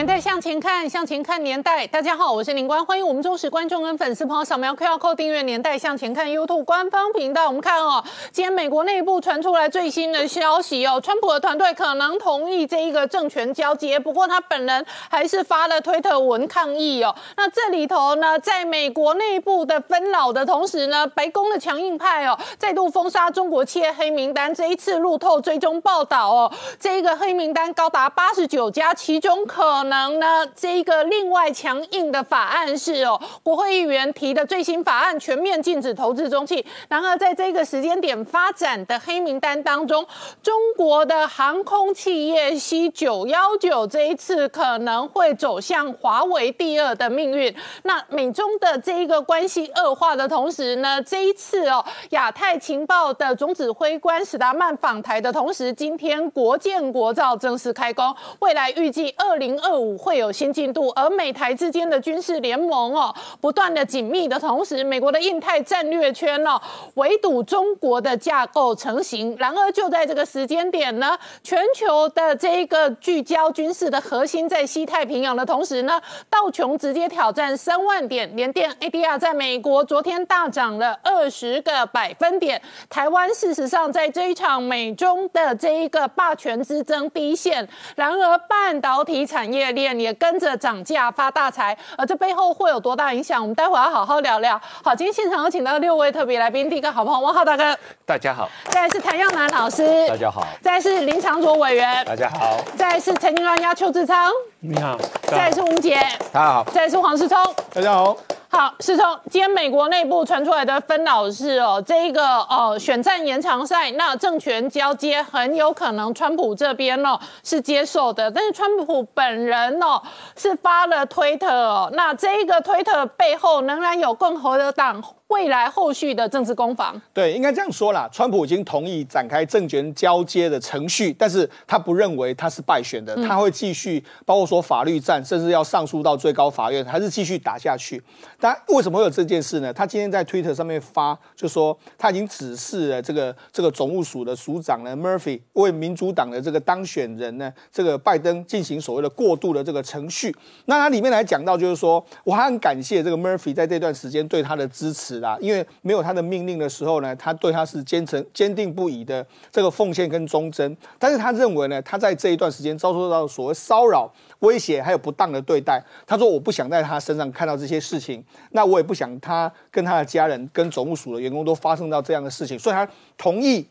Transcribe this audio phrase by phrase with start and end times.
[0.00, 1.86] 年代向前看，向前看年代。
[1.88, 7.48] 大家好，我是林官，欢迎我们忠实观众跟粉丝朋友扫描 QR Code 订阅《年代向前看》YouTube 官方频道。
[7.48, 17.14] 我们看哦，今天美国内部传出来最新的消息哦，川普的团队可能同意这一个政权交接，不过他本人还是发了推特文抗议哦。
[17.36, 24.54] 那这里头呢，在美国内部的纷扰的同时呢，白宫的强硬派哦，再度封杀中国企业黑名单。
[24.54, 30.46] 这一次路透追踪报道哦，这一个黑名单高达八十九家，其中可可能呢？
[30.56, 36.64] 这一个另外强硬的法案是哦，国会议员提的最新法案，全面禁止投资中企。
[36.88, 40.06] 然而，在这个时间点发展的黑名单当中，
[40.42, 47.52] 中国的航空企业 C 九幺九这一次可能会走向华为第二的命运。
[47.82, 59.79] 那美中的这一个关系恶化的同时呢，这一次哦，亚太情报的总指挥官史达曼访台的同时，今天国建国造正式开工，未来预计二零二。
[59.98, 66.60] 会有新进度，而美台之间的军事联盟哦，不断的紧密的同时，美国的印太战略圈哦，
[66.94, 69.36] 围堵中国的架构成型。
[69.38, 82.60] 然而就在这个时间点呢，全球的这一个聚焦军事的核心在西太平洋的同时呢，道琼直接挑战三万点，连电 ADR 在美国昨天大涨了二十个百分点。
[82.88, 89.59] 台湾事实上在这一场美中的这一个霸权之争第一线，然而半导体产业。
[89.60, 93.40] 业链也跟着涨价发大财，而这背后会有多大影响？
[93.40, 94.60] 我们待会要好好聊聊。
[94.82, 105.94] 好，今天现场有请到六位特别来宾，第一个好朋友汪浩大哥，大家好；再来是谭耀南老师，大家好；再来是林长卓委员，大家好；再来是陈金专家邱志昌，你好；再来是吴杰，
[106.30, 107.38] 大家好；再来是黄世聪，
[107.72, 108.14] 大家好。
[108.50, 120.02] 好，世聪今天美国内部传出来的分老是哦，这一个哦选战延长赛，那政权交接很有可能川普这边哦是接受的，但是川普本人哦
[120.36, 125.02] 是发了推特哦，那这一个推特背后仍然有共和党。
[125.30, 128.08] 未来后续的政治攻防，对，应该这样说啦。
[128.12, 138.02] 川普已经同意展开政权交接的程序，但是他不认为他是败选的，他会继续，包括说法律战，甚至要上诉到最高法院，还是继续打下去。
[138.40, 139.72] 但为什么会有这件事呢？
[139.72, 150.34] 他今天在 Twitter 上面发，就说他已经指示了这个这个总务署的署长呢，Murphy 为民主党的这个当选人呢，这个拜登进行所谓的过渡的这个程序。
[150.64, 155.19] 那他里面来讲到，就是说我还很感谢这个 Murphy 在这段时间对他的支持。
[155.20, 160.76] 啦，因为没有他的命令的时候呢，他对他是坚诚、坚定不移的这个奉献跟忠贞。
[160.98, 165.82] 但是他认为呢，他在这一段时间遭受到所谓骚扰、威胁，还有不当的对待。
[166.06, 173.66] 他说：“我不想在他身上看到这些事情，那我也不想他跟他的家人、跟总务署的员工都发生到这样的事情。”所以，他同意。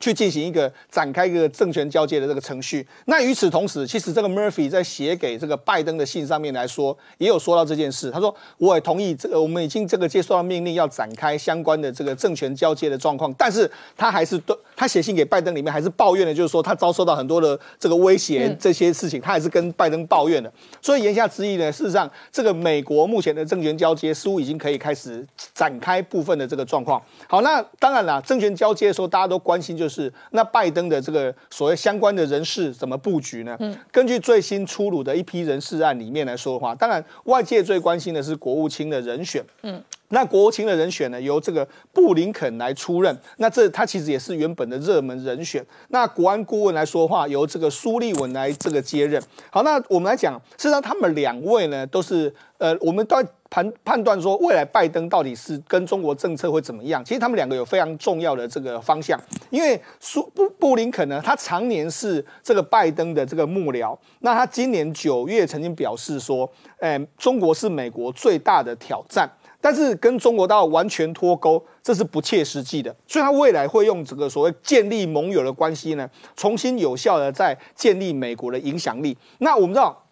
[0.00, 2.86] 去进行一个展开一个政权交接的这个程序。
[3.06, 8.10] 那与此同时，其实这个 Murphy 在写给这个拜登的信上面来说，也有说到这件事。
[8.10, 13.34] 他说：“我也同意这个，我们已经这个接收到命令，要展开相关的这个政权交接的状况。
[13.34, 20.52] 但是他还是对他写信给拜登里面还是抱怨的，就是说他遭受到很多的这个威胁这些事情，他还是跟拜登抱怨的。
[20.80, 27.02] 所以言下之意呢，事实上这个美国目前的政权交接似乎已经可以开始展开部分的这个状况。
[27.26, 29.87] 好，那当然了，政权交接的时候，大家都关心就。
[29.87, 29.87] 是
[30.30, 33.56] 那拜登的这个所谓相关的人事怎么布局呢？
[33.60, 39.42] 嗯，根据最新出炉的一批人事案里面来说的话，当然外界最关心的是国务卿的人选。
[39.62, 43.16] 嗯，那国务卿的人选呢，由这个布林肯来出任。
[43.36, 45.64] 那这他其实也是原本的热门人选。
[45.88, 49.22] 那国安顾问来说话，由这个苏利文来这个接任。
[49.50, 53.16] 好，那我们来讲，事实上他们两位呢，都是呃，我们都。
[53.50, 57.02] 判判断说未来拜登到底是跟中国政策会怎么样？
[57.02, 66.46] 其实他们两个有非常重要的这个方向，因为苏布布林肯呢，他常年是这个拜登的这个幕僚，那他今年九月曾经表示说，
[66.78, 69.26] 哎，中国是美国最大的挑战，
[69.60, 79.16] 但是跟中国大陆完全脱钩，这是不切实际的，所以他未来会用这个所谓建立盟友的关系呢，重新有效的在建立美国的影响力。
[79.38, 80.04] 那我们知道。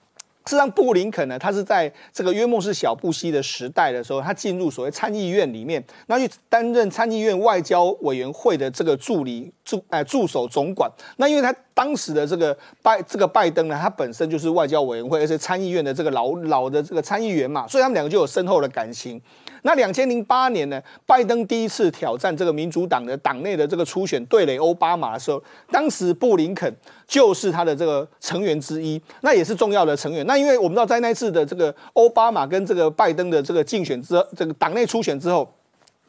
[0.46, 10.88] 事实上，布林肯呢，他是在这个约莫是小布希的时代的时候，他进入所谓参议院里面，那去担任参议院外交委员会的这个助理助哎助手总管。
[11.16, 19.20] 那因为他当时的这个拜这个拜登呢，他本身就是外交委员会，而且参议院的这个老老的这个参议员嘛，所以他们两个就有深厚的感情。
[19.62, 26.72] 那两千零八年呢，拜登第一次挑战这个民主党的党内的这个初选对垒奥巴马的时候，当时布林肯
[27.06, 30.26] 就是他的这个成员之一，那也是重要的成员。
[30.26, 35.50] 那因为我们知道，在那次的这个奥巴马跟这个拜登的这个竞选之这个党内初选之后。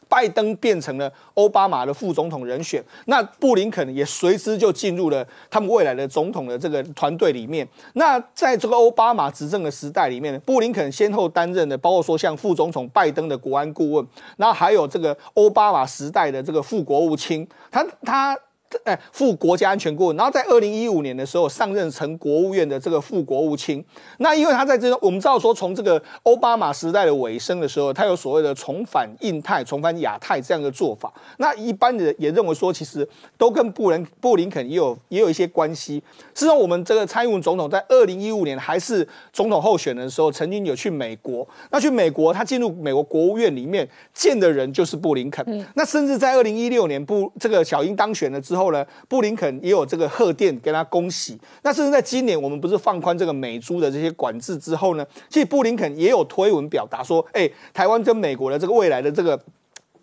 [0.09, 7.68] 拜登变成了奥巴马的副总统人选，那布林肯也随之就进入了他们未来的总统的这个团队里面。
[7.94, 14.07] 那在这个奥巴马执政的时代里面，布林肯先后担任的，包括说像副总统拜登的国安顾问，
[14.38, 18.38] 然后还有这个奥巴马时代的这个副国务卿，他他。
[18.84, 23.84] 哎，副国家安全顾问，然后在二零一五年的时候上任成国务院的这个副国务卿。
[24.18, 31.12] 那因为他在这，我们知道说，从这个奥巴马时代的尾声的时候，他有所谓的重返印太、重返亚太这样的做法。
[31.38, 36.04] 那一般的也认为说，其实都跟布林布林肯也有也有一些关系。
[36.34, 41.48] 事实上，我们这个蔡英文总统在二零一五年还是总统候选的时候，曾经有去美国。
[41.72, 45.66] 那去美国，他进入美国国务院里面见的人就是布林肯。
[45.75, 51.38] 那甚至在二零一六年布这个小英当选了之后呢，布林肯也有这个贺电跟他恭喜。
[51.63, 59.39] 那甚至在今年，我们不是放宽这个美猪的这些管制之后呢，其实布林肯也有推文表达说，哎，台湾跟美国的这个未来的这个。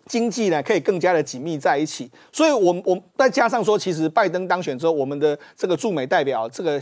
[0.07, 6.79] 经济呢可以更加的紧密在一起，所以，我我再加上说，其实拜登当选之后，我们的这个驻美代表这个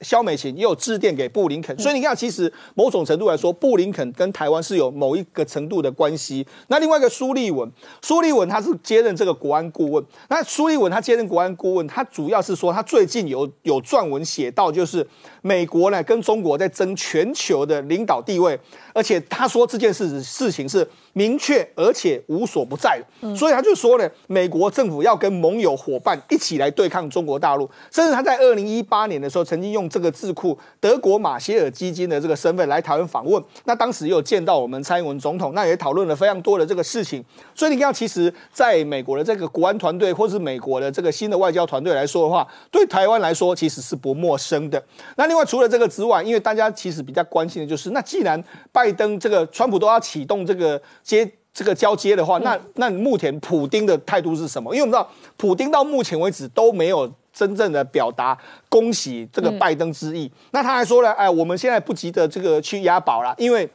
[0.00, 6.46] 肖美琴也有致电给布林肯，所以你看，其实某种程度来说，布林肯跟台湾是有某一个程度的关系。
[6.68, 7.70] 那另外一个苏立文，
[8.00, 15.06] 苏立文他是接任这个国安顾问，那苏立文他接任国安顾问，他主要是说他最近有有撰文写到，就是
[15.42, 18.58] 美国呢跟中国在争全球的领导地位，
[18.94, 20.88] 而且他说这件事事情是。
[21.14, 23.00] 明确而且无所不在，
[23.36, 27.70] 所以他就说呢，美国政府要跟盟友伙伴一起来对抗中国大陆。
[27.90, 33.42] 甚至他在二零一八年的时候，曾经用这个智库德国马歇尔基金的这个身份来台湾访问。
[33.64, 37.24] 那当时也有见到我们蔡英文总统，那也讨论了非常多的这个事情。
[37.54, 44.82] 所以你看，其实在美国的这个国安团队，或是美国的这个新的外交团队来说的话，对台湾来说其实是不陌生的。
[45.16, 50.82] 那另外除了这个之外，因为大家其实比较关心的就是，那既然拜登这个川普都要启动这个。
[51.04, 54.74] 接这个交接的话，那那目前普丁的态度是什么？
[54.74, 58.36] 因为我们知道，普丁到目前为止都没有真正的表达
[58.68, 60.28] 恭喜这个拜登之意。
[60.50, 63.70] 那他还说了，哎，我们现在不急着这个去押宝了，因为。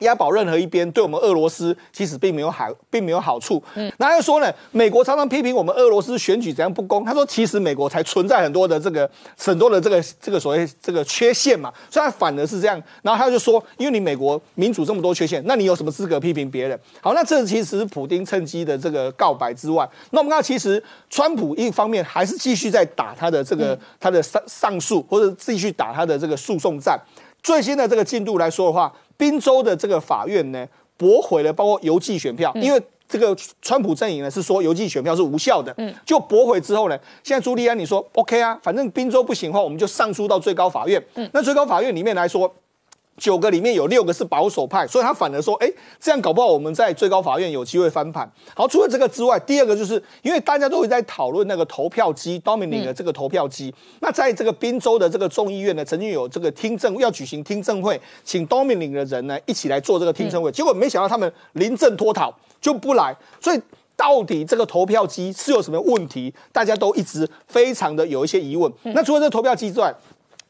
[0.00, 3.60] 押宝任何一边，对我们俄罗斯其实并没有好，并没有好处。
[3.74, 4.52] 嗯，然后又说呢？
[4.70, 7.04] 美国常常批评我们俄罗斯选举怎样不公。
[7.04, 11.72] 他说，其实美国才存在很多的这个很多的这个这个所谓这个缺陷嘛。
[11.90, 12.80] 所以他反而是这样。
[13.02, 16.78] 然后他就说，因为你美国民主这么多缺陷，那你有什么资格批评别人？
[17.00, 26.96] 好，那这其实是普京趁机的这个告白之外，那我们看其实川普一方面还是继续在打他的这个他的上上诉，或者继续打他的这个诉讼战。
[27.42, 28.92] 最新的这个进度来说的话。
[29.18, 30.66] 宾州的这个法院呢，
[30.96, 42.54] 驳回了包括邮寄选票，因为这个川普阵营呢是说邮寄选票是无效的，嗯，就驳回之后呢，现在朱利安你说 OK 啊，反正宾州不行的话，我们就上诉到最高法院，嗯，那最高法院里面来说。
[43.18, 45.70] 九个里面有六个是保守派，所以他反而说，哎，
[46.00, 48.30] 这样搞不好我们在最高法院有机会翻盘。
[48.54, 53.74] 好，除了这个之外，第二个就是因为大家都会在讨论那个投票机，Dominic 的这个投票机。
[54.00, 63.16] 那在这个宾州的这个众议院呢，曾经有这个听证要举行听证会，请 Dominic 的人呢一起来做这个听证会，结果没想到他们临阵脱逃就不来。
[63.40, 63.60] 所以
[63.96, 66.32] 到底这个投票机是有什么问题？
[66.52, 68.72] 大家都一直非常的有一些疑问。
[68.82, 69.92] 那除了这个投票机之外，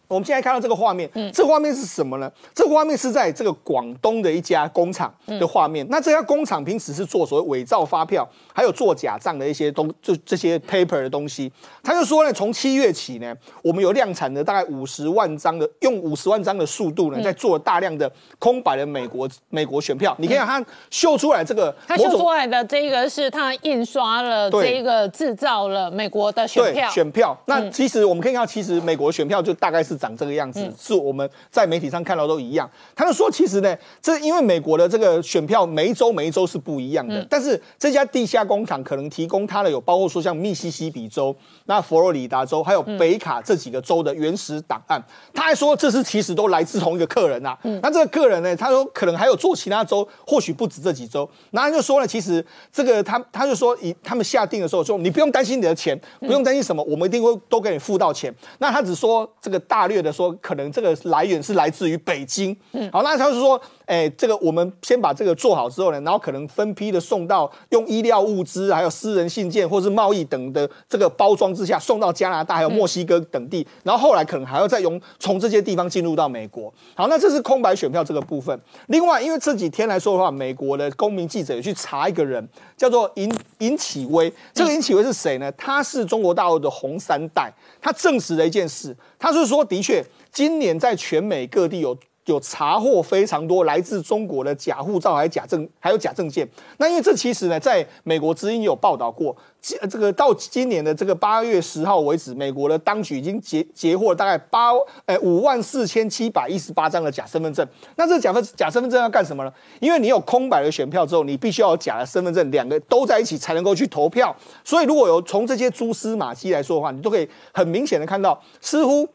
[0.08, 2.32] 我们现在看到这个画面，嗯这个画面是什么呢？
[2.54, 5.86] 这个画面是在这个广东的一家工厂的画面。
[5.90, 11.52] 那这家工厂平时是做所谓伪造发票，还有做假账的一些东，就这些 paper 的东西。
[11.82, 20.16] 他就说呢，从七月起呢，我们有量产的大概五十万张的，用五十万张的速度呢，在做大量的空白的美国美国选票。
[20.18, 26.88] 你可以看他秀出来这个，他秀出来的这个是他印刷了这个制造了美国的选票。
[26.88, 27.38] 选票。
[27.44, 29.97] 那其实我们可以看到，其实美国选票就大概是。
[29.98, 32.70] 长这个样子，是我们在媒体上看到都一样。
[32.94, 41.34] 他就说，其实呢，这因为美国的这个选票每一周每一周是不一样的，但是这家地下工厂可能提供他的有包括说像密西西比州、
[41.66, 45.02] 那佛罗里达州还有北卡这几个州的原始档案。
[45.34, 47.58] 他还说，这是其实都来自同一个客人呐。
[47.82, 51.28] 那这个客人呢，他说可能还有做其他州，或许不止这几州。
[51.50, 58.32] 那他就说了，其实这个他他就说，以他们下定的时候说，你不用担心你的钱，不用担心什么，我们一定会都给你付到钱。
[58.58, 59.87] 那他只说这个大。
[59.88, 62.56] 略的说，可能这个来源是来自于北京。
[62.72, 76.72] 嗯，好，那他是说，哎，这个我们先把这个做好之后呢，然后可能分批的送到用医疗物资，还有私人信件或是贸易等的这个包装之下送到加拿大还有墨西哥等地，然后后来可能还要再用从这些地方进入到美国。
[76.94, 78.60] 好，那这是空白选票这个部分。
[78.88, 84.32] 另外，因为这几天来说的话，美国的公民记者也去查一个人，叫做尹尹启威。
[84.52, 85.50] 这个尹启威是谁呢？
[85.52, 87.52] 他是中国大陆的红三代。
[87.80, 91.96] 他证实了一件事，他是说，的确，今年在全美各地有
[92.28, 96.48] 有查获非常多来自中国的假护照，还有假证，还有假证件。
[96.76, 99.36] 那因为这其实呢，在美国之音有报道过。
[99.60, 104.70] 这个到今年的这个八月十号为止，美国的当局已经截截获大概八
[105.06, 107.66] 呃五万四千七百一十八张的假身份证。
[107.96, 109.52] 那这假分假身份证要干什么呢？
[109.80, 114.34] 因为你有空白的选票之后，你必须要有假的身份证，两个都在一起才能够去投票。
[114.62, 119.08] 所以如果有从这些蛛丝马迹来说的话，你都可以很明显的看到，似乎。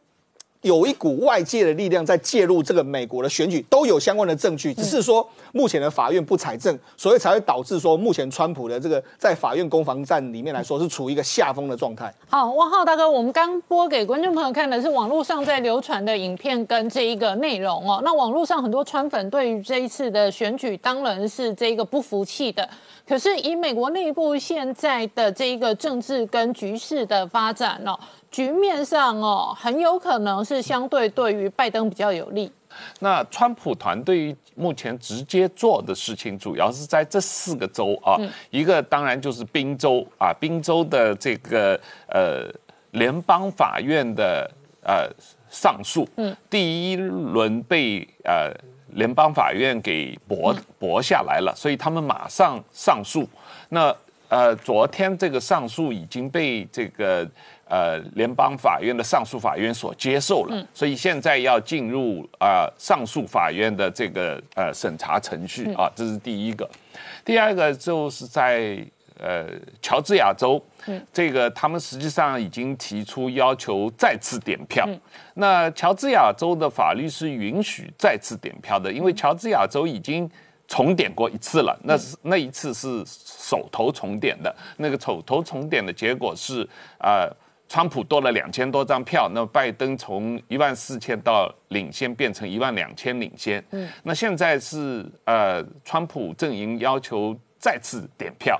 [0.64, 12.14] 有一股外界的力量在介入这个美国的选举，都有相关的证据，只是说目前的法院不采证，所以才会导致说目前川普的这个在法院攻防战里面来说是处于一个下风的状态。
[12.30, 18.02] 好，汪浩大哥，我们刚播给观众朋友看的是网络上在流传的影片跟这一个内容哦。
[18.04, 22.68] 那网络上很多川粉对于这一次的选举当然是这个不服气的，
[23.06, 28.00] 可是以美国内部现在的这一个政治跟局势的发展哦。
[28.34, 32.52] 局面上哦，很有可能是相对对于拜登比较有利。
[33.00, 38.18] 那川普团队目前直接做的事情，主要是在这四个州啊，
[38.50, 42.52] 一个当然就是宾州啊，宾州的这个呃
[42.94, 44.50] 联邦法院的
[44.82, 45.08] 呃
[45.52, 48.52] 上诉，嗯，第一轮被呃
[48.94, 53.30] 联邦法院给驳驳下来了，所以他们马上上诉。
[53.70, 53.96] 那
[54.30, 57.30] 呃，昨天这个上诉已经被这个。
[57.74, 66.70] 呃，联邦法院的上诉法院所接受了，所以现在要进入啊上诉法院的这个呃审查程序啊，这是第一个。
[67.26, 68.78] 第二个就是在
[69.18, 69.48] 呃
[69.82, 70.64] 乔治亚州，
[71.12, 74.88] 这个他们实际上已经提出要求再次点票。
[75.34, 80.30] 那乔治亚州的法律是允许再次点票的，因为乔治亚州已经
[80.68, 87.28] 重点过一次了，那是那一次是手头重点的，那个手头重点的结果是啊。
[87.68, 93.64] 川普多了两千多张票，那拜登从一万四千到领先变成一万两千领先。
[93.72, 98.60] 嗯，那现在是呃，川普阵营要求再次点票，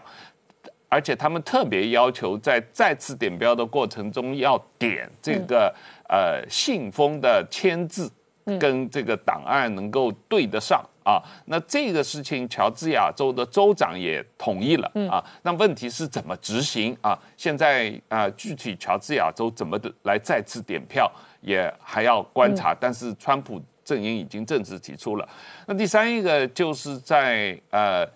[0.90, 5.74] 而且他们特别要求在再次点票的过程中要点这个
[6.10, 8.12] 呃信封的签字
[8.60, 10.84] 跟这个档案能够对得上。
[11.06, 15.22] 啊，那这个事情，乔治亚州的州长也同意了啊。
[15.42, 17.14] 那问题是怎么执行啊？
[17.36, 22.74] 现在啊，具体乔治亚州怎么的来再次点票，也还要观察。
[22.74, 25.28] 但是川普阵营已经正式提出了。
[25.68, 28.08] 那第三一个就是在呃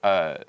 [0.00, 0.40] 呃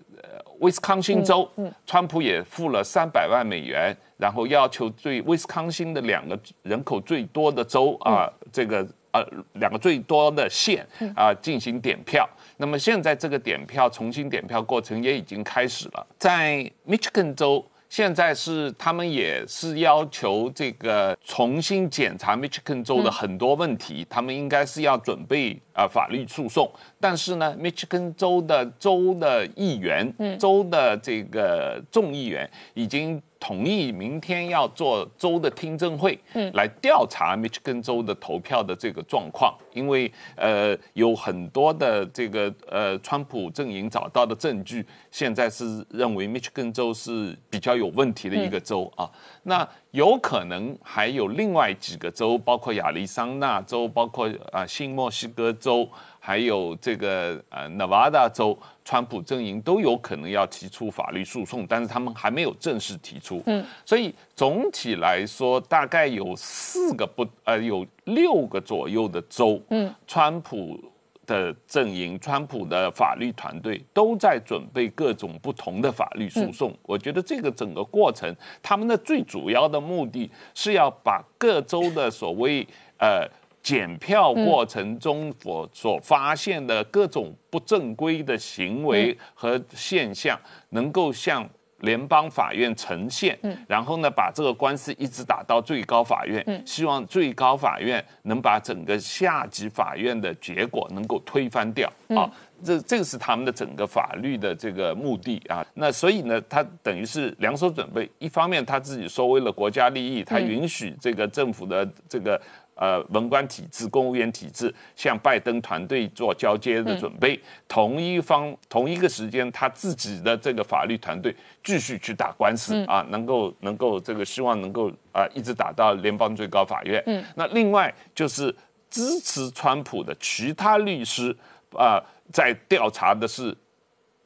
[0.60, 1.50] 威斯康星州，
[1.88, 8.88] 川普也付了三百万美元，然后要求对威斯康星的两个人口最多的州啊，这个。
[9.12, 10.86] 呃，两个最多的县
[11.16, 12.28] 啊进行点票。
[12.58, 17.66] 那么现在这个点票重新点票过程也已经开始了，在 Michigan 州。
[17.90, 26.72] 现在是他们也是要求这个重新检查 Michigan 州的很多问题，他们应该是要准备啊法律诉讼。
[27.00, 49.10] 但是呢，Michigan 州的州的议员，州的这个众议员已经同意明天要做州的听证会，嗯来调查 Michigan 州的投票的这个状况，因为呃有很多的这个呃川普阵营找到的证据，现在是认为 Michigan 州是比较有问题的一个州啊。
[49.44, 55.90] 那有可能还有另外几个州，包括亚利桑那州，包括啊新墨西哥州。
[56.22, 58.56] 还有这个呃，Nevada 州，
[58.90, 63.40] 川普阵营都有可能要提出法律诉讼，但是他们还没有正式提出。
[63.46, 70.84] 嗯，所以总体来说，大概有四个不呃，有六个左右的州，嗯，川普
[71.28, 76.76] 的阵营、川普的法律团队都在准备各种不同的法律诉讼。
[76.82, 82.68] 我觉得这个整个过程，他们的最主要的目的是要把各州的所谓
[82.98, 83.30] 呃。
[83.62, 90.40] 检票过程中所所发现的各种不正规的行为和现象，
[90.70, 91.48] 能够向
[91.80, 93.38] 联邦法院呈现，
[93.68, 102.30] 然后呢，把这个官司一直打到最高法院，希望最高法院能把整个下级法院的结果能够推翻掉啊！
[102.62, 105.66] 这这个是他们的整个法律的这个目的啊。
[105.76, 112.40] 那所以呢，他等于是两手准备，一方面他自己说为了国家利益，他允许这个政府的这个。
[112.80, 117.40] 呃文官体制、公务员体制向拜登团队做交接的准备。
[117.68, 127.04] 同一方同一个时间，他自己的这个法律团队继续去打官司啊，能够能够这个希望能够啊一直打到联邦最高法院。
[127.06, 128.56] 嗯，那另外就是
[128.90, 131.36] 支持川普的其他律师
[131.74, 133.56] 啊，在调查的是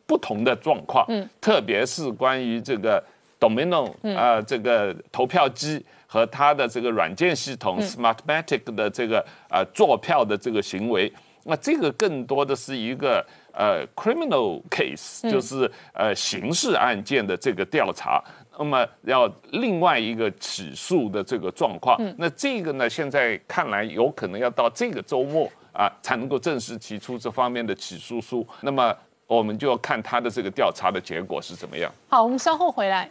[0.05, 3.03] 不同的状况，嗯，特别是关于这个
[3.39, 5.83] Domino 啊这个投票机
[6.13, 11.12] 和他的这个软件系统 Smartmatic 的这个呃做票的这个行为。
[11.46, 18.24] 那这个更多的是一个呃 criminal case，就是呃刑事案件的这个调查，
[18.60, 22.00] 那么要另外一个起诉的这个状况。
[22.20, 28.46] 那这个呢，现在看来有可能要到这个周末啊才能够正式提出这方面的起诉书。
[28.62, 31.91] 那么我们就要看他的这个调查的结果是怎么样。
[32.08, 33.10] 好，我们稍后回来。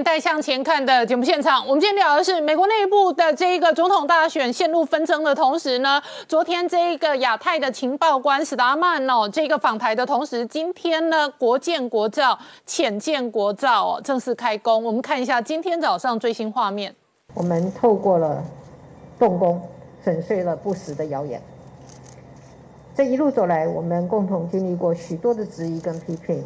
[0.00, 14.82] 年代向前看的节目现场，我们今天聊的是美国内部的这一个总统大选陷入纷争的同时呢，昨天这一个亚太的情报官史达曼哦，这个访台的同时，今天呢国建国造、浅建国造哦正式开工。
[14.82, 16.96] 我们看一下今天早上最新画面。
[17.34, 18.42] 我们透过了
[19.18, 19.60] 动工，
[20.02, 21.42] 粉碎了不实的谣言。
[22.94, 26.42] 这一路走来，我们共同经历过许多的质疑跟批评。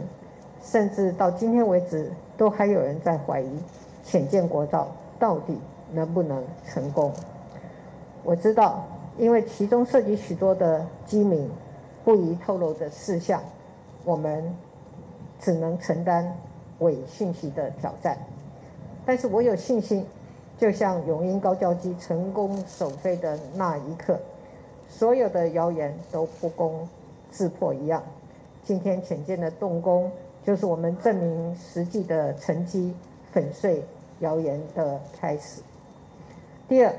[0.75, 3.49] 甚至到今天为止，都还有人在怀疑
[4.03, 4.89] 浅见国造
[5.21, 5.57] 到底
[5.93, 7.13] 能不能成功。
[8.25, 8.85] 我知道，
[9.17, 11.49] 因为其中涉及许多的机密、
[12.05, 13.41] 不宜透露的事项，
[14.05, 14.53] 我们
[15.39, 16.37] 只能承担
[16.81, 18.19] 伪信息的挑战。
[19.07, 20.05] 但是我有信心，
[20.59, 24.19] 就像永鹰高教机成功首飞的那一刻，
[24.89, 26.89] 所有的谣言都不攻
[27.31, 28.03] 自破一样。
[28.65, 30.11] 今天浅见的动工。
[30.45, 32.95] 就是我们证明实际的成绩，
[33.33, 33.83] 粉碎
[34.21, 35.63] 谣言的开始。
[36.69, 36.95] 第二，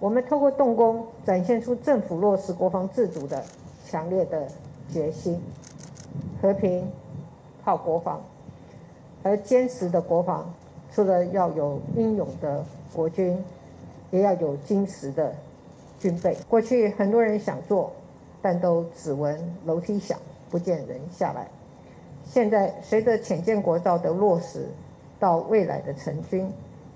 [0.00, 3.44] 我们透过动工展现出政府落实国防自主的
[3.86, 4.48] 强烈的
[4.90, 5.40] 决心。
[6.40, 6.90] 和平
[7.64, 8.20] 靠国防，
[9.22, 10.52] 而坚实的国防，
[10.92, 12.64] 除了要有英勇的
[12.94, 13.44] 国军，
[14.10, 15.34] 也要有坚实的
[15.98, 16.36] 军备。
[16.48, 17.92] 过去很多人想做，
[18.40, 21.48] 但都只闻楼梯响，不见人下来。
[22.30, 24.68] 现在随着浅见国造的落实，
[25.18, 26.52] 到未来的成军，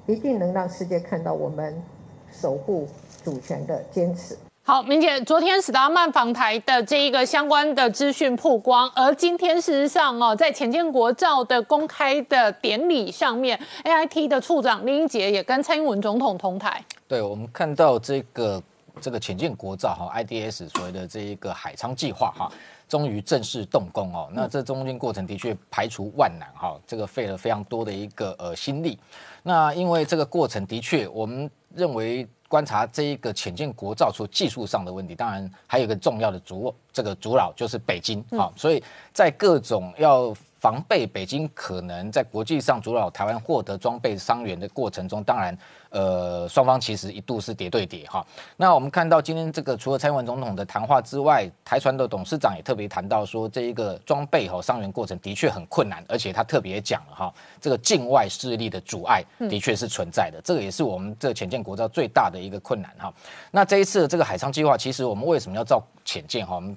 [0.06, 1.82] 一定能让世界看到我们
[2.30, 2.86] 守护
[3.24, 4.36] 主权的坚持。
[4.64, 16.84] 好，明姐，昨天史达曼访台的这一个相关的资讯曝光，而今天事实上哦，在浅见国造的公开的典礼上面，A I T 的处长林英杰也跟蔡英文总统同台。
[17.08, 18.62] 对，我们看到这个
[19.00, 22.52] 这个浅见国造哈 I D S 所谓的这一个海昌计划哈。
[22.88, 28.98] 终于正式动工哦，那这中间过程的确排除万难哈，这个费了非常多的一个呃心力。
[29.42, 40.34] 那因为这个过程的确，我们认为观察这一个浅见国造出技术上的问题，当然还有一个重要的阻这个阻扰就是北京啊，所以在各种要。
[40.62, 45.58] 防备北京可能在国际上阻扰台湾获得装备伤员的过程中，当然，
[45.92, 48.26] 呃，双方其实一度是叠对叠哈。
[48.56, 63.12] 那我们看到今天这个除了蔡英文总统的谈话之外，台船的董事长也特别谈到说，这一个装备和伤员过程的确很困难，而且他特别讲了哈，这个境外势力的阻碍的确是存在的，这个也是我们这潜舰国造最大的一个困难哈。
[63.50, 66.54] 那这一次这个海上计划，其实我们为什么要造浅舰哈？
[66.54, 66.74] 我们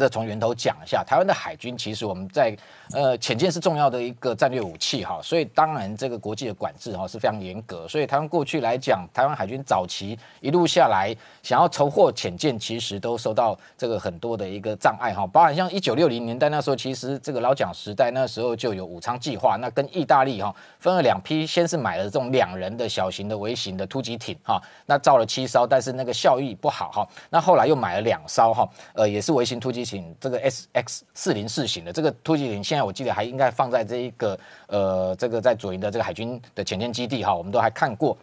[0.00, 2.56] 这从源头讲一下，台湾的海军其实我们在
[2.94, 29.80] 呃潜舰是重要的一个战略武器哈，所以当然这个国际的管制哈是非常严格，所以台湾过去来讲，台湾海军早期一路下来想要筹获潜舰，其实都受到这个很多的一个障碍哈，包含像一九六零年代那时候，其实这个老蒋时代那时候就有武昌计划，那跟意大利哈分了两批，先是买了这种两人的小型的微型的突击艇哈，那造了七艘，但是那个效益不好哈，那后来又买了两艘哈，呃也是微型突击。
[29.90, 38.16] 请这个 S X 四零四型的这个突击艇，现在我记得还应该放在这一个呃这个在左营的这个海军的前舰基地哈，我们都还看过。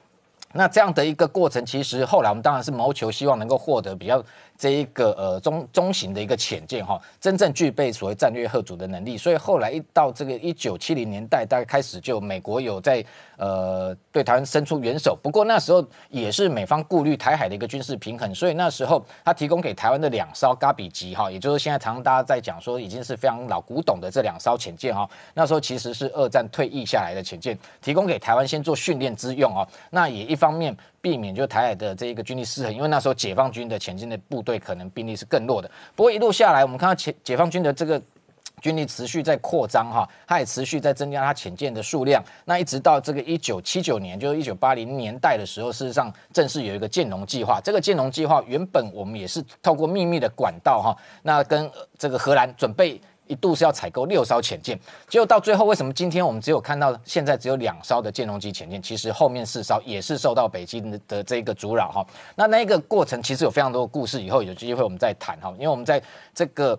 [0.53, 4.23] 那这样的一个过程，其实后来我们当然是谋求希望能够获得比较。
[4.57, 13.03] 这一个呃中中型的一个潜舰哈，真正具备所谓战略核主的能力，所以后来一到这个一九七零年代，大概开始就美国有在
[13.37, 15.17] 呃对台湾伸出援手。
[15.21, 29.67] 不过那时候也是美方顾虑台海的一个军事平衡，所以那时候他提供给台湾的两艘嘎比级哈，也就是现在常常大家在讲说已经是非常老古董的这两艘潜舰哈，那时候其实是二战退役下来的潜舰，提供给台湾先做训练之用哦。
[29.91, 35.69] 那也一方面避免就台海的这一个军力失衡，因为那时候解放军的前进的部队可能兵力是更弱的。
[35.95, 38.01] 不过一路下来，我们看到解解放军的这个。
[38.59, 42.23] 军力持续在扩张哈，它也持续在增加它潜舰的数量。
[42.43, 47.61] 那一直到这个一九七九年，就是一九八零年代的时候，事实上正式有一个建龙计划。
[47.63, 58.81] 这个建龙计划原本我们也是透过秘密的管道哈，那跟这个荷兰准备一度是要采购六艘潜舰，结果到最后为什么今天我们只有看到现在只有两艘的舰龙级潜舰？
[58.81, 62.05] 其实后面四艘也是受到北京的这个阻扰哈。
[62.35, 66.01] 那那一个过程其实有非常多的故事，以后有机会我们再谈哈，因为我们在
[66.33, 66.77] 这个。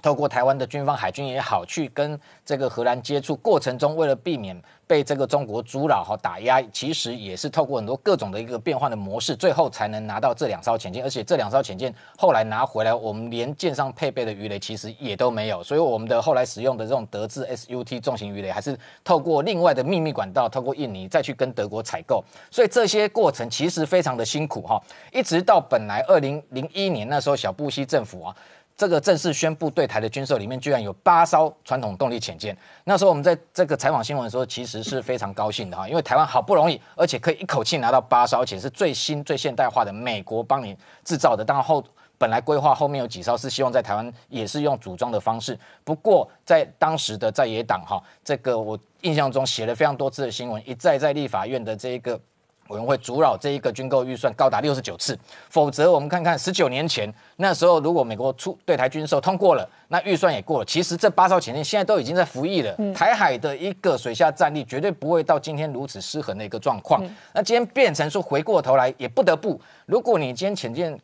[0.00, 11.02] 透过台湾的军方海军也好，去跟这个荷兰接触过程中，为了避免被这个中国阻扰和打压，其实也是透过很多各种的一个变换的模式，最后才能拿到这两艘潜舰。
[11.02, 15.64] 而且这两艘潜舰后来拿回来，我们连舰上配备的鱼雷其实也都没有。
[15.64, 22.24] 所以我们的后来使用的这种德制 SUT 重型鱼雷，还是透过另外的秘密管道，透过印尼再去跟德国采购。
[22.52, 24.80] 所以这些过程其实非常的辛苦哈，
[25.12, 28.36] 一直到本来二零零一年那时候，小布希政府啊。
[28.78, 32.56] 这个正式宣布对台的军售里面，居然有八艘传统动力潜舰。
[32.84, 41.44] 那时候我们在这个采访新闻的时候，其实是非常高兴的哈，因为台湾好不容易，而且可以一口气拿到八艘，而且是最新最现代化的美国帮你制造的。
[41.44, 41.84] 当然后
[42.18, 52.20] 本来规划后面有几艘是希望在台湾也是用组装的方式，不过在当时的在野党哈，这个我印象中写了非常多次的新闻，一再在立法院的这一个。
[52.68, 55.18] 委员会阻扰这一个军购预算高达六十九次，
[55.50, 62.74] 否则我们看看十九年前那时候，如果美国出对台军售通过了，那预算也过了，其实这八艘潜艇现在都已经在服役了。
[62.94, 67.02] 台海的一个水下战力绝对不会到今天如此失衡的一个状况。
[67.32, 70.98] 那今天变成说回过头来也不得不，如果你今天潜舰。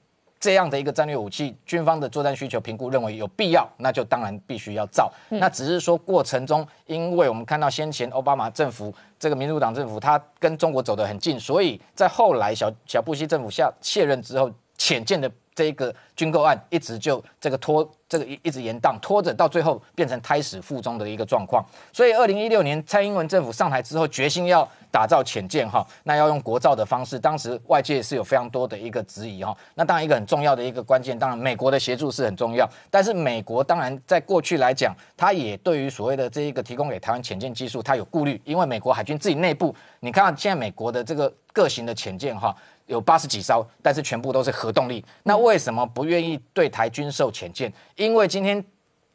[0.45, 5.11] 这样的一个战略武器，军方的作战需求评估认为有必要，那就当然必须要造。
[5.31, 17.89] 那只是说过程中，因为我们看到先前奥巴马政府这个民主党政府，他跟中国走得很近，所以在后来小小布希政府下卸任之后，浅见的这个军购案一直就这个拖。
[18.07, 21.65] 这个一一直延宕，拖着到最后变成胎死腹中的一个状况。
[21.93, 27.19] 所以，二零一六年蔡英文政府上台之后，决心要打造潜舰哈，那要用国造的方式。
[27.19, 29.57] 当时外界是有非常多的一个质疑哈。
[29.75, 32.69] 那当然一个很重要的一个关键，当然美国的协助是很重要。
[32.89, 42.55] 但是美国当然在过去来讲，它也对于所谓的这一个提供给台湾潜舰技术，它有顾虑，因为美国海军自己内部，你看现在美国的这个各型的潜舰哈，
[42.87, 45.05] 有八十几艘，但是全部都是核动力。
[45.23, 47.73] 那为什么不愿意对台军售潜舰？
[47.97, 48.65] 因为今天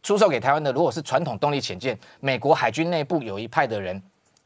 [0.02, 4.02] 出售给台湾的，如果是传统动力潜舰，美国海军内部有一派的人，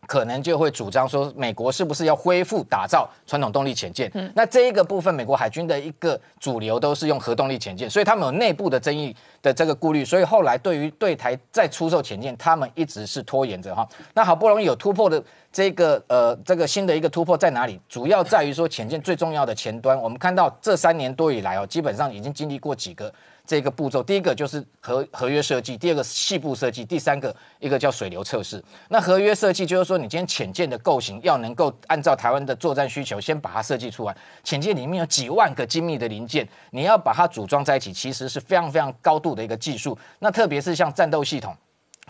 [0.08, 4.12] 可能就会主张说，美国是不是要恢复打造传统动力潜舰？
[4.36, 13.88] 那这一个部分，美国海军的一个主流都是用核动力潜舰，所以他们有内部的争议的这个顾虑，所以后来对于对台再出售潜舰，他们一直是拖延着哈。
[14.14, 17.80] 那好不容易有突破的这个呃这个新的一个突破在哪里？
[17.88, 23.14] 主要在于说潜舰最重要的前端，我们看到这三年多以来哦，基本上已经经历过几个。
[23.54, 28.60] 这个步骤，第一个就是合合约设计，第二个细部设计，第三个一个叫水流测试。
[28.90, 34.18] 那合约设计就是说，你今天潜舰的构型要能够按照台湾的作战需求，先把它设计出来。
[34.44, 39.96] 潜舰里面有几万个精密的零件，你要把它组装在一起，其实是非常非常高度的一个技术。
[40.18, 41.56] 那特别是像战斗系统。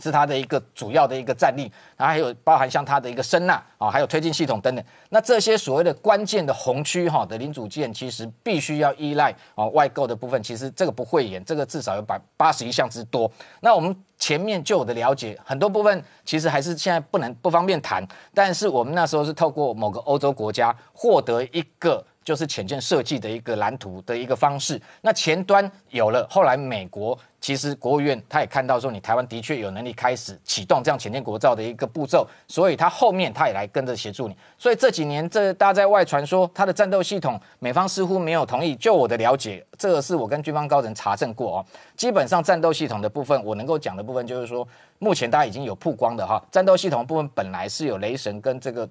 [0.02, 4.84] 是它的一个主要的一个战力，然后还有包含像它的一个声呐啊，还有推进系统等等。
[5.10, 10.42] 那这些所谓的关键的红区哈的零组件，其实必须要依赖啊外购的部分。
[10.42, 13.32] 其实这个不会演，这个至少有百八十一项之多。
[13.62, 18.06] 那我们前面就有的了解，很多部分其实还是现在不能不方便谈。
[18.34, 22.04] 但是我们那时候是透过某个欧洲国家获得一个。
[22.24, 24.82] 就是潜舰设计的一个蓝图的一个方式。
[25.02, 34.36] 那前端有了，后来美国其实国务院他也看到说，你台湾的确有能力开始启动这样潜舰国造的一个步骤，所以他后面他也来跟着协助你。
[34.58, 38.76] 所以这几年这大家在外传说他的战斗系统，美方似乎没有同意。
[38.76, 41.66] 就我的了解，这个是我跟军方高层查证过哦。
[41.96, 44.68] 基本上战斗系统的部分，我能够讲的部分就是说，
[45.00, 48.88] 目前大家已经有曝光的哈，战斗系统部分本来是有雷神跟这个。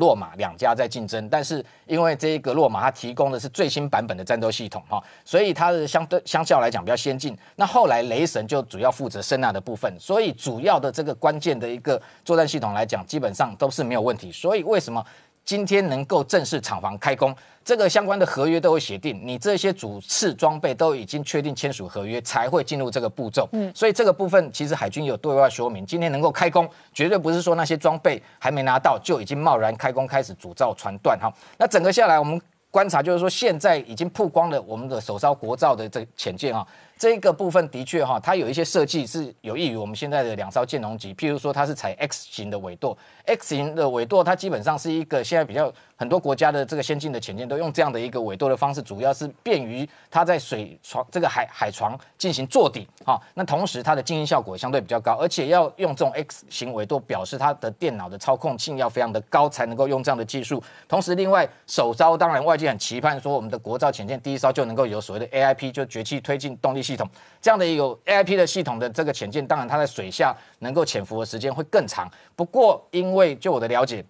[0.00, 7.36] 洛马两家在竞争，但是因为这一个洛马它提供的是最新版本的战斗系统哈，所以它的相对相较来讲比较先进。
[7.56, 14.32] 那后来雷神就主要负责声纳的部分，所以主要的这个关键的一个作战系统来讲，基本上都是没有问题。
[14.32, 15.04] 所以为什么？
[15.44, 23.48] 今天能够正式厂房开工，这个相关的合约都有写定，你这些主次装备都已经确定签署合约，才会进入这个步骤。
[23.52, 31.32] 嗯，所以这个部分其实海军有对外说明，今天能够开工，绝对不是说那些装备还没拿到就已经贸然开工开始组造船段哈。
[31.58, 36.64] 那整个下来，我们观察就是说，现在已经曝光了我们的首艘国造的这潜舰啊。
[37.00, 60.62] 这个部分的确哈，它有一些设计是有益于我们现在的两艘舰龙级，譬如说它是采 X 型的尾舵，X 型的尾舵它基本上是一个现在比较很多国家的这个先进的潜舰都用这样的一个尾舵的方式，主要是便于它在水床这个海海床进行坐底哈，那同时它的静音效果相对比较高，而且要用这种 X 型尾舵，表示它的电脑的操控性要非常的高，才能够用这样的技术。
[60.86, 67.08] 同时，另外首艘当然外界很期盼说我们的国造潜舰第一艘就能够有所谓的 AIP，就绝气推进动力系统
[67.40, 72.10] 这样的一个 AIP 的系统的这个潜舰，当然它在水下能够潜伏的时间会更长。
[72.34, 74.04] 不过，因为就我的了解。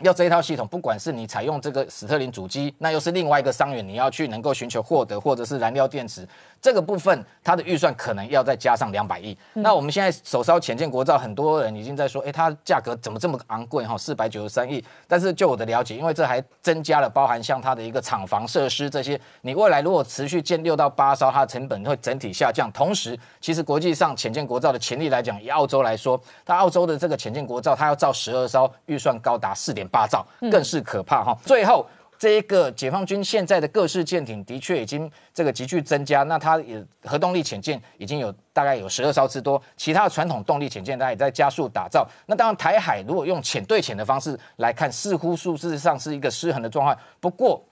[0.00, 6.26] 要这一套系统，不管是你采用这个史特林主机，那又是另外一个伤员，你要去能够寻求获得，或者是燃料电池
[6.64, 9.36] 这个部分，它的预算可能要再加上两百亿。
[9.52, 13.98] 那我们现在手烧潜舰国造，很多人已经在说，哎，它价格怎么这么昂贵哈？
[13.98, 14.82] 四百九十三亿。
[15.06, 22.72] 但是就我的了解，因为这还增加了包含像它的一个厂房设施这些，你未来如果持续建六到八艘，它的成本会整体下降。
[22.72, 29.86] 同时，其实国际上潜舰国造的潜力来讲，以澳洲来说，它澳洲的这个潜舰国造，它要造十二艘，预算高达四点。
[29.94, 31.38] 八兆更是可怕哈！
[31.44, 31.86] 最后，
[32.24, 42.08] 这一个解放军现在的各式舰艇的确已经这个急剧增加，那它也核动力潜舰已经有大概有十二艘之多，其他的传统动力潜舰它也在加速打造。
[42.24, 46.98] 那当然，台海如果用潜对潜的方式来看，似乎数字上是一个失衡的状况。
[47.20, 47.62] 不过，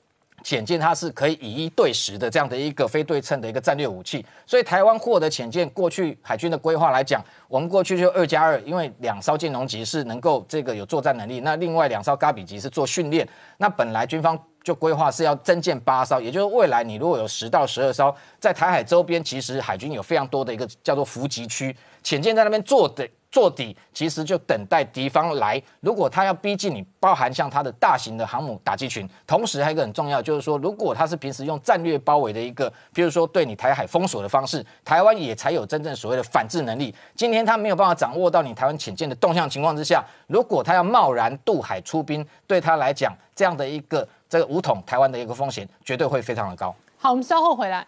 [0.42, 13.26] 潜舰它是可以以一对十的这样的一个非对称的一个战略武器，所以台湾获得潜舰，过去海军的规划来讲，我们过去就二加二，因为两艘舰龙级是能够这个有作战能力，那另外两艘嘎比级是做训练，
[13.58, 23.08] 那本来军方就规划是要增建八艘，也就是未来你如果有十到十二艘，在台海周边，其实海军有非常多的一个叫做伏击区，潜舰在那边做的。
[23.32, 36.94] 做底其实就等待敌方来，如果他要逼近你，包含像他的大型的航母打击群，同时还有一个很重要，就是说如果他是平时用战略包围的一个，比如说对你台海封锁的方式，台湾也才有真正所谓的反制能力。
[37.14, 46.74] 今天他没有办法掌握到你台湾潜舰的动向情况之下，如果他要贸然渡海出兵，对他来讲这样的一个这个武统台湾的一个风险，绝对会非常的高。
[46.96, 47.86] 好，我们稍后回来。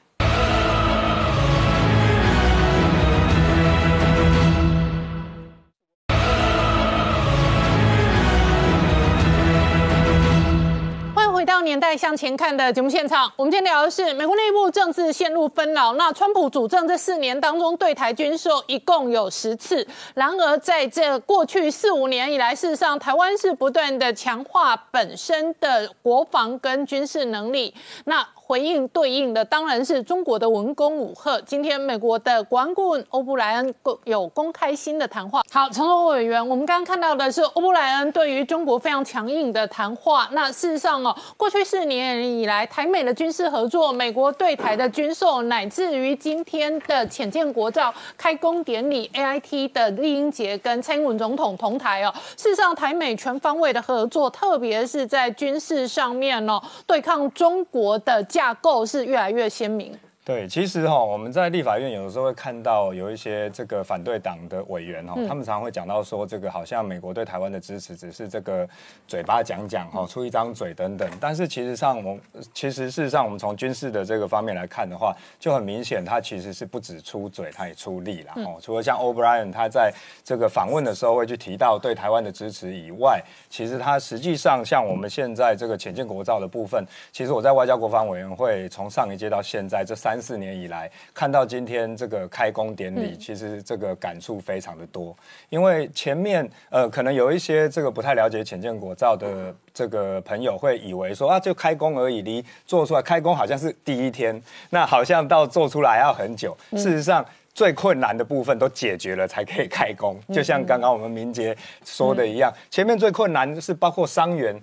[11.45, 15.93] 回到年代向前看的节目现场，我们今天聊的是美国内部政治陷入纷扰。
[15.93, 19.87] 那川普主政这四年当中，对台军售一共有十次。
[20.15, 27.75] 然而，在这过去四五年以来，事实上台湾是不断的强化本身的国防跟军事能力。
[28.07, 31.41] 那回应对应的当然是中国的文攻武赫。
[31.47, 35.41] 今天美国的国安顾问欧布莱恩有公开新的谈话。
[35.51, 40.29] 好，陈罗委员，我们刚刚看到的是欧布莱恩对于中国非常强硬的谈话。
[40.33, 52.13] 那事实上哦，过去四年以来，台美的军事合作、美国对台的军售，乃至于今天的浅见国造开工典礼，A I T 的丽英杰跟蔡英文总统同台哦。
[52.37, 58.23] 事实上，台美全方位的合作，特别是在军事上面哦，对抗中国的。
[58.35, 59.97] 架构是越来越鲜明。
[60.25, 68.67] 对，其实哈，我们在立法院有的时候会看到有一些这个反对党的委员哈，他们常常会讲到说，这个好像美国对台湾的支持只是这个
[69.07, 71.07] 嘴巴讲讲哈，出一张嘴等等。
[71.21, 72.19] 但是其实上，我
[72.55, 78.57] 其实事实上，我们从军事的这个方面来看的话，就很明显，他其实是不止出嘴，他也出力了哦。
[78.63, 79.93] 除了像 O'Brien 他在
[80.25, 86.83] 这个访问的时候会去提到对台湾的支持以外，其实他实际上像我们现在这个浅进国造的部分，
[87.13, 90.14] 其实我在外交国防委员会从上一届到现在这三。
[90.15, 95.13] 三四年以来，看到今天这个开工典礼，其实这个感触非常的多。
[95.49, 106.57] 因为前面呃，可能有一些这个不太了解浅见国造的这个朋友会以为说啊，就开工而已，离做出来开工好像是第一天，那好像到做出来要很久。
[106.77, 110.17] 事实上，最困难的部分都解决了才可以开工。
[110.33, 114.57] 就像刚刚我们明杰说的一样，前面最困难是包括伤员。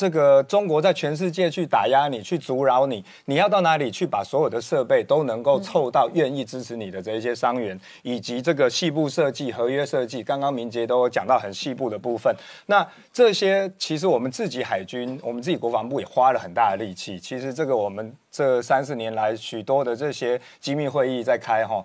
[0.00, 12.34] 这个中国在全世界去打压你，去阻扰你，你要到哪里去把所有的设备都能够凑到愿意支持你的这一些商员，以及这个细部设计、合约设计，刚刚明杰都有讲到很细部的部分。
[12.64, 12.82] 那
[13.12, 17.20] 这些其实我们自己海军，我们自己国防部也花了很大的力气。
[17.20, 21.84] 其实这个我们这三四年来许多的这些机密会议在开哈。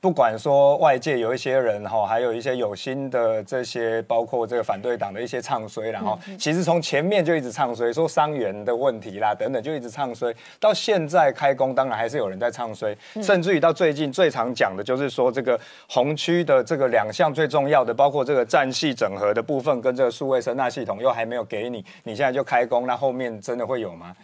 [0.00, 10.32] 不管说外界有一些人哈，还有一些有心的这些，包括这个反对党的一些唱衰，然后其实从前面就一直唱衰，说伤员的问题啦等等，就一直唱衰。
[10.60, 15.58] 到现在开工，当然还是有人在唱衰，甚至于到最近最常讲的就是说，这个
[15.88, 24.14] 红区的这个两项最重要的，包括这个战系整合的部分跟这个数位声纳系统又还没有给你，你现在就开工，那后面真的会有吗？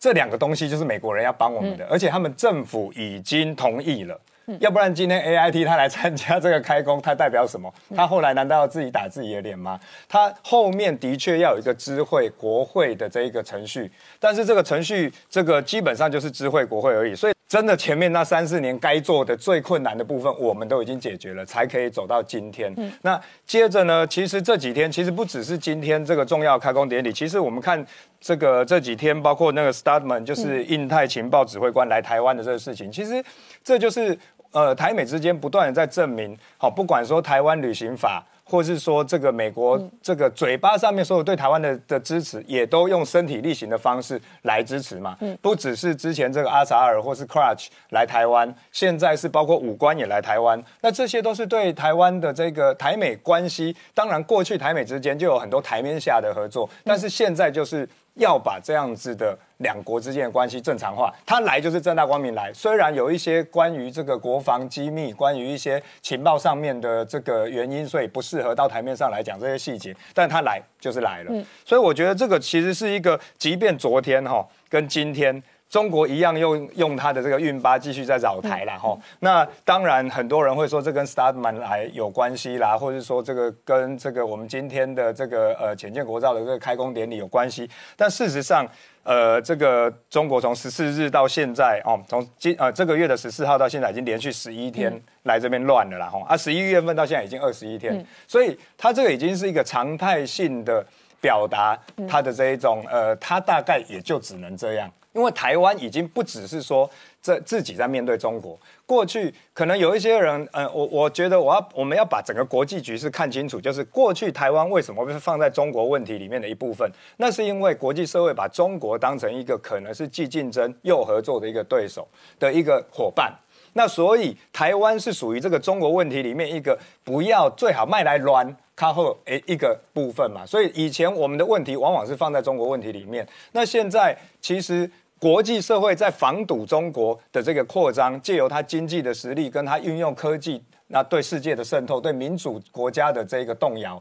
[0.00, 4.18] 这两个东西就是美国人要帮我们的，而且他们政府已经同意了。
[4.60, 7.72] 要不然今天 A I T 他来参加这个开工，他代表什么？
[7.94, 9.80] 他后来难道要自己打自己的脸吗？
[10.08, 17.14] 他后面的确要有一个知会国会的这一个程序，但是这个程序这个基本上就是知会国会而已。
[17.14, 22.74] 所以真的前面那三四年该做的最困难的部分，我们都已经解决了，才可以走到今天。
[23.02, 27.84] 那接着呢，其实这几天其实不只是今天这个重要开工典礼，其实我们看
[28.20, 33.24] 这个这几天，包括那个 Startman 就是印太情报指挥官来台湾的这个事情，其实
[33.62, 34.18] 这就是。
[34.54, 45.16] 呃，台美之间不断的在证明，好，不管说台湾旅行法，或是说这个美国这个嘴巴上面所有对台湾的的支持，也都用身体力行的方式来支持嘛。
[45.20, 53.76] 嗯，不只是之前这个阿萨尔或是 Crutch 来台湾，现在是包括武官也来台湾，那这些都是对台湾的这个台美关系。
[53.92, 57.88] 当然，过去台美之间就有很多台面下的合作，但是现在就是。
[58.16, 62.52] 要把这样子的两国之间的关系正常化，他来就是正大光明来。
[62.52, 71.32] 虽然有一些关于这个国防机密、关于一些情报上面的这个原因，所以不适合到台面上来讲这些细节，但他来就是来了。
[71.64, 75.42] 所以我觉得这个其实是一个，即便昨天哈跟今天。
[75.70, 88.64] 中国一样用用他的这个运八继续在扰台了哈，那当然很多人会说这跟 Startman 来有关系啦，或者说这个跟这个我们今天的这个呃浅见国造的这个开工典礼有关系，但事实上，
[89.04, 94.92] 呃，这个中国从十四日到现在哦，从今呃这个月的十四号到现在已经连续十一天
[95.24, 100.84] 来这边乱了啦哈，啊十一月份到现在已经二十一天，所以它这个已经是一个常态性的
[101.20, 104.90] 表达它的这一种呃，它大概也就只能这样。
[105.12, 106.90] 因为台湾已经不只是说
[107.22, 122.06] 这自己在面对中国，过去可能有一些人，嗯，我我觉得我要我们要把整个国际局势看清楚，就是过去台湾为什么会放在中国问题里面的一部分，那是因为国际社会把中国当成一个可能是既竞争又合作的一个对手
[122.38, 123.32] 的一个伙伴，
[123.72, 128.54] 那所以台湾是属于这个中国问题里面一个不要最好卖来乱。
[128.76, 134.90] 靠后诶一个部分嘛，所以以前我们的问题往往是放在中国问题里面，那现在其实。
[135.24, 143.98] 国际社会在防堵中国的这个扩张，借由它经济的实力，跟它运用科技，那对世界的渗透，对民主国家的这个动摇，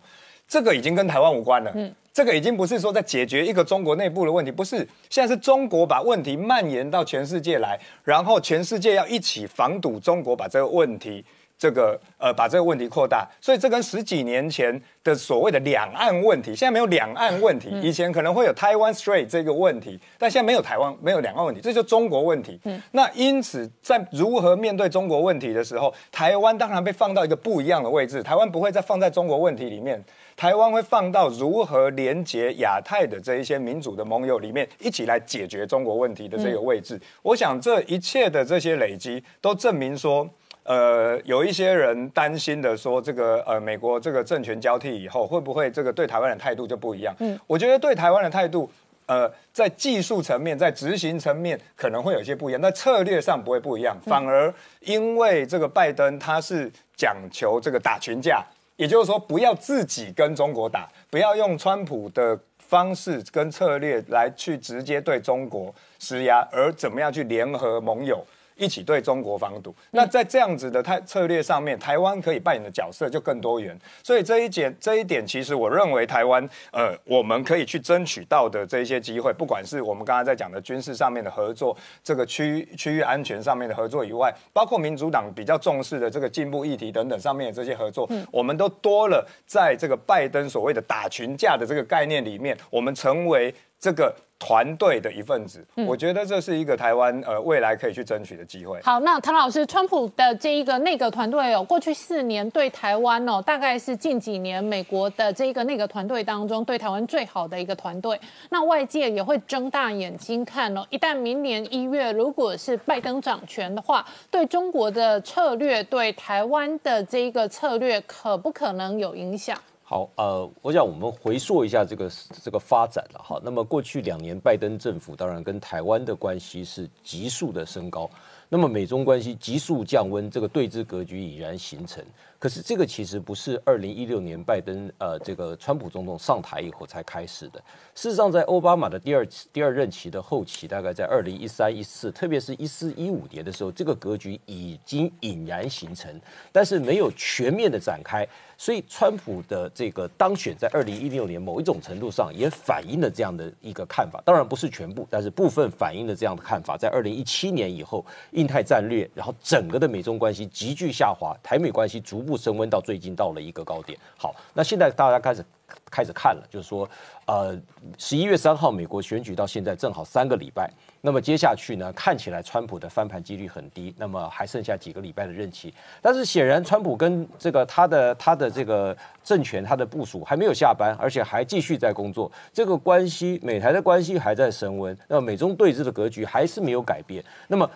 [0.50, 1.72] 这个已经跟台湾无关了。
[1.76, 11.24] 嗯，这个已经不是说在解决一个中国内部的问题，不是，现在是中国把问题蔓延到全世界来，然后全世界要一起防堵中国把这个问题。
[11.64, 17.70] 这个呃，把这个问题扩大，所以这跟十几年前的所谓的两岸问题，现在没有两岸问题。
[17.82, 22.60] 以前可能会有台湾 Strait 这个问题，但现在没有台湾，没有两岸问题，这就中国问题。
[22.92, 28.22] 那因此，在如何面对中国问题的时候，台湾当然被放到一个不一样的位置。
[28.22, 30.04] 台湾不会再放在中国问题里面，
[30.36, 37.00] 台湾会放到如何连接亚太的这一些民主的盟友里面，一起来解决中国问题的这个位置。
[37.22, 40.30] 我想，这一切的这些累积，都证明说。
[40.64, 47.14] 呃，有一些人担心的说，这个呃，美国这个政权交替以后，会不会这个对台湾的态度就不一样？
[47.20, 48.72] 嗯，我觉得对台湾的态度，
[49.06, 53.98] 呃，在技术层面，在执行层面可能会有些不一样，但策略上不会不一样。
[54.06, 58.42] 反而因为这个拜登他是讲求这个打群架，
[58.78, 68.26] 也就是说不要自己跟中国打，不要用川普的方式跟策略来去直接对中国施压，而怎么样去联合盟友。
[68.56, 73.78] 一起对中国防堵，那在这样子的态策略上面，台湾可以扮演的角色就更多元。
[74.04, 94.16] 所以这一点，这一点其实我认为台湾，呃，我们可以去争取到的这一些机会，不管是我们刚刚在讲的军事上面的合作，这个区区域安全上面的合作以外，包括民主党比较重视的这个进步议题等等上面的这些合作，我们都多了在这个拜登所谓的打群架的这个概念里面，我们成为这个。
[94.40, 98.78] 团队的一份子，我觉得这是一个台湾呃未来可以去争取的机会。
[98.82, 108.20] 好，那唐老师，川普的这一个内阁团队哦，过去四年对台湾哦，大概是近几年美国的这一个内阁团队当中对台湾最好的一个团队。
[108.50, 119.58] 那外界也会睁大眼睛看哦，一旦明年一月如果是拜登掌权的话，对中国的策略，对台湾的这一个策略，可不可能有影响？
[119.94, 122.10] 好，呃，我想我们回溯一下这个
[122.42, 123.40] 这个发展了哈。
[123.44, 128.10] 那么过去两年，拜登政府当然跟台湾的关系是急速的升高。
[128.50, 132.04] 那么美中关系急速降温，这个对峙格局已然形成。
[132.44, 137.64] 可是这个其实不是二零一六年拜登呃这个川普总统上台以后才开始的。
[137.96, 146.20] 事实上，在奥巴马的第二第二任期的后期，大概在二零一三一四，特别是一四一五年的时候，这个格局已经隐然形成，
[146.52, 148.28] 但是没有全面的展开。
[148.58, 154.22] 所以，川普的这个当选在二零一六年，某一种程度上也反映了这样的一个看法。
[154.24, 156.78] 当然不是全部，但是部分反映了这样的看法。
[156.78, 163.98] 在二零一七年以后，印太战略，然后整个的美中关系急剧下滑，台美关系逐步升温到最近到了一个高点。
[164.18, 165.44] 好，那现在大家开始。
[165.90, 166.88] 开始看了，就是说，
[167.26, 167.60] 呃，
[167.98, 170.72] 十一月三号美国选举到现在正好三个礼拜，
[171.02, 187.68] 那么接下去呢，看起来川普的翻盘几率很低，那么还剩下几个礼拜的任期，但是显然川普跟这个他的他的这个政权他的部署还没有下班，而且还继续在工作，这个关系美台的关系还在升温，那么美中对峙的格局还是没有改变，那么。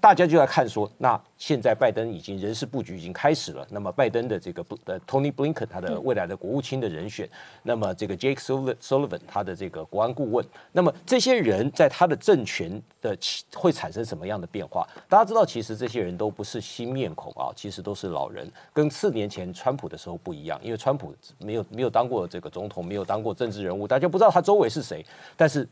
[0.00, 3.66] 大家就在看说，那现在拜登已经人事布局已经开始了。
[3.70, 7.28] 那么拜登的这个不呃 Tony Blinken 他的未来的国务卿的人选，
[7.62, 13.16] 那么这个 Jake Sullivan 他的这个国安顾问，那么这些人在他的政权的
[13.54, 14.88] 会产生什么样的变化？
[15.06, 20.58] 大家知道，其实这些人都不是新面孔啊，其实都是老人，跟四年前川普的时候不一样。
[20.62, 25.04] 因为川普没有没有当过这个总统，没有当过政治人物，大家不知道他周围是谁。
[25.36, 25.68] 但是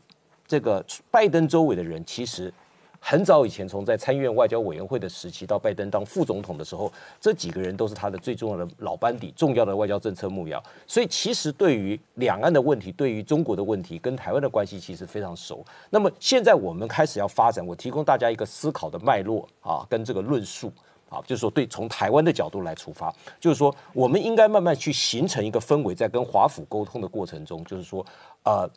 [0.47, 2.53] 这个拜登周围的人其实。
[3.01, 10.61] 很早以前，从在参议院外交委员会的时期到拜登当副总统的时候，这几个人都是他的最重要的老班底，重要的外交政策幕僚。
[10.85, 15.65] 所以，其实对于两岸的问题，对于中国的问题，跟台湾的关系，其实非常熟。
[15.89, 20.71] 那么，现在我们开始要发展，我提供大家一个思考的脉络啊，跟这个论述
[21.09, 28.05] 啊，就是说，对从台湾的角度来出发，就是说，我们应该慢慢去形成一个氛围，在跟华府沟通的过程中，就是说，
[28.43, 28.69] 呃，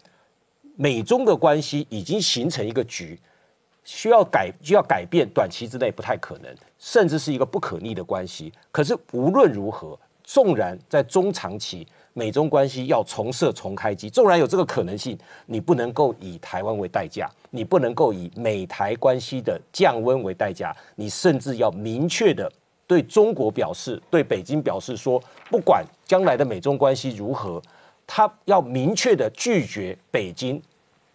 [0.76, 3.18] 美中的关系已经形成一个局。
[3.85, 8.53] 需要改就要改变，短期之内不太可能，甚至是一个不可逆的关系。
[8.70, 22.51] 可是无论如何，纵然在中长期美中关系要重设重开机，纵然有这个可能性，你不能够以台湾为代价，你不能够以美台关系的降温为代价，你甚至要明确的
[22.87, 25.20] 对中国表示，对北京表示说，
[25.51, 27.61] 不管将来的美中关系如何，
[28.07, 30.62] 他要明确的拒绝北京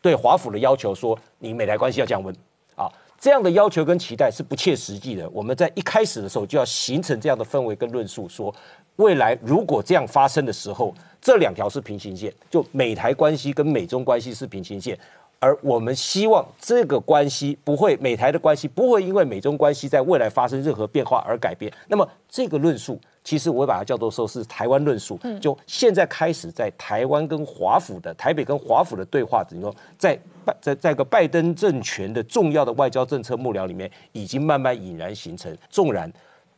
[0.02, 2.36] 对华府的要求，说你美台关系要降温。
[2.78, 2.88] 啊
[3.20, 5.28] 这样的要求跟期待是不切实际的。
[5.32, 8.54] 我们在一开始的时候就要形成这样的氛围跟论述，说
[8.98, 14.98] 未来如果这样发生的时候，这两条是平行线，就美台关系跟美中关系是平行线，
[15.40, 21.70] 而我们希望这个关系不会，美台的关系不会因为美中关系在未来发生任何变化而改变。
[21.88, 23.00] 那么这个论述。
[23.28, 35.54] 其实我会把它叫做说是台湾论述，就现在开始在台湾跟华府的台北跟华府的对话，等于说在拜在在个拜登政权的重要的外交政策幕僚里面，已经慢慢引然形成。
[35.70, 36.10] 纵然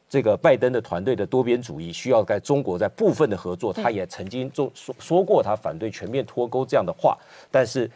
[0.08, 7.18] 这个拜登的团队的多边主义需要在中国在部分的合作，他也曾经做说说过他反对全面脱钩这样的话，
[7.50, 7.90] 但是。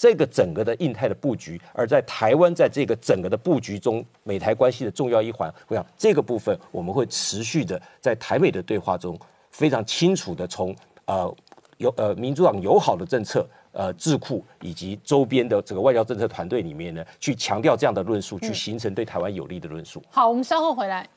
[0.00, 9.18] 这个整个的印太的布局，而在台湾在这个整个的布局中，美台关系的重要一环，我想这个部分我们会持续的在台美的对话中，
[9.50, 10.72] 非常清楚的从
[11.06, 11.36] 呃
[11.78, 20.00] 友呃民主党友好的政策呃智库以及周边的这个外交政策团队里面呢，去强调这样的论述，去形成对台湾有利的论述。
[20.10, 21.08] 好，我们稍后回来。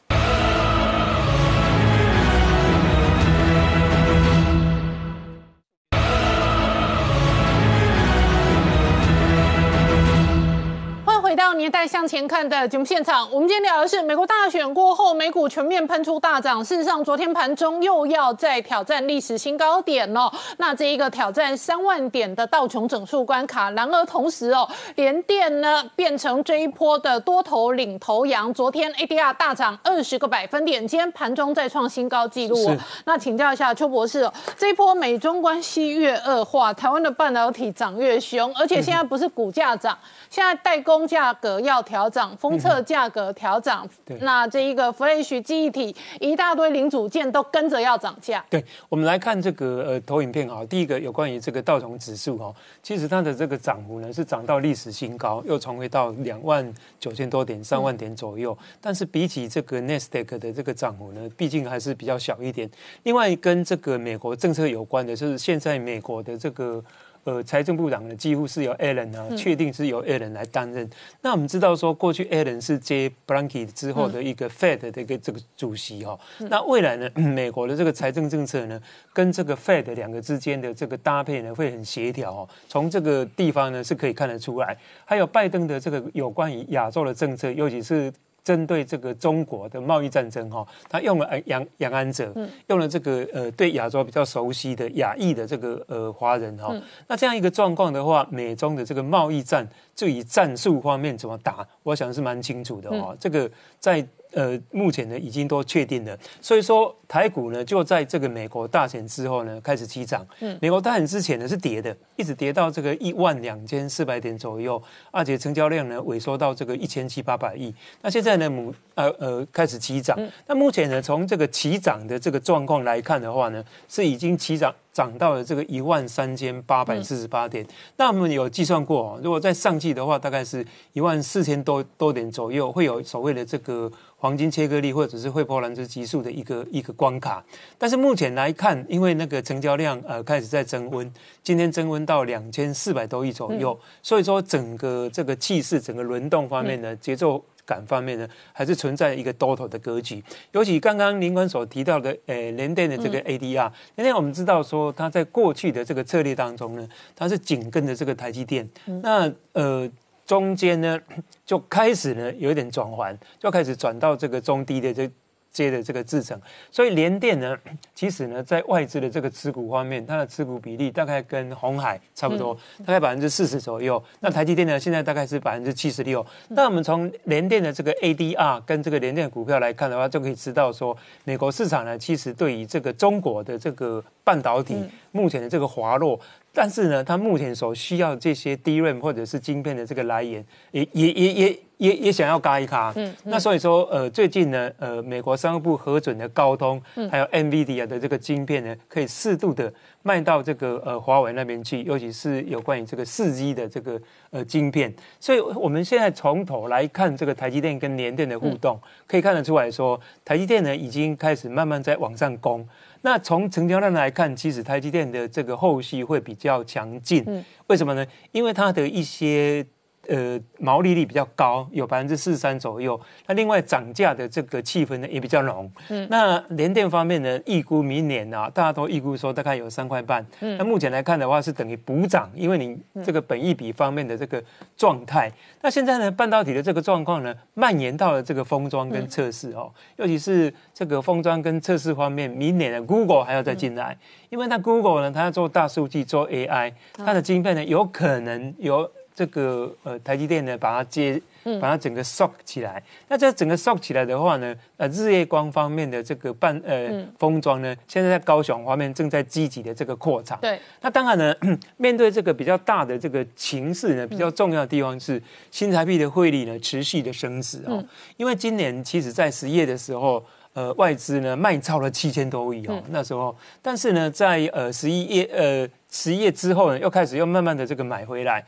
[11.32, 16.62] 回到年代向前看的节目现场，我们今天聊的是美国大选过后，美股全面喷出大涨。
[16.62, 20.30] 事实上，昨天盘中又要再挑战历史新高点哦。
[20.58, 28.54] 那这一个挑战三万点的道琼整数关卡，然而同时哦，连电呢变成这一波的多头领头羊。
[28.54, 32.76] 昨天 ADR 大涨二十个百分点，今天盘中再创新高纪录哦。
[33.06, 39.98] 那请教一下邱博士哦，这一波美中关系越恶化，台湾的半导体涨越凶，而且现在不是股价涨，
[40.30, 41.21] 现在代工价。
[41.22, 43.88] 价格要调涨，封测价格调涨，
[44.22, 48.44] 那这一个 Flash 记忆体一大堆零组件都跟着要涨价。
[48.50, 52.52] 对，我们来看这个呃投影片啊，第一个有关于这个道琼指数哈，
[52.82, 58.58] 其实它的这个涨幅呢是涨到历史新高，又重回到两万九千多点、三万点左右。
[58.82, 62.68] 但是比起这个 Nasdaq 的这个涨幅呢，毕竟还是比较小一点。
[63.04, 66.84] 另外跟这个美国政策有关的，就是现在美国的这个。
[67.24, 70.90] 呃，财政部长呢，几乎是由 Allen 啊，确定是由 Allen 来担任。
[71.22, 76.20] 那我们知道说，过去 Allen 是接 Blanky 之后的一个 Fed 的一个这个主席哈。
[76.50, 78.82] 那未来呢，美国的这个财政政策呢，
[79.14, 82.50] 跟这个 Fed 两个之间的这个搭配呢，会很协调哦。
[82.68, 84.76] 从这个地方呢，是可以看得出来。
[85.06, 88.12] 还有拜登的这个有关于亚洲的政策，尤其是。
[88.44, 92.34] 针对这个中国的贸易战争哈，他用了呃杨杨安泽，
[92.68, 96.76] 用了这个呃对亚洲比较熟悉的亚裔的这个呃华人哈，
[97.08, 103.16] 那这样一个状况的话，美中的这个贸易战就以战术方面怎么打，我想是蛮清楚的哦。
[103.20, 110.26] 这个在呃目前呢已经都确定了，所以说台股呢就在这个美国大选之后呢开始起涨。
[110.40, 117.74] 嗯，美国大选之前呢是跌的，一直跌到这个一万两千四百点左右，而且成交量呢萎缩到这个一千七八百亿。
[118.02, 120.18] 那现在呢母呃呃开始起涨，
[120.48, 124.74] 那目前呢从这个起涨的这个状况来看的话呢，是已经起涨。
[124.94, 127.66] 涨到了这个一万三千八百四十八点，
[127.98, 137.44] 那我们有计算过哦，如果在上季的话，大概是一万四千多多点左右，会有所谓的这个黄金切割力或者是惠波兰兹急速的一个一个关卡。
[137.78, 141.10] 但是目前来看，因为那个成交量呃开始在增温，
[141.42, 147.44] 今天增温到两千四百多亿左右，所以说整个这个气势、整个轮动方面的节奏。
[147.72, 150.22] 感方面呢，还是存在一个多头的格局。
[150.52, 158.70] 尤其刚刚林官所提到的，呃，联电的这个 ADR，联电我们知道说，它在过去的这个策略当中呢，它是紧跟着这个台积电。
[159.02, 159.90] 那呃，
[160.26, 161.00] 中间呢
[161.46, 165.10] 就开始呢有一点转环，就开始转到这个中低的这。
[165.52, 166.40] 接的这个制成，
[166.72, 167.58] 所以联电呢，
[167.94, 174.02] 其实呢，在外资的这个持股方面，它的持股比例大概跟红海差不多，大概百分之四十左右。
[174.22, 176.26] 那台积电呢，现在大概是百分之七十六。
[176.50, 180.96] 那我们从联电的这个 ADR 跟这个联电股票来看的话，就可以知道说，
[181.26, 184.76] 美国市场呢，其实对于这个中国的这个半导体
[185.12, 186.20] 目前的这个滑落。
[186.54, 192.92] 但是呢，它目前所需要这些 DRAM 或者是晶片的这个来源，也也也也也也想要嘎一卡。
[192.98, 199.74] 嗯，那所以说，呃，最近呢，呃，美国商务部核准的高通，还有 NVIDIA 的这个晶片呢，可以适度的
[200.04, 204.00] 卖到这个呃华为那边去，尤其是有关于这个四 G 的这个
[204.32, 204.94] 呃晶片。
[205.22, 208.78] 所以我们现在从头来看这个台积电跟联电的互动，
[209.08, 212.68] 可以看得出来说，台积电呢已经开始慢慢在往上攻。
[213.02, 217.26] 那从成交量来看，其实台积电的这个后续会比较强劲。
[217.68, 218.06] 为什么呢？
[218.32, 219.66] 因为它的一些。
[220.08, 223.00] 呃，毛利率比较高，有百分之四十三左右。
[223.28, 225.72] 那另外涨价的这个气氛呢也比较浓。
[225.90, 230.26] 嗯，那联电方面呢，预估明年啊，大家都预估说大概有三块半。
[230.40, 232.76] 嗯，那目前来看的话是等于补涨，因为你
[233.06, 234.44] 这个本益比方面的这个
[234.76, 235.32] 状态。
[235.62, 243.96] 那现在呢，半导体的这个状况呢，蔓延到了这个封装跟测试哦，尤其是这个封装跟测试方面，明年的 Google 还要再进来，
[244.30, 248.92] 因为那 Google 呢，它要做大数据，做 AI，它的晶片呢有可能有。
[249.22, 251.22] 这个呃，台积电呢，把它接，
[251.62, 252.82] 把它整个 shock 起来。
[253.08, 260.36] 那这整个 shock 起来的话呢，呃，日夜光方面的这个半呃封装呢，现在在高雄方面正在积极的这个扩张。
[260.42, 260.60] 对。
[260.82, 261.36] 那当然呢，
[261.78, 267.86] 面对这个比较大的这个情势呢，比较重要的地方是新台币的汇率呢持续的升值哦。
[268.18, 278.44] 因为今年其实在十月的时候，呃，外资呢卖超了七千多亿哦，那时候，但是呢，在呃十一月呃十一月之后呢，又开始又慢慢的这个买回来。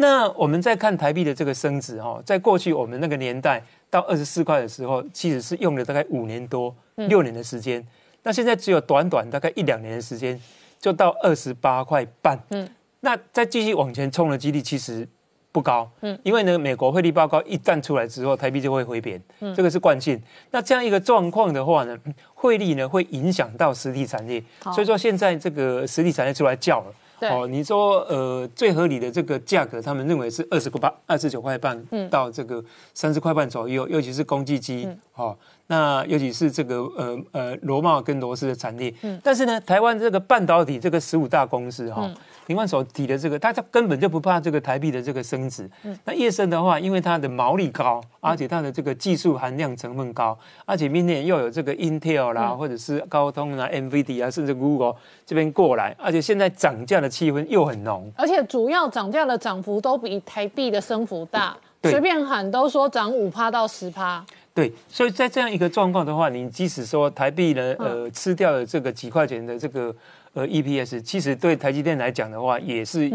[0.00, 7.84] 那我们再看台币的这个升值哈，在过去我们那个年代到二十四块的时候，其实是用了大概五年多、六年的时间。
[8.22, 10.40] 那现在只有短短大概一两年的时间，
[10.78, 12.38] 就到二十八块半。
[12.50, 12.68] 嗯，
[13.00, 15.04] 那再继续往前冲的几率其实
[15.50, 15.90] 不高。
[16.02, 19.20] 嗯，因为呢，美国汇率报告一旦出来之后，台币就会回贬。
[19.40, 20.22] 嗯，这个是惯性。
[20.52, 21.98] 那这样一个状况的话呢，
[22.34, 24.40] 汇率呢会影响到实体产业。
[24.62, 26.94] 所以说现在这个实体产业出来叫了。
[27.22, 32.64] 哦，你说呃最合理的这个价格，他们认为是二十块半、二十九块半到这个
[32.94, 35.36] 三十块半左右，尤其是公积机，哦，
[35.68, 38.92] 那尤其是这个呃呃螺帽跟螺丝的产业，
[39.22, 42.10] 但是呢，台湾这个半导体这个十五大公司哈。
[42.46, 45.70] 林冠所提的这个，他他根本就不怕这个台币的这个升值。
[45.84, 54.94] 嗯那叶森的话，因为它的毛利高，而且它的这个技术含量成分高，而且明年又有这个 Intel 啦，或者是高通啊、NVIDIA 啊，甚至 Google
[55.26, 58.10] 这边过来，而且现在涨价的气氛又很浓。
[58.16, 64.24] 而且主要涨价的涨幅都比台币的升幅大，随便喊都说涨五趴到十趴。
[64.58, 69.94] 对，所以在这样一个状况的话，你即使说台币呢，呃，吃掉了这个几块钱的这个。
[70.34, 73.08] 呃，EPS 其实对台积电来讲的话，也是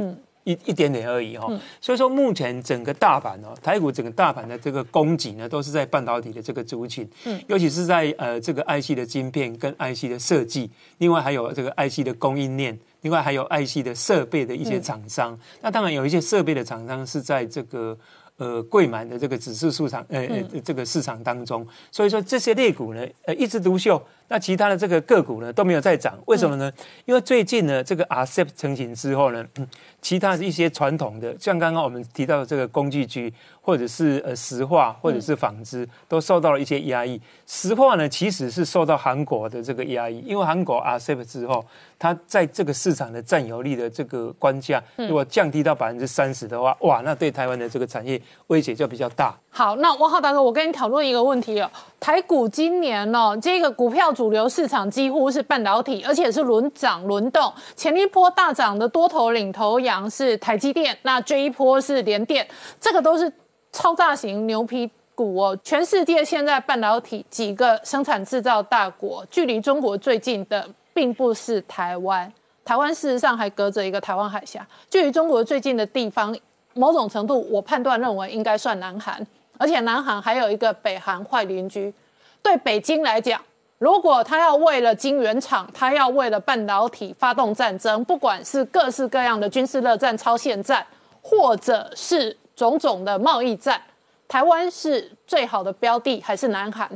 [0.44, 1.48] 一一点点而已哈。
[1.80, 15.40] 所以说，目前整个大盘哦，台股整个大盘的这个供给呢，都是在半导体的这个族群，嗯，尤其是在呃这个 IC 的晶片跟 IC 的设计，另外还有这个 IC 的供应链，另外还有 IC 的设备的一些厂商。
[15.62, 17.98] 那当然有一些设备的厂商是在这个。
[18.38, 24.02] 呃，贵满的这个指数市场，呃，这个市场当中，所以说这些类股呢，呃，一枝独秀。
[24.34, 26.74] 那其他的这个个股呢都没有再涨，为什么呢？
[27.06, 29.46] 因为最近呢，这个 RCEP 成型之后呢，
[30.02, 33.32] 其他一些传统的，像刚刚我们提到的这个工具区，
[33.62, 37.22] 或者是呃石化，或者是纺织，都受到了一些压抑。
[37.46, 41.64] 石化呢，其实是受到韩国的这个压抑，因为韩国 RCEP 之后，
[42.00, 49.38] 它在这个市场的占有率的这个关价，如果降低到百分之三十的话，哇，那对台湾的这个产业威胁就比较大。
[49.56, 51.70] 好，那王浩大哥，我跟你讨论一个问题哦。
[52.00, 57.54] 台股今年哦，这个股票主流市场几乎是半导体，而且是轮涨轮动。
[57.76, 62.48] 前一波大涨的多头领头羊是台积电，那这一波是联电，
[62.82, 63.32] 这个都是
[63.72, 65.56] 超大型牛皮股哦。
[65.64, 72.34] 全世界现在半导体几个生产制造大国，距离中国最近的并不是台湾，
[72.66, 74.68] 台湾事实上还隔着一个台湾海峡。
[74.90, 76.36] 距离中国最近的地方，
[76.74, 79.24] 某种程度我判断认为应该算南韩。
[79.64, 81.94] 而且南韩还有一个北韩坏邻居，
[82.42, 83.42] 对北京来讲，
[83.78, 90.86] 如果他要为了晶圆厂，他要为了半导体发动战争，不管是各式各样的军事热战、超限战，
[91.22, 93.82] 或者是种种的贸易战，
[94.28, 96.90] 台湾是最好的标的，还是南韩？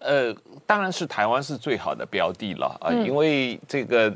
[0.00, 0.30] 呃，
[0.66, 4.14] 当然是台湾是最好的标的了啊，因为这个。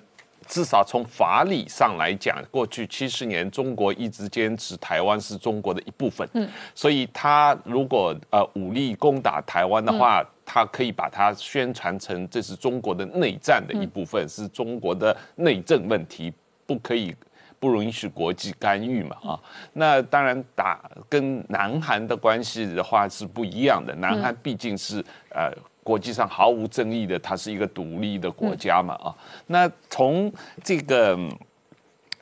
[0.49, 6.27] 至少从法理上来讲，过去七十年，中国一直坚持台湾是中国的一部分。
[6.33, 16.33] 嗯，所以他如果呃武力攻打台湾的话，他可以把它宣传成这是中国的内战的一部分，是中国的内政问题，
[16.67, 17.15] 不可以
[17.59, 19.41] 不允许国际干预嘛啊。
[19.73, 25.53] 那当然打跟南韩的关系的话是不一样的，南韩毕竟是呃。
[25.89, 29.09] 国际上毫无争议的，它是一个独立的国家嘛啊。
[29.47, 30.31] 那从
[30.63, 31.19] 这个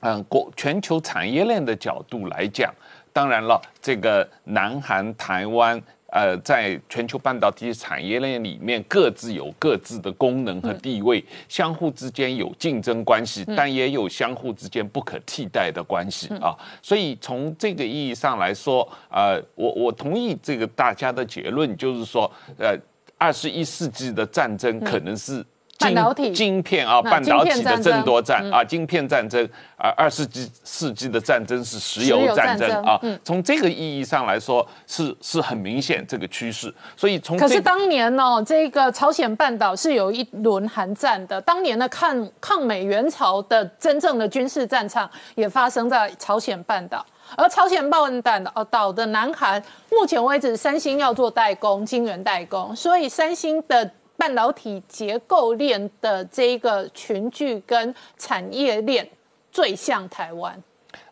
[0.03, 2.73] 嗯国全球产业链的角度来讲，
[3.13, 5.83] 当然了，这个南韩、台湾
[6.13, 16.57] 呃，在全球半导体产业链里面各自有各自的功能和地位，相互之间有竞争关系，但也有相互之间不可替代的关系啊。
[16.81, 22.77] 所以从这个意义上来说，呃，我我同意这个大家的结论，就是说，呃。
[23.19, 25.43] 二十一世纪的战争可能是
[25.79, 29.47] 半导体、晶片啊，半导体的争夺战啊，晶片战争
[29.77, 33.01] 啊，二十世世纪的战争是石油战争啊。
[33.23, 36.73] 从这个意义上来说，是是很明显这个趋势。
[36.97, 47.05] 所以从可是当年呢，这个朝鲜半岛是有一轮韩战的，当年的抗抗美援朝的真正的军事战场也发生在朝鲜半岛。
[47.37, 49.61] 而朝鲜半岛岛的南韩，
[49.91, 59.09] 目前为止，三星要做代工，晶圆代工，所以三星的半导体结构链的这个群聚跟产业链
[59.53, 60.63] 最像台湾。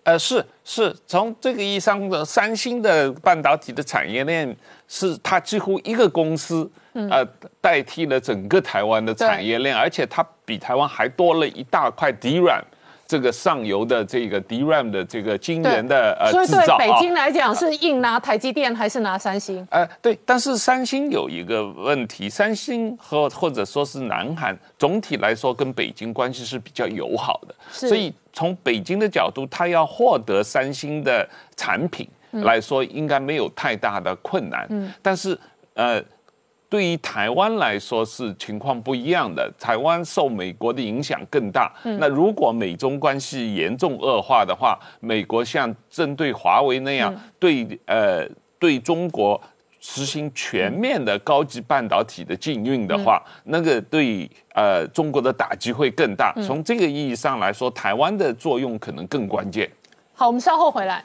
[0.04, 4.54] 呃，是是，从这个意义上的三星的半导体的产业链，
[4.86, 7.24] 是它几乎一个公司，呃，
[7.60, 12.62] 代替了整个台湾的产业链，而且它比台湾还多了一大块 DRAM。
[13.06, 19.66] 这个上游的这个 DRAM 的这个晶圆的呃所以对北京来讲是硬拿台积电还是拿三星？
[19.70, 34.66] 呃，对，但是三星有一个问题，三星和或者说是南韩总体来说跟北京关系是比较友好的，所以从北京的角度，他要获得三星的产品来说，应该没有太大的困难。
[34.70, 35.38] 嗯，但是
[35.74, 36.02] 呃。
[36.68, 41.72] 对于台湾来说是情况不一样的，台湾受美国的影响更大。
[41.82, 48.26] 那如果美中关系严重恶化的话，美国像针对华为那样对呃
[48.58, 49.40] 对中国
[49.78, 56.34] 实行全面的高级半导体的禁运的话，那个对呃中国的打击会更大。
[56.44, 59.70] 从这个意义上来说，台湾的作用可能更关键。
[60.14, 61.04] 好，我们稍后回来。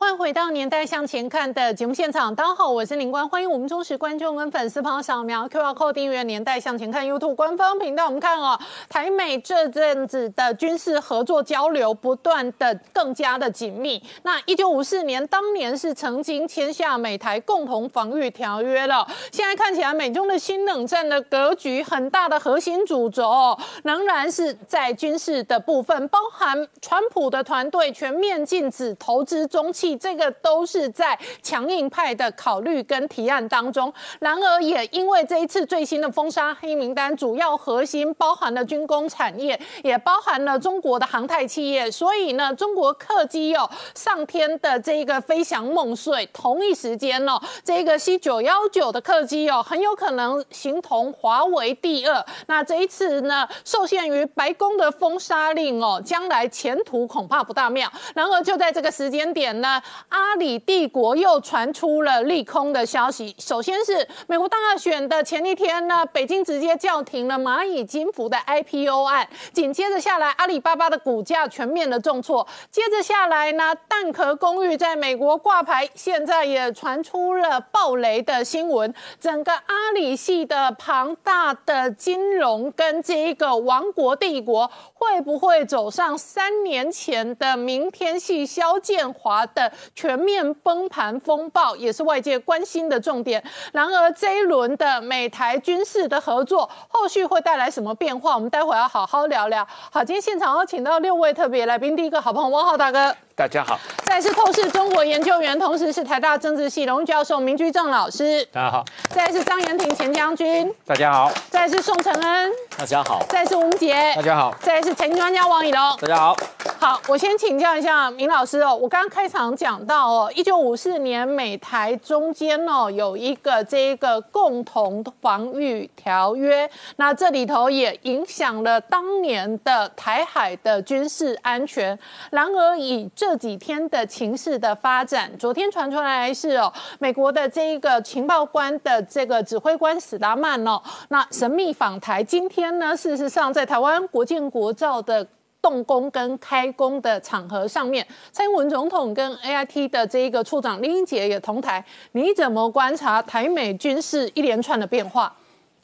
[0.00, 0.08] 哦。
[0.08, 8.06] 欢迎回到《年代向前看》的节目现场，大家好，我是林官，欢迎我们忠实观众跟粉丝朋友扫描 QR Code 订阅《年代向前看》YouTube 官方频道。
[8.06, 14.02] 我们看哦，台美这阵子的军事合作交流不断的更加的紧密。
[14.22, 29.87] 那一九五四年当年是曾经签下美台共同防御条约了，现在看起来美中的新冷战的格局很大的核心主轴仍然是在军事的部分，包含川普的团队全面禁止投资中企。
[29.96, 33.92] 这个都是在强硬派的考虑跟提案当中。
[34.20, 52.24] 然而，也因为这一次最新的封杀黑名单，主要核心包含了军工产业，也包含了中国的航太企业，所以呢，中国客机哦上天的这个飞翔梦碎，同一时间哦，这个 C 九幺九的客机哦，很有可能形同华为第二。
[52.46, 57.90] 那这一次呢，受限于白宫的封杀令哦，将来前途恐怕不大妙。
[58.14, 59.77] 然而就在这个时间点呢，
[60.08, 63.34] 阿里帝国又传出了利空的消息。
[63.38, 72.46] 首先是美国大选的前一天呢，北京直接叫停了蚂蚁金服的 IPO 案，紧接着下来，阿里巴巴的股价全面的重挫。
[72.70, 78.94] 接着下来呢，蛋壳公寓在美国挂牌，现在也传出了暴雷的新闻。
[79.20, 93.42] 整个阿里系的庞大的金融跟这一个王国帝国，会不会走上三年前的明天系肖建华的全面崩盘风暴，也是外界关心的重点。
[93.72, 98.34] 然而这一轮的美台军事的合作，后续会带来什么变化？
[98.34, 99.66] 我们待会要好好聊聊。
[99.92, 103.27] 好，今天现场要请到六位特别来宾，第一个好朋友汪浩大哥。
[103.38, 108.44] 大家好，再是透视中国研究员，同时是台大政治系荣誉教授明居正老师。
[108.46, 110.74] 大家好，再是张延廷前将军。
[110.84, 112.52] 大家好，再是宋承恩。
[112.76, 113.94] 大家好，再是吴杰。
[114.16, 115.80] 大家好，再是财经专家王以龙。
[116.00, 116.36] 大家好。
[116.80, 131.96] 好，我先请教一下明老师哦，我刚刚开场讲到哦，一九五四年美台中间哦有一个这一个共同防御条约，那这里头也影响了当年的台海的军事安全。
[132.30, 145.26] 然而以这这几天的情势的发展，昨天传出来是哦，美国的这一个情报官的这个指挥官史达曼哦，那神秘访台，今天呢，事实上在台湾国建国造的。
[145.60, 151.84] 动工跟开工的场合上面，蔡英文总统跟 A I T 的这一个处长林英杰也同台。
[152.12, 155.34] 你怎么观察台美军事一连串的变化？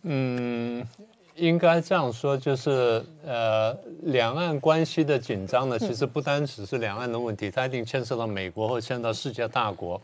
[0.03, 0.83] 嗯，
[1.37, 10.01] 应该这样说，就是呃，两岸关系的紧张呢，其实不单只是两岸的问题，它一定牵涉到美国或牵涉到世界大国。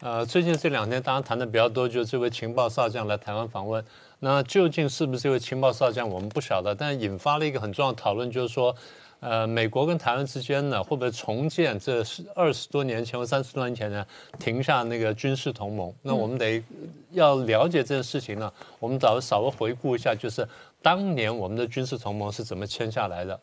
[0.00, 3.84] 呃，最近这两天大家谈的比较多，就是这位情报少将来台湾访问。
[4.20, 6.74] 那究竟是不是这位情报少将，我们不晓得。
[6.74, 8.74] 但引发了一个很重要的讨论，就是说，
[9.20, 14.06] 呃，美国跟台湾之间呢，会不会重建这是二十多年前或三十多年前呢，
[14.38, 15.92] 停下那个军事同盟？
[16.02, 16.62] 那我们得
[17.10, 20.46] 要了解这件事情呢，我们找稍微回顾一下，就是
[20.80, 23.38] 当年我们的军事同盟是怎么签下来的。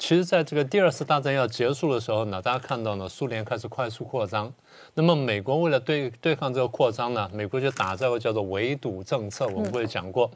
[0.00, 4.52] 其实，在这个第二次大战要结束的时候呢，大家看到呢，苏联开始快速扩张。
[4.94, 10.30] 那么，美国为了对对抗这个扩张呢，美国就打造个叫做围堵政策，我们会讲过。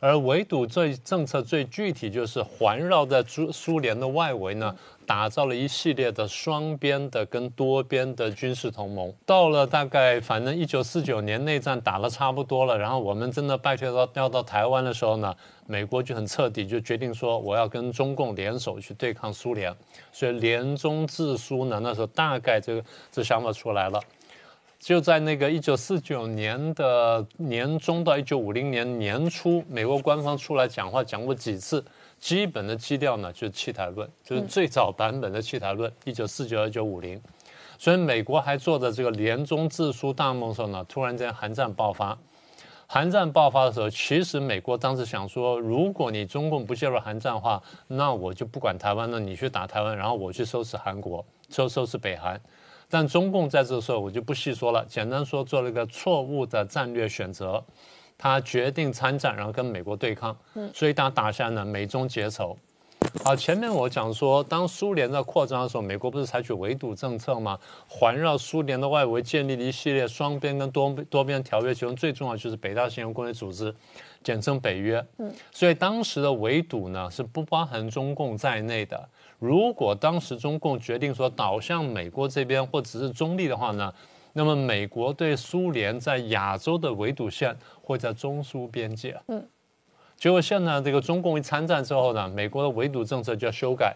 [0.00, 4.74] 而围堵这政策最具体就是环绕在苏苏联的外围呢。
[5.06, 9.14] 打造了一系列的双边的跟多边的军事同盟。
[9.24, 15.32] 到了大概反正一九四九年内战打了差不多了，然后我们真的败退到要到台湾的时候呢，
[15.68, 19.72] 美国就很彻底就决定说我要跟中共联手去对抗苏联，
[20.10, 24.00] 所以联中制苏呢，那时候大概这个这想法出来了。
[24.78, 31.84] 就在那个一九四九年的年中到一九五零年年初，美国官方出来讲话讲过几次。
[32.18, 37.20] 基本的基调呢，就是气台论，就是最早版本的气台论，一九四九、一九五零。
[37.78, 42.16] 所以美国还做的这个联中自书大梦的时候呢，突然间韩战爆发。
[42.86, 52.40] 韩战爆发的时候，其实美国当时想说，如果你中共不介入韩战的话，那我就不管台湾了，你去打台湾，然后我去收拾韩国，收收拾北韩。
[52.88, 57.62] 但中共在这时候我就不细说了，简单说做了一个错误的战略选择。
[58.18, 60.34] 他决定参战，然后跟美国对抗，
[60.72, 62.56] 所以他打下呢，美中结仇。
[63.24, 67.58] 好，前面我讲说，当苏联在扩张的时候，美国不是采取围堵政策吗？
[67.88, 73.74] 环绕苏联的外围建立了一系列双边跟多多边条约，其中最重要就是北大西洋公约组织，
[74.22, 75.04] 简称北约。
[75.18, 79.08] 嗯，所以当时的围堵呢是不包含中共在内的。
[79.38, 83.92] 如果当时中共决定说倒向美国这边或只是中立的话呢？
[84.38, 89.18] 那么，美国对苏联在亚洲的围堵线会在中苏边界。
[89.28, 89.42] 嗯，
[90.16, 93.94] 结果现在这个中共一参战之后呢，美国的围堵政策就要修改，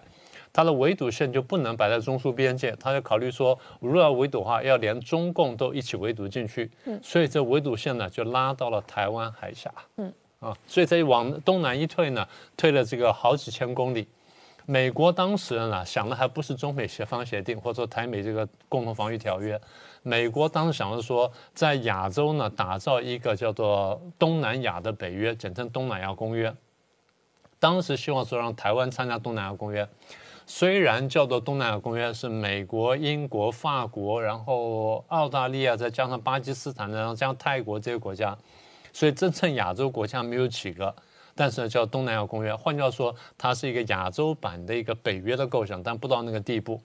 [0.53, 6.71] 它的围堵线就不能摆在中苏边界，它就考虑说，如果要围堵的话，要连中共都一起围堵进去。
[6.85, 9.73] 嗯，所以这围堵线呢就拉到了台湾海峡。
[9.97, 14.07] 嗯，啊，所以这一往东南一退呢，退了这个好几千公里。
[14.67, 19.59] 美国当时呢想的还不是中美协防协定，或者说台美这个共同防御条约。
[20.03, 26.55] 美国当时想的说，在亚洲呢打造一个叫做东南亚的北约，简称东南亚公约。
[27.59, 29.87] 当时希望说让台湾参加东南亚公约，
[30.47, 38.35] 虽然叫做东南亚公约，是美国、英国、法国，然后澳大利亚，再加上巴基斯坦，然后加上泰国这些国家，
[38.95, 40.95] 所以真正亚洲国家没有几个。
[41.35, 46.81] 但是呢，叫东南亚公约，换句话说，它是一个亚洲版的一个北约的构想，但不到那个地步。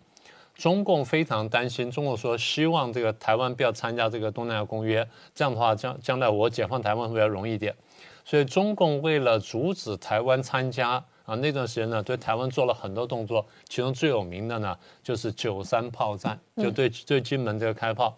[0.56, 7.76] 中共非常担心，中国说希望这个台湾不要参加这个东南亚公约，这样的话将将来我解放台湾会比较容易一点。
[8.24, 10.92] 所以中共为了阻止台湾参加
[11.26, 18.16] 啊，那段时间呢对台湾做了很多动作，其中最有名的呢就是九三炮战，就对对金门这个开炮。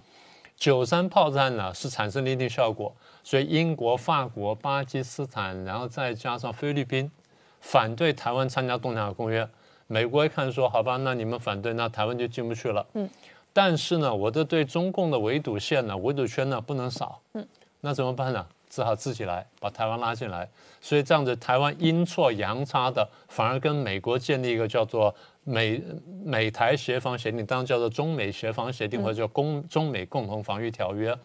[0.55, 7.11] 九三炮战呢是产生了一定效果，所以英国、法国、巴基斯坦，然后再加上菲律宾
[7.59, 9.47] 反对台湾参加东南亚公约。
[9.87, 12.85] 美国一看说，好吧，那你们反对，那台湾就进不去了。
[12.93, 13.09] 嗯，
[13.53, 17.19] 但是呢，我的对中共的围堵线呢、围堵圈呢不能少。
[17.33, 17.47] 嗯，
[17.81, 18.45] 那怎么办呢？
[18.69, 20.47] 只好自己来把台湾拉进来。
[20.81, 25.13] 所以这样子，台湾阴错阳差的，反而跟美国建立一个叫做
[25.45, 25.81] 美
[26.23, 31.17] 美台协防协定，当然叫做中美协防协定或者叫公中美共同防御条约。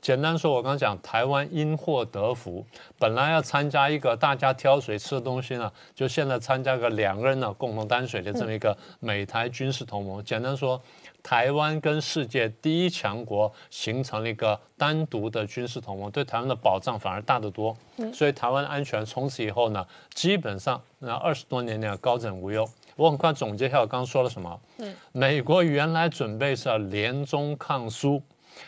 [0.00, 2.64] 简单说，我刚刚讲台湾因祸得福，
[2.98, 10.24] 本来要参加一个大家挑水吃的东西呢，就现在参加个两个人呢共同担水的这么一个美台军事同盟。
[10.24, 10.80] 简单说，
[11.22, 17.76] 台湾跟世界第一强国形成了一个单独的军事同盟，对台湾的保障反而大得多。
[18.14, 19.84] 所以台湾安全从此以后呢，
[20.14, 22.66] 基本上那二十多年呢高枕无忧。
[22.94, 24.60] 我很快总结一下我刚刚说了什么。
[24.78, 28.22] 嗯，美国原来准备是要联中抗苏。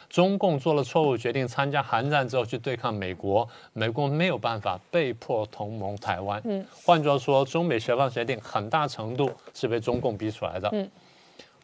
[0.08, 6.40] 中共做了错误决定，参加韩战之后去对抗美国，美国没有办法，被迫同盟台湾。
[6.44, 10.68] 嗯，换句话说，中美协防协定很大程度是被中共逼出来的。
[10.72, 10.90] 嗯，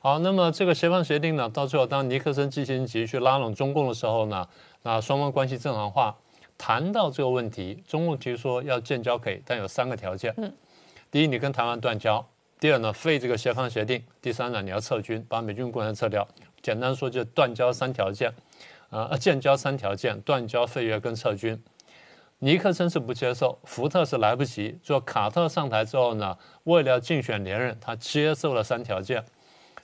[0.01, 4.47] 好，那么这个协防协定呢，到最后当尼克森基辛级去拉拢中共的时候呢，
[4.83, 6.17] 那双方关系正常化。
[6.59, 10.33] 谈到这个问题，中共提出说要建交可以，但有三个条件。
[10.39, 10.51] 嗯，
[11.11, 12.19] 第一，你跟台湾断交；
[12.59, 16.27] 第二呢，废这个协防协定；第三呢，你要撤军，把美军官员撤掉。
[16.67, 18.29] 简单说，就断交三条件，
[18.91, 21.57] 啊，建交三条件，断交、废约跟撤军。
[22.41, 24.77] 尼克森是不接受，福特是来不及。
[24.83, 29.25] 做卡特上台之后呢，为了竞选连任，他接受了三条件。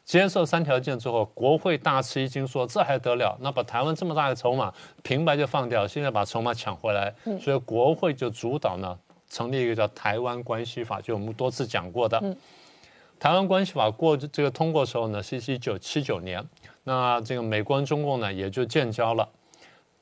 [0.05, 3.39] 接受三条件之后，国会大吃一惊，说这还得了？
[3.41, 4.75] 那把台湾这么大的筹码
[5.05, 8.99] 平白就放掉，现在把筹码抢回来，所以国会就主导呢，
[9.31, 12.21] 成立一个叫《台湾关系法》，就我们多次讲过的
[13.21, 16.45] 《台湾关系法》过这个通过时候呢，是一九七九年。
[16.85, 19.29] 那这个美国跟中共呢也就建交了，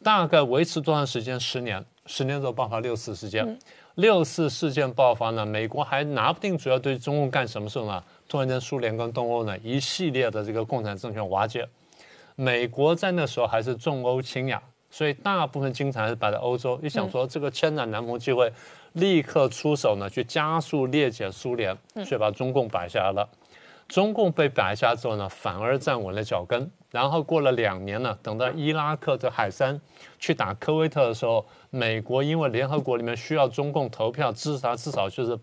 [0.03, 1.39] 大概维持多长时间？
[1.39, 3.59] 十年，十年之后爆发六四事件。
[3.97, 8.03] 六四事件爆发呢，美国还拿不定主要对中共干什么事呢？
[8.27, 11.69] 突然间，苏联跟东欧呢一系列的这个共产政权瓦解，
[12.35, 16.81] 美国在那时候还是重欧轻亚，所以大部分精财还是摆在欧洲。
[16.83, 18.51] 一想说这个千载难逢机会，
[18.95, 21.77] 立刻出手呢去加速裂解苏联，
[22.07, 23.29] 所以把中共摆下来了。
[23.91, 26.71] 中共被摆下之后呢，反而站稳了脚跟。
[26.93, 29.81] 然后过了两年呢，等到伊拉克的海山
[30.19, 35.37] 去打科威特的时候，美国因为联合国里面需要中共投票支持他，至少就是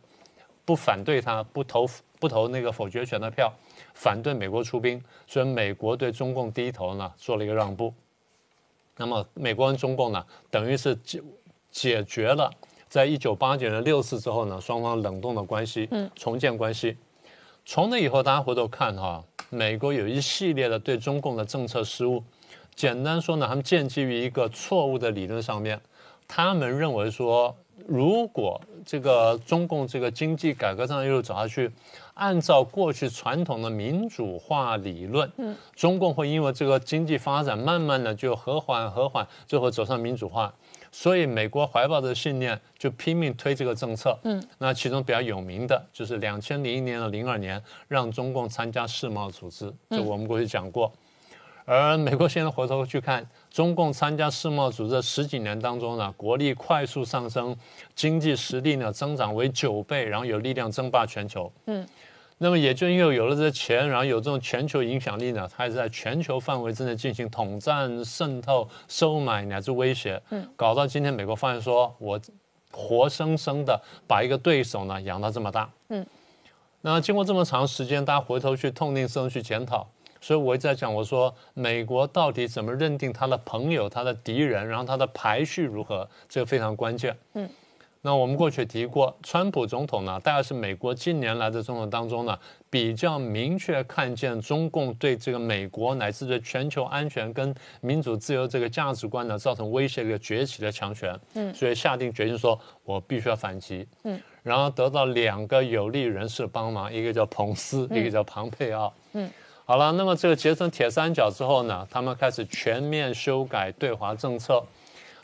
[0.63, 1.85] 不反对他，不投
[2.19, 3.51] 不投那个否决权的票，
[3.93, 7.93] 反对美国出兵，所以美国对中共低头呢，做了一个让步。
[8.95, 11.21] 那么美国跟中共呢，等于是解
[11.69, 12.49] 解决了
[12.87, 16.97] 在一九八九年六四之后呢，双方冷冻的关系，重建关系。
[17.69, 22.23] 从那以后，大家回头看哈，美国有一系列的对中共的政策失误。
[22.73, 25.77] 简单说呢，他们建基于一个错误的理论上面，
[26.29, 27.53] 他们认为说，
[27.85, 31.69] 如果这个中共这个经济改革上一路走下去，
[32.13, 40.53] 按照过去传统的民主化理论，嗯，中共会因为这个经济发展，慢慢的就和缓和缓，最后走上民主化。
[40.91, 44.17] 所以美国怀抱着信念，就拼命推这个政策。
[44.23, 50.91] 嗯，那其中比较有名的就是两千零一年的零二年，让中共参加世贸组织，就我们过去讲过。
[51.65, 57.55] 而美国现在回头去看，中共参加世贸组织十几年当中呢，国力快速上升，
[57.93, 61.51] 经济实力呢增长为九倍，然后有力量争霸全球。
[61.65, 61.85] 嗯。
[62.39, 72.19] 那么也就因为有了这钱，然后有这种全球影响力呢，它是在全球范围之内进行统战、渗透、收买乃至威胁，嗯，搞到今天美国发现说，我
[72.71, 76.05] 活生生的把一个对手呢养到这么大，嗯，
[76.81, 79.89] 那经过这么长时间，大家回头去痛定思痛去检讨，
[80.21, 87.49] 所以我一直在讲，我说美国到底怎么认定他的朋友、他的敌人，然后他的排序如何，这个非常关键，嗯。
[88.01, 92.37] 那我们过去提过，川普总统呢，大概是美国近年来的总统当中呢，
[92.69, 101.19] 比较明确看见中共对这个美国乃至对全球安全跟民主自由这个价值观呢造成威胁的一个崛起的强权。
[101.33, 103.85] 嗯，所以下定决心说，我必须要反击。
[104.03, 108.93] 嗯，然后得到两个有利人士帮忙，一个叫彭斯，一个叫庞佩奥。
[109.13, 109.29] 嗯，
[109.65, 114.63] 好了，那么这个结成铁三角之后呢，他们开始全面修改对华政策。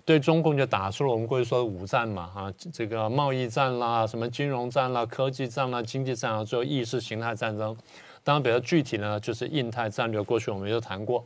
[0.06, 7.76] 对中共就打出了我们过去说的五战嘛，啊，这个贸易战啦，什么金融战啦，科技战啦，经济战啊，最后意识形态战争。
[8.24, 11.24] 当然比较具体呢，就是印太战略，过去我们就谈过。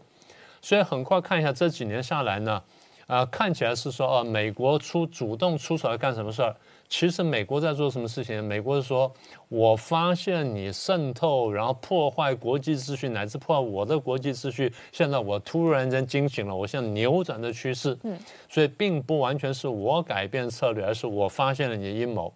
[0.62, 2.62] 所以很快看一下这几年下来呢，
[3.08, 6.56] 啊，看起来是说，哦，美国出主动出手来干什么事儿？
[6.90, 8.42] 其实美国在做什么事情？
[8.42, 9.12] 美国是说，
[9.50, 14.72] 我发现你渗透，然后破坏国际秩序，乃至破坏我的国际秩序。
[14.94, 17.98] 现在我突然间惊醒了，我现在扭转的趋势。
[18.04, 18.18] 嗯，
[18.48, 22.34] 所以并不完全是我改变策略，而是我发现了你的阴谋。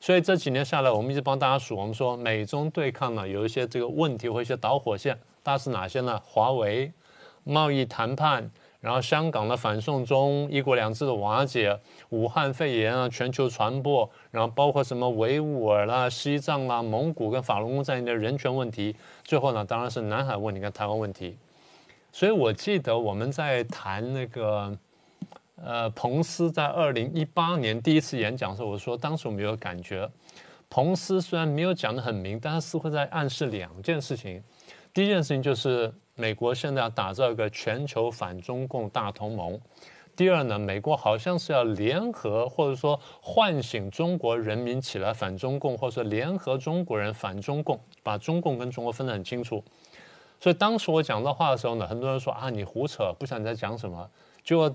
[0.00, 6.20] 所以这几年下来，我们一直帮大家数，我们说美中对抗呢，有一些这个问题或一些导火线，大概是哪些呢？
[6.24, 6.92] 华为、
[7.44, 8.50] 贸易谈判。
[8.84, 11.74] 然后香港的反送中、一国两制的瓦解、
[12.10, 21.34] 武汉肺炎啊，全球传播，然后包括什么维吾尔啦、西藏啦、蒙古跟法轮功在内的人权问题，最后呢，当然是南海问题跟台湾问题。
[22.12, 24.76] 所以我记得我们在谈那个，
[25.56, 30.06] 呃，彭斯在二零一八年第一次演讲的时候，我说当时我们有感觉，
[30.68, 34.42] 彭斯虽然没有讲得很明，但是似乎在暗示两件事情。
[34.92, 35.90] 第一件事情就是。
[36.16, 39.60] 美国现在要打造一个全球反中共大同盟。
[40.16, 49.62] 第二呢，美国好像是要联合或者说唤醒中国人民起来反中共，或者说联合中国人反中共，把中共跟中国分得很清楚。
[50.38, 54.08] 所以当时我讲这话的时候呢，很多人说啊，你胡扯，不想再讲什么。
[54.44, 54.72] 结果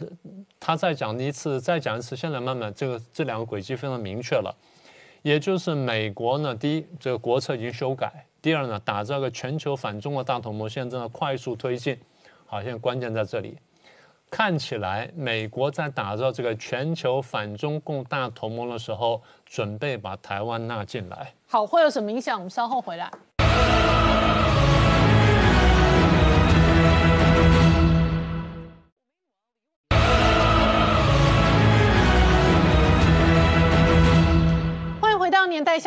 [0.60, 4.54] 他再讲一次，再讲一次，现在慢慢这个这两个轨迹非常明确了。
[5.22, 8.26] 也就是美国呢，第一，这个国策已经修改。
[8.42, 12.00] 第二呢，打造个全球反中国大同盟，现在正在快速推进。
[12.46, 13.58] 好，现在关键在这里，
[14.32, 21.34] 看起来美国在打造这个全球反中共大同盟的时候，准备把台湾纳进来。
[21.48, 22.38] 好，会有什么影响？
[22.38, 23.12] 我们稍后回来。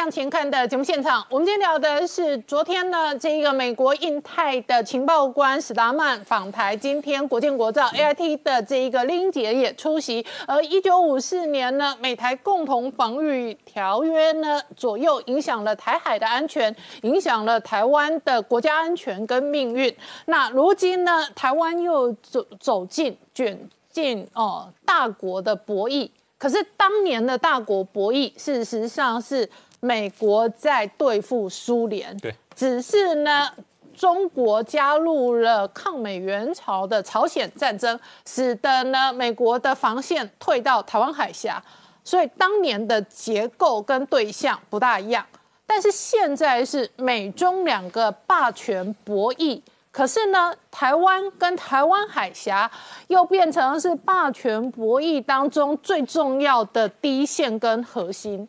[0.02, 6.76] 向前看的节目现场，我们今天聊的是昨天呢，这个美国印太的情报官史达曼访台。
[6.76, 10.26] 今天国建国造 A I T 的这一个林杰也出席。
[10.44, 19.96] 而一九五四年呢，美台共同防御条约呢，左右影响了台海的安全，影响了台湾的国家安全跟命运。
[20.24, 23.56] 那如今呢，台湾又走走进卷
[23.88, 26.10] 进哦大国的博弈。
[26.36, 29.48] 可是当年的大国博弈，事实上是
[29.84, 32.16] 美国在对付苏联。
[32.18, 33.50] 对，只是呢，
[33.92, 41.60] 中国加入了抗美援朝的朝鲜战争，使得呢美国的防线退到台湾海峡，
[42.04, 45.26] 所以当年的结构跟对象不大一样。
[45.66, 49.60] 但是现在是美中两个霸权博弈。
[49.90, 52.70] 可是呢，台湾跟台湾海峡
[53.08, 58.48] 又变成是霸权博弈当中最重要的第一线跟核心。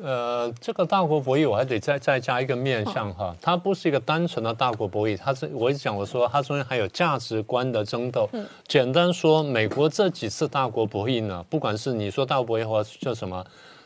[0.00, 8.28] 呃，这个大国博弈我还得再再加一个面向哈，它不是一个单纯的大国博弈，它是我一直讲我说它中间还有价值观的争斗。
[8.32, 13.44] 嗯，简单说，美国这几次大国博弈呢，不管是你说大国博弈或叫什么，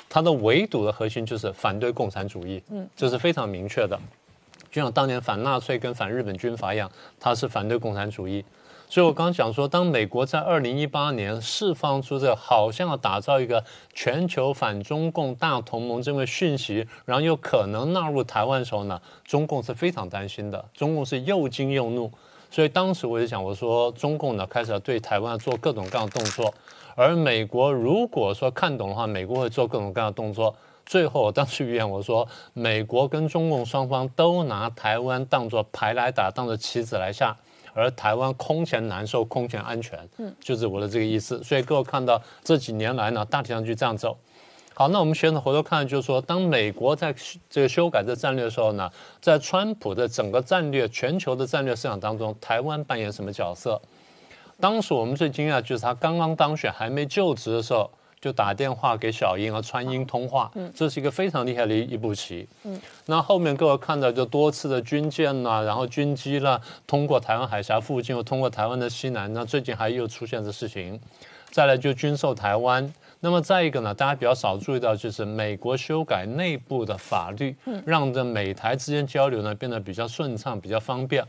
[0.08, 2.62] 它的围堵的核心就是反对共产主义。
[2.70, 3.98] 嗯，这是非常明确的。
[4.70, 8.44] 就像当年反纳粹跟反日本军阀一样，它是反对共产主义。
[8.93, 13.64] 所以我刚讲说，当美国在二零一八年释放出这好像要打造一个
[13.95, 20.62] 全球反中共大同盟这个讯息，然后又可能纳入台湾的时候呢，中共是非常担心的。
[20.74, 22.12] 中共是又惊又怒。
[22.51, 26.53] 所以当时我就讲，我说中共呢开始要对台湾做各种各样的动作，
[26.95, 30.55] 而美国如果说看懂的话，美国会做各种各样的动作。
[30.84, 37.34] 最后，我当时预言我说，美国跟中共双方都拿台湾当作牌来打，当作棋子来下，
[37.74, 41.42] 而台湾空前难受，空前安全，嗯，就是我的这个意思。
[41.42, 44.16] 所以各位看到这几年来呢，大体上就这样走。
[44.74, 47.14] 好，那我们现在回头看，就是说，当美国在
[47.50, 53.80] 这个修改这战略的时候呢，在川普的整个战略、全球的战略市场当中，台湾扮演什么角色？
[54.60, 57.90] 当时我们最惊讶就是他刚刚当选还没就职的时候。
[58.22, 62.48] 就打电话给小英和川英通话，这是一个非常厉害的一一步棋。
[62.62, 69.32] 嗯，那后面各位看到就多次的军舰啦，然后军机啦，通过台湾海峡附近，又通过台湾的西南。
[69.32, 71.00] 那最近还又出现的事情，
[71.50, 81.24] 再来就军售台湾，那么再一个呢，大家比较少注意到，就是美国修改内部的法律，让这美台之间交流呢变得比较顺畅、比较方便。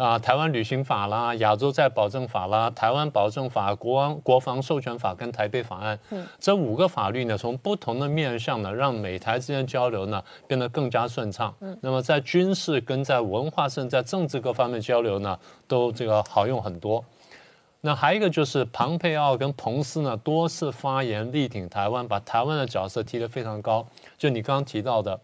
[0.00, 5.98] 啊，台湾旅行法啦，亚洲再保证法啦，台湾保证法、国安国防授权法跟台北法案，
[6.38, 11.54] 这五个法律呢，从不同的面向呢，让美台之间交流呢变得更加顺畅。
[11.60, 15.38] 嗯那么在军事跟在文化甚至在政治各方面交流呢，
[15.68, 17.04] 都这个好用很多。
[17.82, 23.86] 那还有一个就是庞佩奥跟彭斯呢多次发言力挺台湾，把台湾的角色提得非常高。
[24.16, 25.20] 就你刚刚提到的。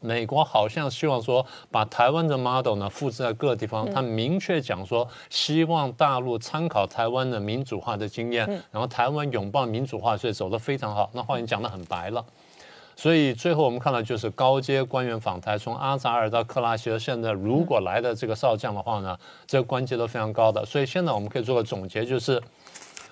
[0.00, 11.10] 美国好像希望说把台湾的 model 呢复制在各个地方，他明确讲说希望大陆参考台湾的民主化的经验，然后台湾拥抱民主化，所以走得非常好。
[11.14, 12.24] 那话已经讲得很白了，
[12.94, 20.64] 所以最后我们看到就是高阶官员访台，从阿扎尔到克拉希尔，现在如果来的这个少将的话呢，这个关节都非常高的。
[20.64, 22.40] 所以现在我们可以做个总结，就是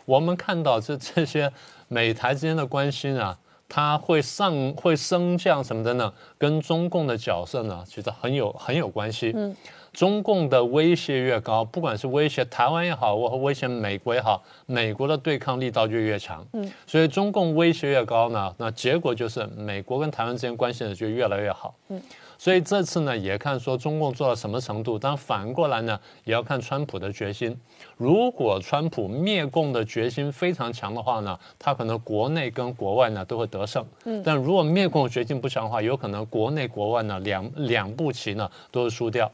[0.04, 1.50] 我们看到这这些
[1.88, 3.36] 美台之间的关系呢。
[3.74, 6.12] 它会上会升降什么的呢？
[6.38, 9.32] 跟中共的角色呢，其实很有很有关系。
[9.34, 9.52] 嗯，
[9.92, 16.46] 中共的威胁越高，不管是威胁台湾也好，或威胁美国也好，美国的对抗力道就越强。
[16.52, 21.74] 嗯，所以中共威胁越高呢，那结果就是美国跟台湾之间关系呢就越来越好。
[21.88, 22.00] 嗯。
[22.36, 27.56] 所以这次呢，也看说中共做到什么程度，但反过来呢，也要看川普的决心。
[27.96, 33.84] 如果川普灭共的决心非常强的话呢，他可能国内跟国外呢都会得胜。
[34.04, 39.30] 嗯，但如果灭共决心不强的话，有可能国内国外呢两两步棋呢都是输掉。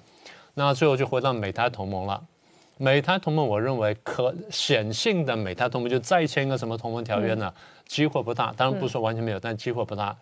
[0.55, 2.23] 那最后就回到美台同盟了。
[2.77, 7.53] 美台同盟，我认为可显性的美台同盟就再签一个什么同盟条约呢？
[7.87, 8.53] 机会不大。
[8.57, 10.17] 当然不说完全没有，但机会不大。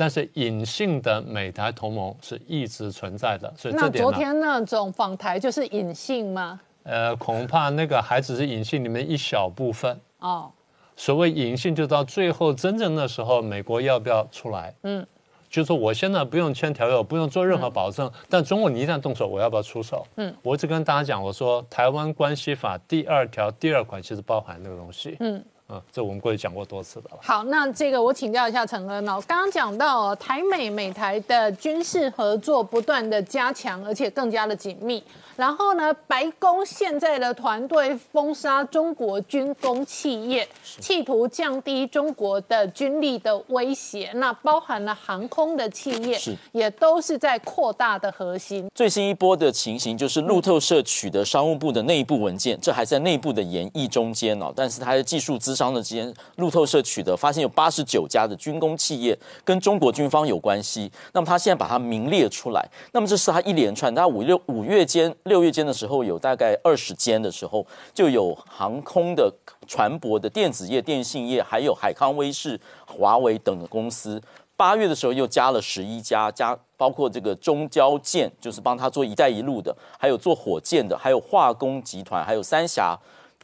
[0.00, 6.58] 但是隐性的美台同盟是一直存在的，所以那昨天那种访台就是隐性吗？
[6.84, 10.50] 呃，恐怕那个还只是隐性里面一小部分哦。
[10.96, 14.74] 所谓隐性，就到最后真正的时候，美国要不要出来？
[14.84, 15.06] 嗯，
[15.50, 20.06] 就说我现在不用签条约，不用做任何保证，但中国你一旦动手，我要不要出手？
[20.16, 25.18] 嗯，我一直跟大家讲，我说台湾关系法第二条第二款其实包含那个东西。
[25.20, 25.44] 嗯。
[25.70, 27.18] 啊，这我们过去讲过多次的了。
[27.22, 35.02] 好，那这个我请教一下陈恩呢，刚刚讲到台美美台的军事合作不断的加强，而且更加的紧密。
[35.36, 44.10] 然后呢，白宫现在的团队封杀中国军工企业，企图降低中国的军力的威胁。
[44.16, 48.68] 那包含了航空的企业，是也都是在扩大的核心。
[48.74, 54.52] 最新一波的情形就是路透社取得商务部的内部文件，这还在内部的研议中间哦。
[54.54, 60.90] 但是它的技术资商的之间，路透社取得发现有八十九家的军工企业跟中国军方有关系。
[61.12, 65.14] 那么他现在把它名列出来，那么这是他一连串，他五六五月间。
[65.24, 69.30] 六月间的时候，有大概二十间的时候，就有航空的、
[69.66, 74.22] 船舶的、电子业、电信业，还有海康威视、华为等的公司。
[74.56, 82.98] 八月的时候又加了十一家，加包括这个中交建，就是帮他做“一带一路”的，还有做火箭的，还有化工集团，还有三峡。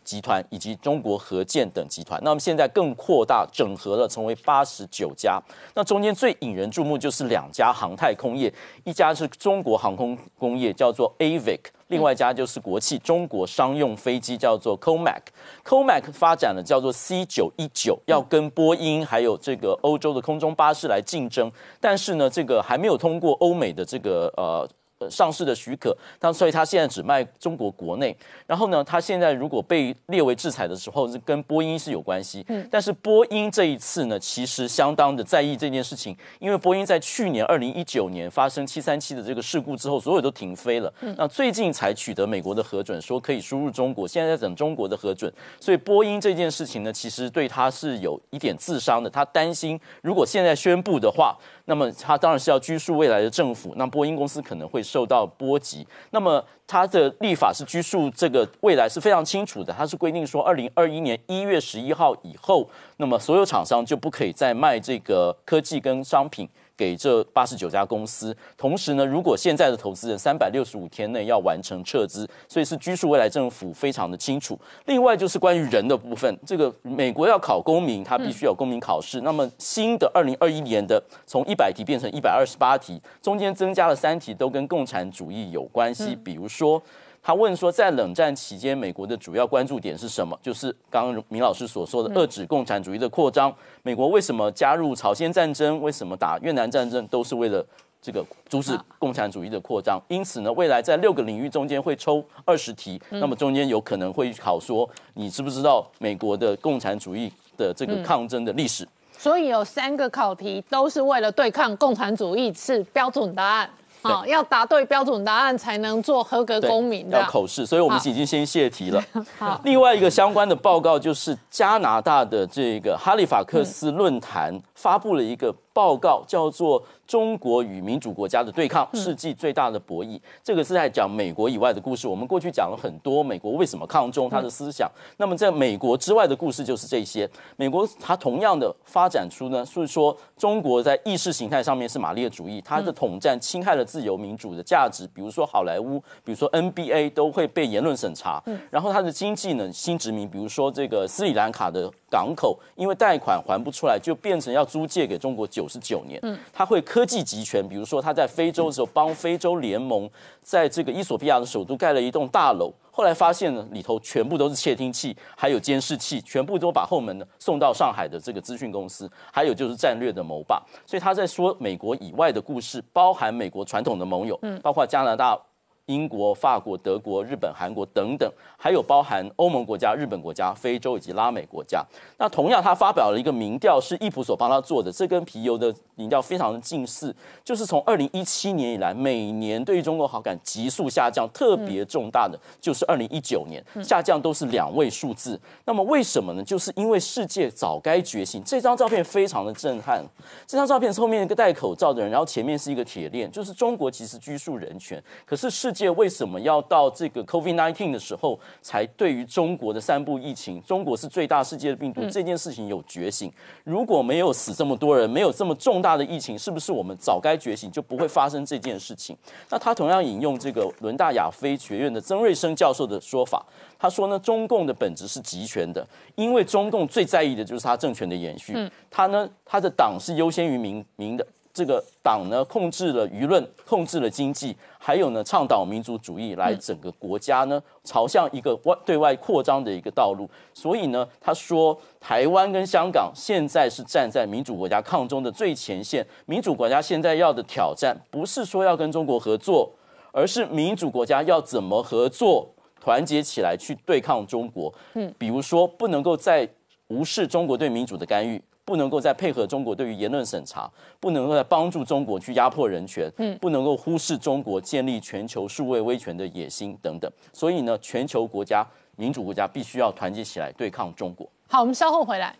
[0.07, 5.43] 集团以及中国核建等集团，那么现在更扩大整合了，成为八十九家。
[5.75, 8.51] 那中间最引人注目就是两家航太空业，
[8.85, 15.23] 一家是中国航空工业，叫做 Avic，另外一家就是国企中国商用飞机，叫做 Comac。
[15.65, 21.51] Comac 发展了叫做 C 九一九，要跟波音还有这个欧洲的空中巴士来竞争，
[21.81, 24.69] 但是呢，这个还没有通过欧美的这个呃。
[24.99, 28.17] 呃，上市的许可，那所以他现在只卖中国国内。
[28.47, 32.43] 然后呢，他现在如果被列为制裁的时候，是跟波音是有关系。
[32.49, 40.91] 嗯，但是波音这一次呢，其实相当的在意这件事情，因为波音在去年二零一九年发生七三七的这个事故之后，所有都停飞了。
[41.03, 45.31] 嗯，那最近才取得美国的核准，说可以输入中国，现在在等中国的核准。
[45.61, 49.11] 所以波音这件事情呢，其实对他是有一点自伤的。
[49.11, 51.37] 他担心，如果现在宣布的话。
[51.69, 55.87] 那么他当然是要拘束未来的政府，那波音公司可能会受到波及。
[56.13, 62.69] 那么它的立法是拘束这个未来是非常清楚的，它是规定说，二零二一年一月十一号以后，
[62.99, 66.49] 那么所有厂商就不可以再卖这个科技跟商品。
[66.77, 74.59] 给这八十九家公司，同时呢，如果现在的投资人三百六十五天内要完成撤资，所以是拘束未来政府非常的清楚。
[74.85, 79.23] 另外就是关于人的部分，这个美国要考公民，他必须有公民考试。
[79.23, 86.83] 那么新的二零二一年的从一百题变成一百二十八题，中间增加了三题，都跟共产主义有关系，比如说。
[87.27, 90.39] 他问说，在冷战期间，美国的主要关注点是什么？
[90.41, 93.53] 就是刚刚明老师所说的，遏制共产主义的扩张。
[93.83, 95.83] 美国为什么加入朝鲜战争？
[95.83, 97.05] 为什么打越南战争？
[97.09, 97.67] 都是为了。
[98.01, 100.01] 这个阻止共产主义的扩张。
[100.07, 108.87] 因此呢，未来在六个领域中间会抽二十题，那么中间有可能会考说你知不知道美国的共产主义的这个抗争的历史。
[109.19, 113.69] 所以有三个考题都是为了对抗共产主义，是标准答案。
[114.07, 117.09] 好，要答对标准答案才能做合格公民。
[117.11, 119.03] 要口试，所以我们已经先泄题了。
[119.39, 126.83] 好，另外一个相关的报告就是加拿大的这个哈利法克斯论坛发布了一个报告，叫做。
[127.07, 130.21] 中国与民主国家的对抗，世纪最大的博弈。
[130.43, 132.09] 这个是在讲美国以外的故事。
[132.09, 134.91] 我们过去讲了很多美国为什么抗中，他的思想。
[135.17, 137.31] 那么在美国之外的故事就是这些。
[137.55, 145.09] 美国它同样的发展出呢，是说中国在意识形态上面是马列主义，它的统战侵害了自由民主的价值。
[145.15, 148.43] 比如说好莱坞，比如说 NBA 都会被言论审查。
[148.69, 156.19] 然后它的经济呢，新殖民，比如说这个斯里兰卡的港口，因为贷款还不出来，就变成要租借给中国九十九年。
[156.23, 156.83] 嗯，他会。
[156.87, 160.09] 科技集权，比如说他在非洲的时候帮非洲联盟
[160.41, 175.37] 在这个伊索比亚的首都盖了一栋大楼，后来发现呢里头全部都是窃听器，还有监视器，全部都把后门呢送到上海的这个资讯公司，还有就是战略的谋霸，所以他在说美国以外的故事，包含美国传统的盟友，嗯包括加拿大。
[175.87, 181.85] 英国、法国、德国、日本、韩国等等，还有包含欧盟国家、日本国家、非洲以及拉美国家。
[182.19, 187.15] 那同样，他发表了一个民调，是易普所帮他做的，这跟皮尤的民调非常的近似。
[187.45, 195.41] 就是从二零一七年以来，每年对中国好感急速下降，特别重大的就是二零一九年下降都是两位数字。
[195.67, 196.43] 那么为什么呢？
[196.43, 198.43] 就是因为世界早该觉醒。
[198.45, 200.05] 这张照片非常的震撼。
[200.49, 205.73] 这张照片是后面一个戴口罩的人，然后前面是一个铁链，就是中国其实拘束人权，可是世。
[205.77, 210.63] 界为什么要到这个 COVID-19 的时候才对于中国的三部疫情？
[210.63, 213.31] 中国是最大世界的病毒这件事情有觉醒。
[213.65, 219.15] 如果没有死这么多人，没有这么重大的疫情，是不是我们早该觉醒，就不会发生这件事情？
[219.51, 223.45] 那他同样引用这个伦大亚非学院的曾瑞生教授的说法，
[223.79, 228.57] 他说呢，中共的本质是集权的，因为中共最在意的就是他政权的延续。
[228.91, 231.27] 他呢，他的党是优先于民民的。
[231.57, 240.29] 这个党呢，控制了舆论，控制了经济，还有呢，倡导民族主义，来整个国家呢，朝向一个外对外扩张的一个道路。
[240.53, 246.07] 所以呢，他说，台湾跟香港现在是站在民主国家抗中的最前线。
[246.27, 249.73] 民主国家现在要的挑战，不是说要跟中国合作，
[250.13, 252.47] 而是民主国家要怎么合作，
[252.79, 254.71] 团结起来去对抗中国。
[254.93, 256.47] 嗯，比如说，不能够再
[256.89, 258.43] 无视中国对民主的干预。
[258.67, 260.69] 不能够再配合中国对于言论审查，
[260.99, 267.09] 不能够再帮助中国去压迫人权，嗯，不能够忽视中国建立全球数位威权的野心等等。
[267.33, 268.67] 所以呢，全球国家、
[268.97, 271.27] 民主国家必须要团结起来对抗中国。
[271.47, 272.35] 好，我们稍后回来。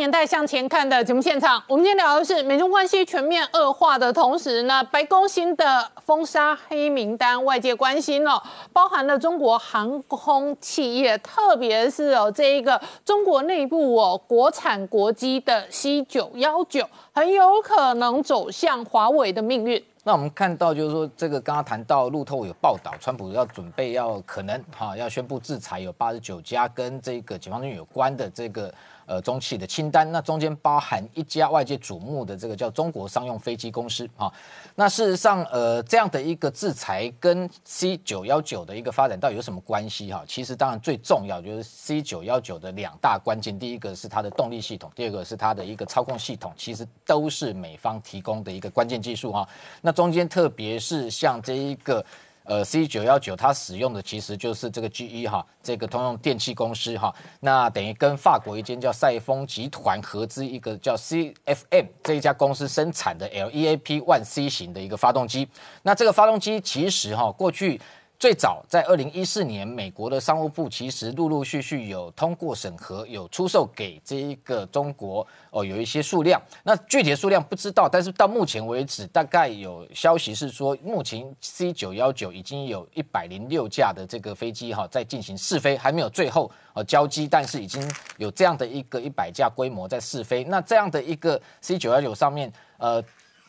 [0.00, 19.84] 年代向前看的节目现场，我们今天聊的是美中关系全面恶化的同时呢，白宫新的封杀黑名单，外界关心哦，包含了中国航空企业，特别是哦这一个中国内部哦国产国机的 C 九幺九，很有可能走向华为的命运。
[20.04, 28.72] 那我们看到就是说，这个刚刚谈到路透有报道，川普要准备要可能哈要宣布制裁，有八十九家跟这个解放军有关的这个。
[29.10, 34.32] 呃，中企的清单，那中间包含一家外界瞩目的这个叫中国商用飞机公司啊。
[34.76, 40.22] 那事实上，呃，这样的一个制裁跟 C 九幺九的一个发展到底有什么关系哈？
[40.28, 49.48] 其实当然最重要就是 C 九幺九的两大关键，第一个是它的动力系统，第二个是它的一个操控系统，其实都是美方提供的一个关键技术哈。
[49.80, 52.06] 那中间特别是像这一个。
[52.44, 65.48] 呃，C 九幺九它使用的其实就是这个 GE 哈，这个通用电气公司哈，那等于跟法国一间叫赛峰集团合资一个叫 CFM 这一家公司生产的 LEAP One C 型的一个发动机，
[65.82, 67.80] 那这个发动机其实哈过去。
[68.20, 76.38] 最早在二零一四年，美国的商务部其实陆陆续续有通过审核，有出售给这一个中国哦，有一些数量。
[76.62, 87.82] 那具体的数量不知道，但是到目前为止，大概有消息是说，目前 C 九幺九已经有一百零六架的这个飞机哈，在进行试飞，还没有最后呃交机，但是已经
[88.18, 90.44] 有这样的一个一百架规模在试飞。
[90.44, 93.02] 那这样的一个 C 九幺九上面，呃，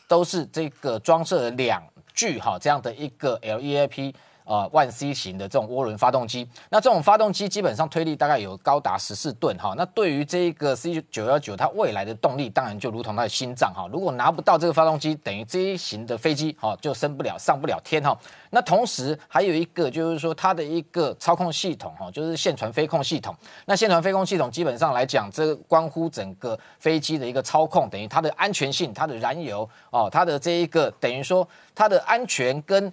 [0.08, 1.82] 都是这个装设了两
[2.14, 4.14] 具哈这样的一个 LEAP。
[4.52, 6.46] 呃万 C 型的这种涡轮发动机。
[6.68, 9.72] 那这种发动机基本上推力大概有高达十四吨哈。
[9.78, 13.88] 那对于这一个 C 九幺九它未来的动力，当然就如同它的心脏哈。
[13.90, 18.14] 如果拿不到这个发动机，等于这一型的飞机哈就升不了上不了天哈。
[18.50, 23.34] 那同时还有一个就是说它的一个操控系统哈，就是线传飞控系统。
[23.64, 32.92] 那线传飞控系统基本上来讲，这关乎整个飞机的一个操控，等于它的安全性、它的燃油哦、它的这一个等于说它的安全跟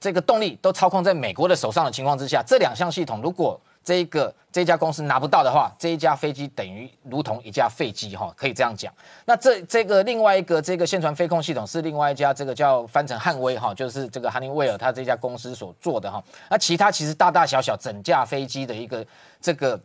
[0.00, 8.92] 这个动力都操控在美国的手上的情况之下，这两项系统如果这一个这家公司拿不到的话，这一架飞机等于如同一架废机哈，可以这样讲。
[9.26, 16.22] 那这这个另外一个这个线传飞控系统是另外一家这个叫翻成汉威哈，就是这个哈尼威尔他这家公司所做的哈。
[16.48, 19.06] 那其他其实大大小小整架飞机的一个
[19.40, 19.78] 这个。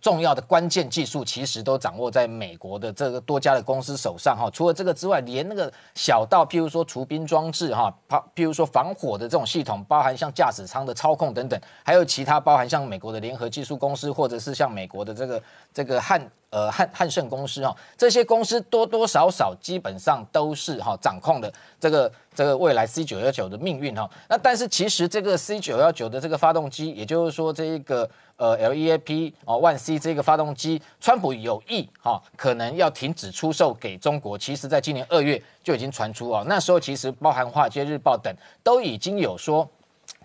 [0.00, 4.50] 重要的关键技术其实都掌握在美国的这个多家的公司手上哈。
[4.50, 15.42] 除了这个之外，连那个小到譬如说除冰装置哈，譬譬如说防火的这种系统，包含像驾驶舱的操控等等，还有其他包含像美国的联合技术公司，或者是像美国的这个
[15.74, 24.08] 这个汉呃汉汉盛公司哈，这些公司多多少少基本上都是哈掌控的这个这个未来 C 九幺九的命运哈。
[24.28, 28.08] 那但是其实这个 C 九幺九的这个发动机，也就是说这一个。
[28.38, 34.36] 呃，LEAP 哦，万 C 这个发动机，川普有意哈，可能要停止出售给中国。
[34.36, 38.30] 其实，在今年二月就已经传出哦，那时候其实包含华尔街日报等
[38.62, 39.66] 都已经有说。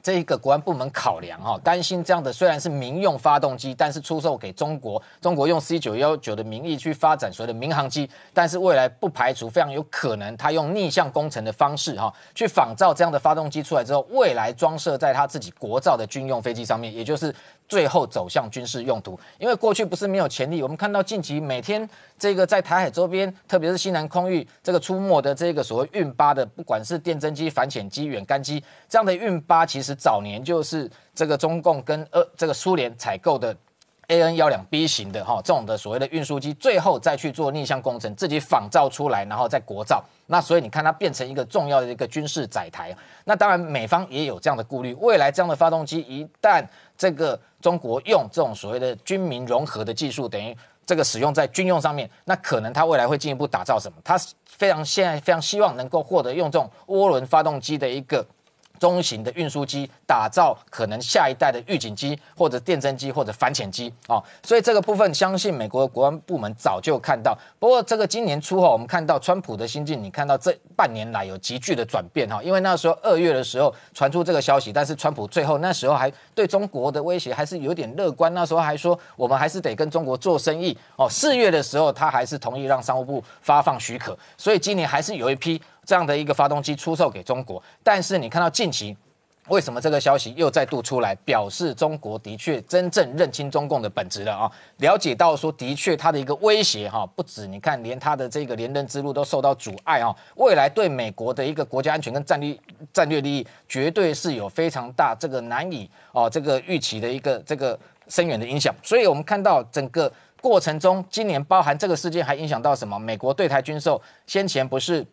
[0.02, 17.34] 这一个国安部门考量哈，担心这样的虽然是民用发动机，但是出售给中国，中国用 C 九幺九的名义去发展所谓的民航机，但是未来不排除非常有可能，他用逆向工程的方式哈，去仿造这样的发动机出来之后，未来装设在他自己国造的军用飞机上面，也就是
[17.72, 19.18] 最后走向军事用途。
[19.40, 21.90] 因为过去不是没有潜力，我们看到近期每天
[22.20, 33.56] 这个在台海周边，特别是西南空域这个出没的这个所谓运八的，不管是电侦机、反潜机、远干机这样的运八，其实早年就是这个中共跟呃这个苏联采购的
[34.08, 40.04] A N 幺两 B 型的哈这种的所谓的运输机，最后再去做逆向工程，自己仿造出来，然后再国造。
[40.28, 42.96] 那所以你看它变成一个重要的一个军事载台。
[43.26, 46.66] 那当然美方也有这样的顾虑，未来这样的发动机一旦
[47.02, 50.56] 这个中国用这种所谓的军民融合的技术，等于
[50.86, 53.98] 这个使用在军用上面，那可能它未来会进一步打造什么？
[54.04, 54.16] 它
[54.46, 58.24] 非常现在非常希望能够获得用这种涡轮发动机的一个。
[58.82, 64.22] 中型的运输机，打造可能下一代的预警机，或者电侦机，或者反潜机哦。
[64.42, 67.38] 所以这个部分，相信美国的国安部门早就看到。
[67.60, 72.42] 不过这个今年初哈，我们看到川普的心境，你看到这半年来有急剧的转变哈。
[72.42, 81.08] 因为那时候二月的时候传出这个消息，但是川普最后那时候还对中国的威胁还是有点乐观，那时候还说我们还是得跟中国做生意哦。
[81.08, 85.62] 四月的时候，他还是同意让商务部发放许可，所以今年还是有一批。
[85.86, 88.96] 这样的一个发动机出售给中国，但是你看到近期
[89.48, 94.52] 为什么这个消息又再度出来，表示中国的确真正认清中共的本质了啊？
[94.78, 102.56] 了解到说的确它的一个威胁哈，不止你看连它的这个连任之路都受到阻碍啊，未来对美国的一个国家安全跟战略
[102.94, 107.78] 战略利益，绝对是有非常大这个难以哦这个预期的一个这个
[108.08, 108.74] 深远的影响。
[108.84, 110.10] 所以我们看到整个
[110.40, 112.98] 过程中，今年包含这个事件还影响到什么？
[113.00, 115.06] 美国对台军售先前不是。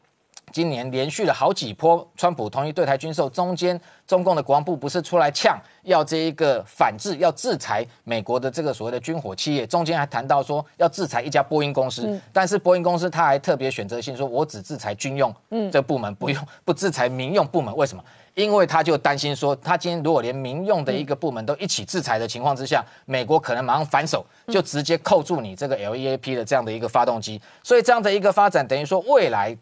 [0.53, 15.35] 今年连续了好几波，川普同意对台军售，中间中共的国防部不是出来呛，要这一个反制，要制裁美国的这个所谓的军火企业，中间还谈到说要制裁一家波音公司，但是波音公司他还特别选择性说，我只制裁军用
[15.71, 18.03] 这部门，不用不制裁民用部门，为什么？
[18.35, 29.57] 因为他就担心说，他今天如果连民用的一个部门都一起制裁的情况之下，美国可能马上反手，就直接扣住你这个 LEAP 的这样的一个发动机，所以这样的一个发展，等于说未来。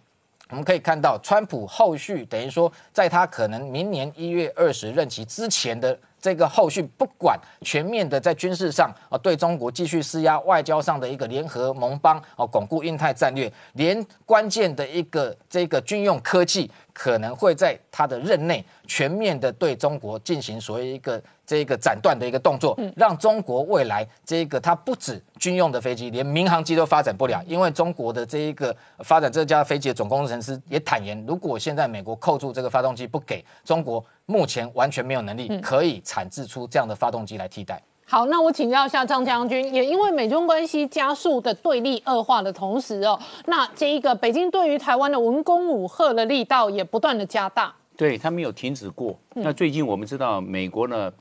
[0.50, 21.22] 我们可以看到，川普后续等于说，在他可能明年一月二十任期之前的这个后续，不管全面的在军事上啊对中国继续施压，外交上的一个联合盟邦啊，巩固印太战略，连关键的一个这个军用科技，可能会在他的任内全面的对中国进行所谓一个。
[21.48, 27.40] 这个斩断的一个动作，让中国未来这个它不止军用的飞机，连民航机都发展不了。
[27.46, 37.80] 因为中国的这一个发展这架飞机的总工程师也坦言，如果现在美国扣住这个发动机不给中国，目前完全没有能力可以产制出这样的发动机来替代。
[38.08, 47.74] 好，那我请教一下张将军，也因为美中关系加速的对立恶化的同时哦，那这一个北京对于台湾的文攻武赫的力道也不断的加大。
[47.96, 49.18] 对他没有停止过。
[49.34, 51.12] 那最近我们知道美国呢？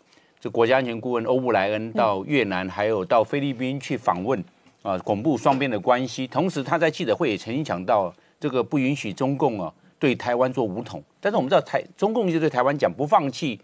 [0.52, 4.40] 国家安全顾问欧布莱恩到越南，还有到菲律宾去访问，
[4.84, 6.28] 啊，巩固双边的关系。
[6.28, 11.04] 同时，他在记者会也曾经讲到，这个不允许中共啊对台湾做武统。
[11.20, 13.60] 但是我们知道，台中共就对台湾讲不放弃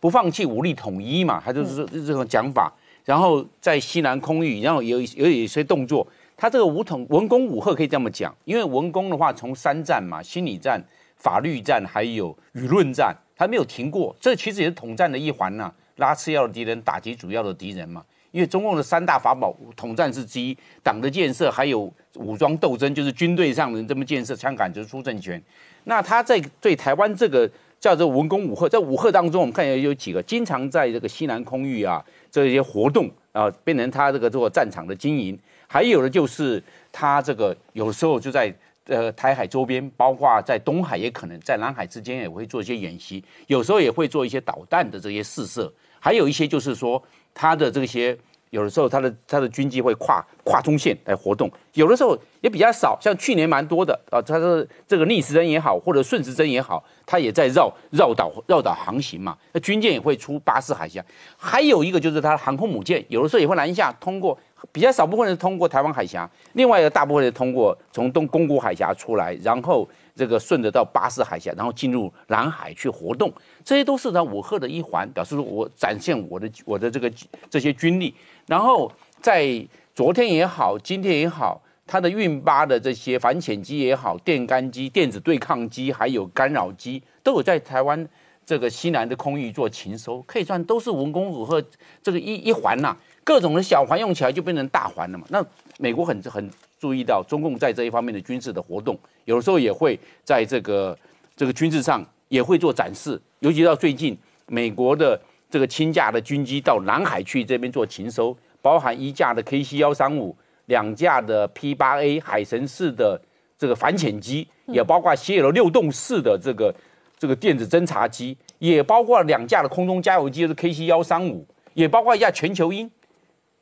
[0.00, 2.72] 不放弃武力统一嘛，他就是说这种讲法。
[3.04, 6.04] 然后在西南空域，然后有有一些动作，
[6.36, 10.82] 他这个武统文攻武赫可以这么讲，因为文攻的话从三战嘛，心理战、
[11.14, 18.04] 法律战还有舆论战，他没有停过，这其实也是统战的一环呐，拉次要的敌人，打击主要的敌人嘛。
[18.32, 25.40] 因为中共的三大法宝，统战是之一，党的建设还有武装斗争，就是军队上的这么建设，枪杆就是出政权。
[25.84, 27.48] 那他在对台湾这个
[27.78, 32.04] 叫做文攻武赫，在武赫当中，我们看有有几个经常在这个西南空域啊。
[32.30, 36.62] 这些活动啊，变成他这个做战场的经营，还有的就是
[36.92, 38.54] 他这个有时候就在
[38.86, 48.14] 呃台海周边，包括在东海也可能在南海之间也会做一些演习，有时候也会做一些导弹的这些试射，还有一些就是说他的这些。
[48.50, 54.22] 有的时候，它的它的军机会跨跨中线来活动，有的时候也比较少，像去年蛮多的啊。
[54.22, 59.36] 它的这个逆时针也好，或者顺时针也好，它也在绕绕岛绕岛航行嘛。
[59.52, 61.04] 那军舰也会出巴士海峡，
[61.36, 64.38] 还有一个就是它的航空母舰，有的时候也会南下通过，
[64.72, 69.88] 比较少部分是通过台湾海峡，另外一个大部分是通过从东宫古海峡出来，然后。
[70.16, 73.30] 这个顺着到巴士海峡，然后进入南海去活动，
[73.62, 77.12] 这些都是呢武赫的一环，表示我展现我的我的这个
[77.50, 78.14] 这些军力。
[78.46, 78.90] 然后
[79.20, 79.62] 在
[79.94, 88.08] 昨天也好，今天也好，他的运八的这些反潜机也好，电杆机、电子对抗机，还有干扰机，都有在台湾
[88.46, 91.62] 这个西南的空域做勤收，可以算都是文攻武赫
[92.02, 92.96] 这个一一环呐。
[93.22, 95.26] 各种的小环用起来就变成大环了嘛。
[95.28, 95.44] 那
[95.78, 96.50] 美国很很。
[96.78, 100.96] 注意到中共在这一方面的军事的活动，有的时候也会在这个
[101.34, 104.16] 这个军事上也会做展示，尤其到最近，
[104.46, 110.36] 美国的这个轻架的军机到南海去这边做勤收，包含一架的 KC 幺三五，
[110.66, 113.20] 两架的 P 八 A 海神式的
[113.58, 116.74] 这个反潜机，也包括携有了六洞式的这个
[117.18, 122.90] 这个电子侦察机，也包括两架的空中加油机，是 KC 幺三五，也包括一架全球鹰。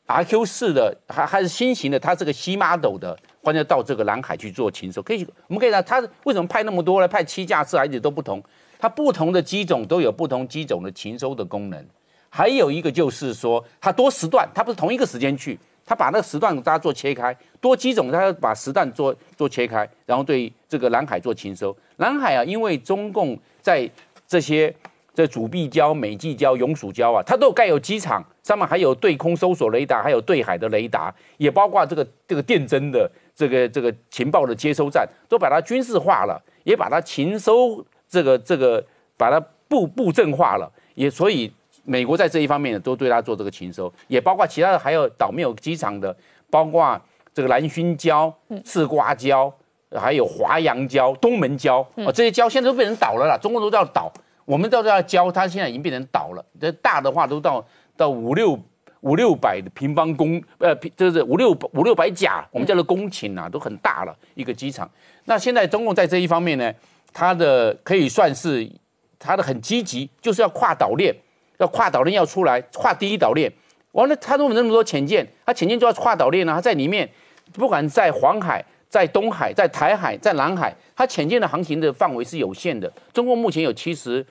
[0.07, 7.09] R Q 四的还还是新型的，它这个 C model 的，关键到这个南海去做禽兽，可以我们可以讲，它为什么派那么多呢？
[7.09, 8.43] 派七架次，而且都不同，
[8.79, 11.87] 它不同的机种都有不同机种的禽收的功能。
[12.29, 21.75] 还有一个就是说，它多时段，它不是同一个时间去，它把那个时段大家做切开，多机种它要把时段做做切开，然后对这个南海做禽收。
[21.97, 23.91] 南海啊，因为中共在
[24.27, 24.75] 这些。
[25.17, 38.85] 这主碧礁、美济礁、永暑礁啊，它都盖有机场，上面还有对空搜索雷达，还有对海的雷达，也包括这个这个电侦的这个这个情报的接收站，都把它军事化了，也把它情收这个这个
[39.17, 41.51] 把它布布阵化了，也所以
[41.85, 46.15] 美国在这一方面都对它做这个情收，也包括其他的还有岛没有机场的，
[46.51, 47.01] 包括
[47.33, 48.31] 这个蓝勋礁、
[48.63, 49.51] 赤瓜礁，
[49.91, 54.13] 还有华阳礁、东门礁啊，这些礁现在都变成岛了啦，中国都叫岛。
[54.45, 56.45] 我们到时候要教，它现在已经变成岛了。
[56.61, 57.67] 这大的话都到
[57.97, 58.59] 到五六
[59.01, 64.91] 五六百的平方公，呃，就是五六五六百甲，我们叫做公顷啊，都很大了一个机场。
[65.25, 66.73] 那现在中共在这一方面呢，
[67.13, 68.71] 它的可以算是
[69.19, 71.15] 它的很积极，就是要跨岛链，
[71.59, 73.53] 要跨岛链要出来，跨第一岛链。
[73.93, 77.09] 完了，它弄那么多潜舰，它潜舰就要跨岛链啊，它在里面，
[77.53, 78.65] 不管在黄海。
[78.87, 82.89] 在东海、在台海、在南海，它潜舰的航行的范围是有限的。
[83.13, 84.25] 中国目前有七十，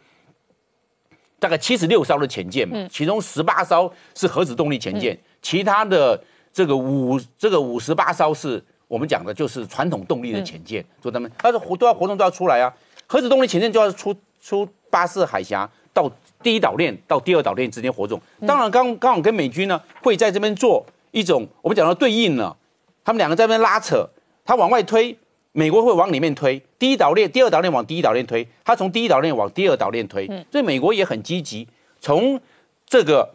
[1.44, 6.18] 大概七十六艘的潜舰嘛，其中十八艘是核子动力潜舰，其他的
[6.54, 12.74] 这个五这个五十八艘是我们讲的就是传统动力的潜舰，做他们，但是活都要活动都要出来啊。
[13.08, 16.10] 核子动力潜舰就要出出巴士海峡到
[16.42, 18.18] 第一岛链到第二岛链之间活动。
[18.48, 22.56] 当然，刚刚好跟美军呢会在这边做一种我们讲的对应呢，
[23.04, 24.08] 他们两个在那边拉扯。
[24.46, 25.18] 他往外推，
[25.54, 26.62] 美国会往里面推。
[26.78, 30.28] 第一岛链、第二岛链往第一岛链推，它从第一岛链往第二岛链推。
[30.52, 31.68] 所以美国也很积极。
[32.02, 32.40] 从
[32.88, 33.34] 这个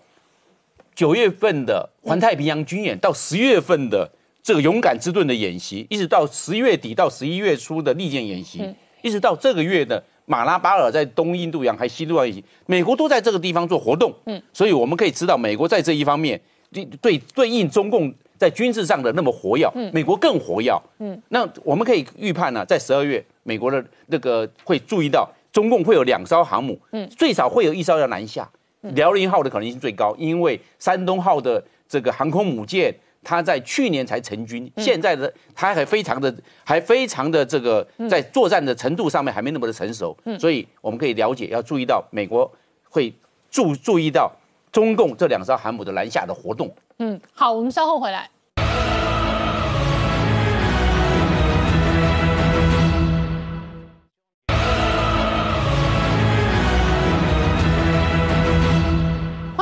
[0.94, 4.10] 九月份的环太平洋军演到十月份的
[4.42, 14.12] 这个勇敢之盾的演习，一直到十月底到十一月初的利剑演习，一直到这个月的马拉巴尔在东印度洋还西印度洋演习，美国都在这个地方做活动。
[14.26, 16.40] 嗯，所以我们可以知道，美国在这一方面
[16.72, 18.12] 对对对应中共。
[18.38, 20.72] 在军事上的那么活跃，美国更活跃。
[21.00, 28.48] 嗯，那我们可以预判呢，在十二月，美国的那个会注意到中共会有两艘航母，嗯，最少会有一艘要南下。
[28.94, 32.94] 辽宁号的可能性最高，因为山东号的这个航空母舰，
[33.24, 36.32] 它在去年才成军，现在的它还非常的
[36.62, 42.50] 还非常的这个在作战的程度上面还没那么的成熟，所以我们可以了解，要注意到美国
[42.88, 43.12] 会
[43.50, 44.30] 注注意到
[44.70, 46.72] 中共这两艘航母的南下的活动。
[46.98, 48.28] 嗯，好，我们稍后回来。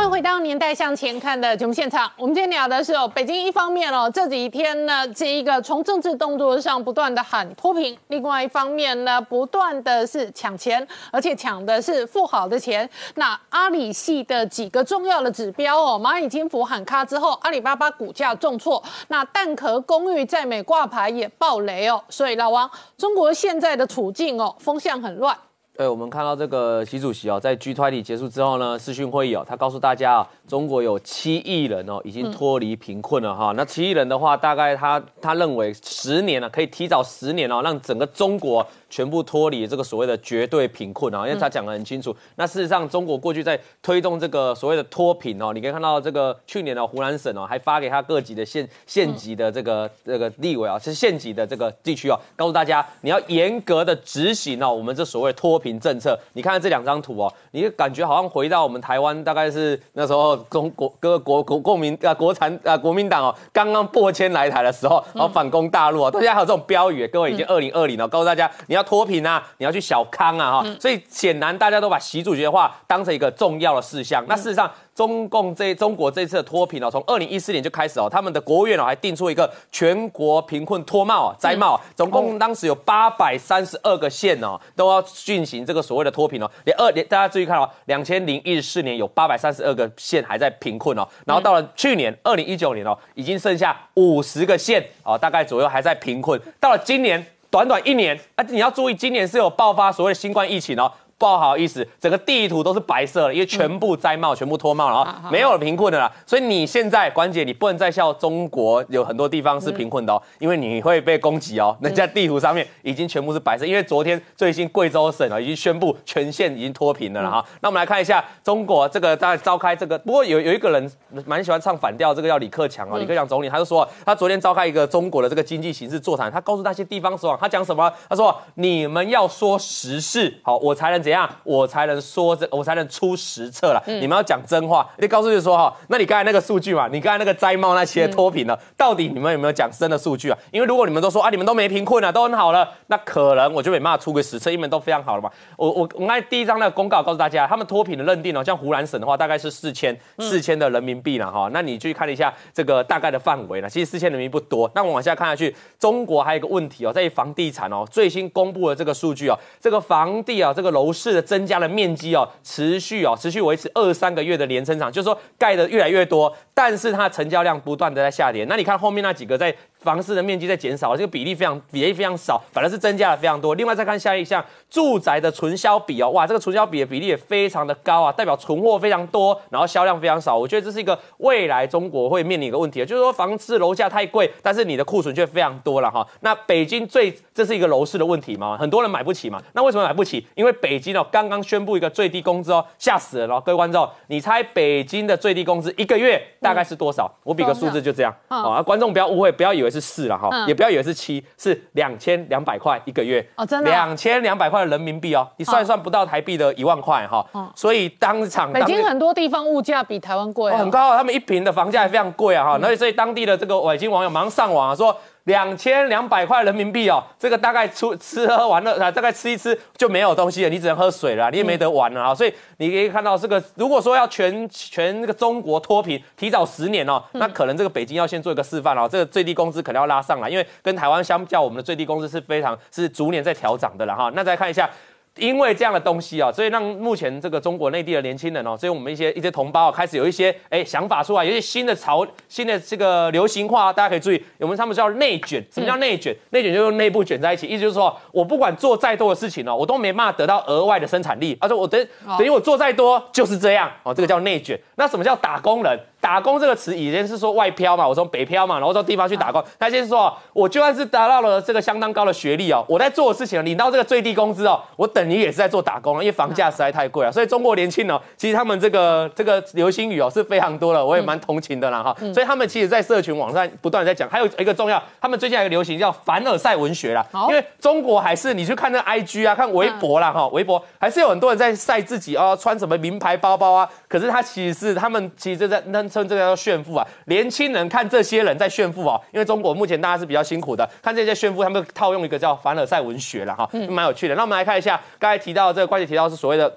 [0.09, 12.89] 回到年代向前看的节目现场，我们今天聊的是哦，北京一方面哦这几天呢，这一个从政治动作上不断的喊脱贫，另外一方面呢，不断的是抢钱，而且抢的是富豪的钱。
[13.17, 22.03] 那阿里系的几个重要的指标哦，蚂蚁金服喊卡之后，阿里巴巴股价重挫，那蛋壳公寓在美挂牌也爆雷哦。
[22.09, 25.37] 所以老王，中国现在的处境哦，风向很乱。
[25.77, 33.53] 对，我们看到这个习主席哦，在 G20 结束之后呢，视讯会议哦，他告诉大家啊，中国有七亿人哦，已经脱离贫困了哈。
[33.55, 38.67] 那七亿人的话，大概他他认为十年了，可以提早十年哦，让整个中国。
[38.89, 42.15] 全部脱离这个所谓的绝对贫困啊，因为他讲得很清楚。
[42.37, 56.17] 那事实上，中国过去在推动这个所谓的脱贫哦，你可以看到这个去年的湖南省哦，还发给他各级的县县级的这个这个地委啊，是县级的这个地区哦，告诉大家你要严格的执行哦，我们这所谓脱贫政策。
[56.35, 68.76] 你看这两张图哦，你感觉好像回到我们台湾，大概是那时候中国各国国国民啊国产啊国民党哦刚刚破千来台的时候，然后反攻大陆啊，大家还有这种标语，各位已经二零二零了，告诉大家你。
[68.77, 74.25] 要脱贫啊，你要去小康啊，哈，所以显然大家都把习主席的话当成一个重要的事项。
[74.29, 86.51] 那事实上，中共这中国这次的脱贫哦，从二零一四年就开始哦，他们的国务院哦还定出一个全国贫困脱帽摘帽，总共当时有八百三十二个县哦，都要进行这个所谓的脱贫哦。
[86.65, 96.41] 连二连大家注意看哦，两千零一十四年有八百三十二个县还在贫困哦，然后到了去年二零一九年哦，已经剩下五十个县哦，大概左右还在贫困。
[96.61, 97.25] 到了今年。
[97.57, 100.93] 短短一年，啊，你要注意，今年是有爆发所谓的新冠疫情哦。
[101.19, 106.13] 不好意思，整个地图都是白色的，因为全部摘帽，全部脱帽了啊，没有贫困的啦。
[106.27, 111.75] 所以你现在，关姐，你不能再笑中国有很多地方是贫困的哦，因为你会被攻击哦。
[111.81, 117.43] 人家地图上面已经全部是白色，因为昨天最新贵州省啊已经宣布全县已经脱贫了哈。
[117.63, 120.93] 那我们来看一下中国这个在召开这个，不过有有一个人
[121.25, 127.91] 蛮喜欢唱反调，这个叫李克强啊，李克强总理他就说，他昨天召开一个中国的这个经济形势座谈，他告诉那些地方首长，他讲什么？
[128.07, 131.06] 他说你们要说实事，好，我才能。
[131.07, 133.81] 怎样我才能说这我才能出实测了？
[133.87, 140.39] 你们要讲真话，你告诉就说哈，那你刚才那个数据嘛，你刚才那个摘帽那些脱贫了，到底你们有没有讲真的数据啊？
[140.51, 145.31] 因为如果你们都说啊，你们都没贫困啊，都很好了，那可能我就没办法出个实测，因为都非常好了嘛。
[145.57, 151.49] 我我我刚才第一张那个公告告诉大家，他们脱贫的认定哦，像湖南省的话大概是四千四千的人民币了哈。
[151.53, 154.69] 那你去看一下这个大概的范围呢，其实四千人民币不多。
[154.75, 160.96] 那我往下看下去，中国还有一个问题哦，在于房地产哦，最新公布的这个数据哦，这个房地啊，这个楼。
[160.97, 168.47] 是的增加了面积哦，持续哦，持续维持二三个月的连增长，就是说盖的越来越多，但是它的成交量不断的在下跌。
[168.49, 169.55] 那你看后面那几个在。
[169.87, 173.55] 房市的面积在减少，这个比例非常比例非常少，反而是增加了非常多。
[173.55, 180.37] 另外再看下一项，住宅的存销比哦，哇，这个存销比的比例也非常的高啊，代表存货非常多，然后销量非常少。
[180.37, 186.05] 我觉得这是一个未来中国会面临一个问题，就是说房市楼价太贵，但是你的库存却非常多了哈。
[186.23, 188.59] 那北京最这是一个楼市的问题吗？
[188.59, 189.41] 很多人买不起嘛。
[189.53, 190.27] 那为什么买不起？
[190.35, 197.09] 因为北京哦刚刚宣布一个最低工资哦，吓死了哦，各位观众，你猜北京的最低工资一个月大概是多少？
[197.23, 199.87] 我比个数字就这样啊，观众不要误会，不要以为是。
[199.87, 207.25] 四了哈，也不要以为是七，是两千两百块一个月哦，真的两千两百块人民币哦，你算算不到台币的一万块哈，
[207.55, 214.95] 所以当场北京很多地方物价比台湾贵，很高，他们一平的房价也非常贵啊哈，所以所以当地的这个北京网友马上上网说。
[215.27, 222.15] 两千两百块人民币哦，这个大概出吃喝玩乐啊，大概吃一吃就没有东西了，你只能喝水了，你也没得玩了啊。
[222.15, 234.11] 所以你可以看到这个，如果说要全全这个中国脱贫，提早十年哦，那可能这个北京要先做一个示范哦，这个最低工资可能要拉上来，因为跟台湾相较，我们的最低工资是非常是逐年在调涨的了哈。
[234.15, 234.71] 那再看一下。
[235.17, 245.43] 因为这样的东西啊，所以让目前这个中国内地的年轻人哦，所以我们一些一些同胞开始有一些哎想法出来，有一些新的潮、新的这个流行化，大家可以注意，我们他们叫内卷。
[245.51, 246.15] 什么叫内卷？
[246.31, 251.37] 内卷就是内部卷在一起，意思就是说我不管做再多的事情哦，我都没办法得到额外的生产力。
[251.41, 251.89] 而且我等
[252.19, 254.59] 等于我做再多就是这样哦，这个叫内卷。
[254.77, 255.79] 那什么叫打工人？
[256.07, 259.43] 打工这个词以前是说外漂嘛，我从北漂嘛，然后到地方去打工。
[259.59, 267.11] 他现在说，我就算是达到了这个相当高的学历哦，我在做的事情领到这个最低工资哦，我等于也是在做打工了，因为房价实在太贵了。
[267.11, 271.97] 所以中国年轻人其实他们这个这个流星雨哦是非常多的，我也蛮同情的啦哈。
[272.15, 286.57] 所以他们其实，在社群网上不断的在讲，还有一个重要，他们最近还有一个流行叫凡尔赛文学啦，因为中国还是你去看那 IG 啊，看微博啦哈，微博还是有很多人在晒自己哦，穿什么名牌包包啊，可是他其实是他们其实在那称这个叫炫。
[286.67, 294.15] 富啊，年轻人看这些人在炫富哦，因为中国目前大家是比较辛苦的，看这些炫富，他们套用一个叫凡尔赛文学了哈，蛮有趣的。
[294.17, 296.53] 那我们来看一下，刚才提到这个关键提到是所谓的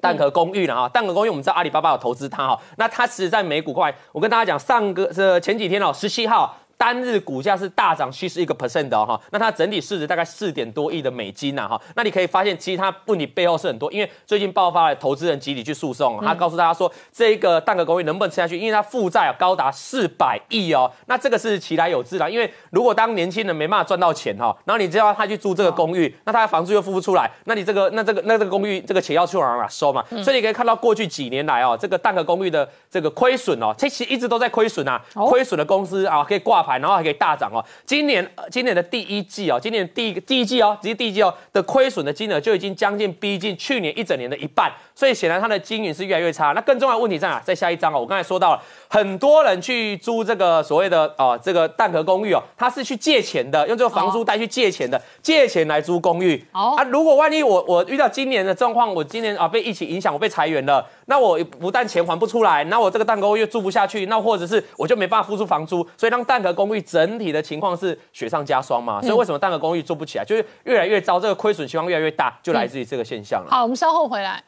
[0.00, 6.56] 蛋壳公寓了啊，蛋壳公寓我们知道阿里巴巴有投资它哈，那它其实在美股块，我跟大家讲，上个这前几天哦，十七号。
[6.76, 30.04] 单日股价是大涨七十一个 percent 的哈，那它整体市值大概四点多亿的美金呐哈，那你可以发现其实它问题背后是很多，因为最近爆发了投资人集体去诉讼，他告诉大家说这个蛋壳公寓能不能吃下去，因为它负债高达四百亿哦，那这个是其来有自的，因为如果当年轻人没办法赚到钱哈，然后你知道他去租这个公寓，那他的房租又付不出来，那你这个那这个那这个公寓这个钱要去往哪收嘛？
[30.22, 37.50] 所以你可以看到过去几年来哦，这个蛋壳公寓的这个亏损哦，其实一直都在亏损啊，亏损的公司啊可以挂牌，然后还可以大涨。
[37.52, 46.52] 哦，今年今年的第一季哦，今年第一第一季哦，直接第一季哦的亏损的金额就已经将近逼近去年一整年的一半，所以显然它的经营是越来越差。
[46.52, 47.38] 那更重要的问题在哪？
[47.40, 56.42] 在下一章哦，我刚才说到了，很多人去租这个所谓的哦这个蛋壳公寓哦，他是去借钱的，用这个房租贷去借钱的，借钱来租公寓。
[56.52, 73.48] 哦啊，如果万一我我遇到今年的状况，我今年啊被疫情影响，我被裁员了，那我不但钱还不出来，那我这个蛋壳公寓住不下去，那或者是我就没办法付出房租，所以让蛋壳公寓整体的情况是雪上加霜嘛，所以为什么蛋壳公寓做不起来，就是越来越糟，这个亏损情况越来越大，就来自于这个现象了。
[73.50, 74.42] 好，我们稍后回来。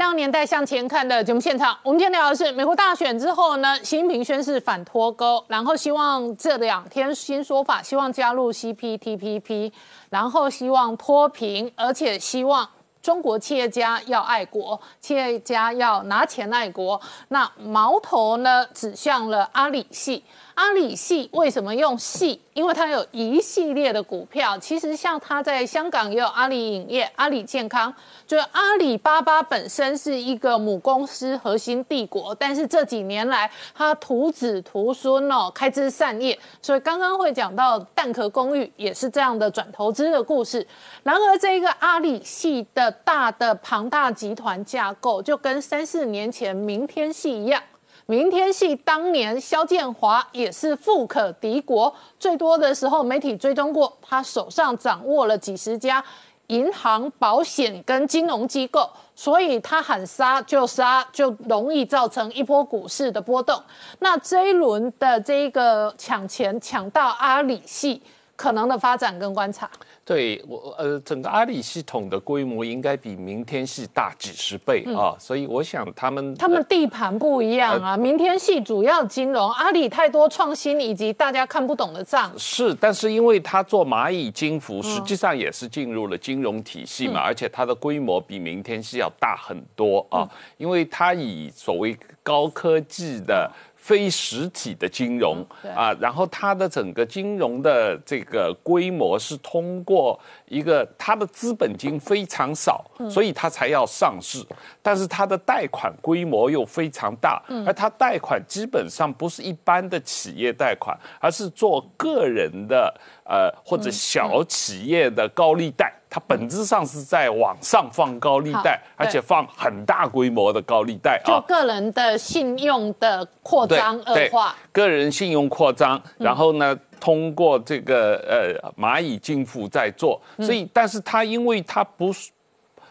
[0.00, 9.70] 回到年代向前看的节目现场，我们今天聊的是美国大选之后呢，习近平宣誓反脱钩，然后希望这两天新说法，希望加入 CPTPP，
[10.08, 12.66] 然后希望脱贫，而且希望
[13.02, 16.98] 中国企业家要爱国，企业家要拿钱爱国。
[17.28, 20.24] 那矛头呢指向了阿里系。
[20.60, 22.38] 阿里系为什么用系？
[22.52, 24.58] 因为它有一系列的股票。
[24.58, 27.90] 其实像它在香港也有阿里影业、阿里健康，
[28.26, 36.38] 就是阿里巴巴本身是一个母公司核心帝国，但是这几年来它徒子徒孙哦，开枝散叶。
[36.60, 40.66] 所以刚刚会讲到蛋壳公寓也是这样的转投资的故事。
[41.02, 47.62] 然而这个阿里系的大的庞大集团架构，就跟三四年前明天系一样。
[48.10, 56.04] 明天系当年肖建华也是富可敌国，最多的时候媒体追踪过，他手上掌握了几十家
[56.48, 63.62] 银行、保险跟金融机构，所以他喊杀就杀，就容易造成一波股市的波动。
[64.00, 68.02] 那这一轮的这个抢钱抢到阿里系，
[68.34, 69.70] 可能的发展跟观察。
[70.10, 77.96] 对我呃，整个阿里系统的规模应该比明天系大几十倍啊，所以我想他们他们地盘不一样啊。
[77.96, 82.28] 明天系主要金融，阿里太多创新以及大家看不懂的账。
[82.36, 93.48] 是，但是因为它做蚂蚁金服，实际上也是进入了金融体系嘛，而且它的规模比明天系要大很多啊，因为它以所谓高科技的。
[93.90, 95.44] 非实体的金融
[95.74, 104.46] 啊，然后它的整个金融的这个规模是通过一个它的资本金非常少，所以它才要上市，
[104.80, 112.94] 但是它的贷款规模又非常大，而它贷款基本上不是一般的企业贷款，而是做个人的
[113.30, 115.94] 呃或者小企业的高利贷。
[116.12, 132.32] 它本质上是在往上放高利贷，而且放很大规模的高利贷啊，就个人的信用的扩张恶化，个人信用扩张，然后呢，通过这个呃蚂蚁金服在做，所以，但是他因为他不是，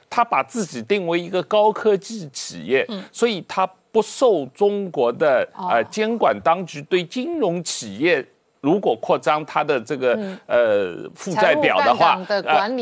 [0.10, 8.26] 它把自己定为一个高科技企业，所以他不受中国的呃监管当局对金融企业。
[8.62, 12.20] 如果扩张它的这个呃负债表的话，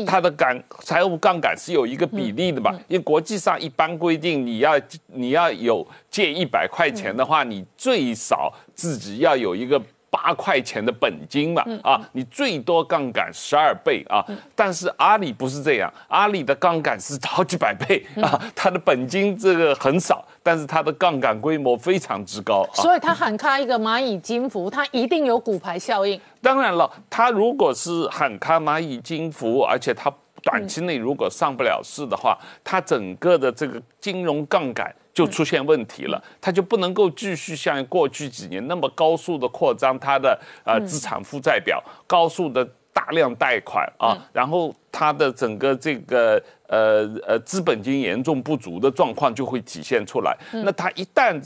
[0.06, 2.72] 它的杠财务杠杆是有一个比例的嘛？
[2.88, 9.80] 因为国际上一般规定，你要你要有借一百块钱的话，你最少自己要有一个。
[10.10, 14.24] 八块钱的本金嘛，啊，你最多杠杆十二倍啊，
[14.54, 26.18] 但是阿里不是这样，阿里的杠杆是好几百倍啊，它的本金这个很少，但是它的杠杆规模非常之高，所以它喊开一个蚂蚁金服，它一定有股牌效应。
[26.40, 30.10] 当然了，它如果是喊开蚂蚁金服，而且它
[30.42, 34.90] 短期内如果上不了市的话，它整个的这个金融杠杆。
[35.14, 42.64] 就出现问题了，它就不能够继续像过去几年那么高速的扩张它的呃资产负债表，高速的
[42.98, 50.36] 大量贷款啊，然后它的整个这个呃呃资本金严重不足的状况就会体现出来。
[50.50, 51.40] 那它一旦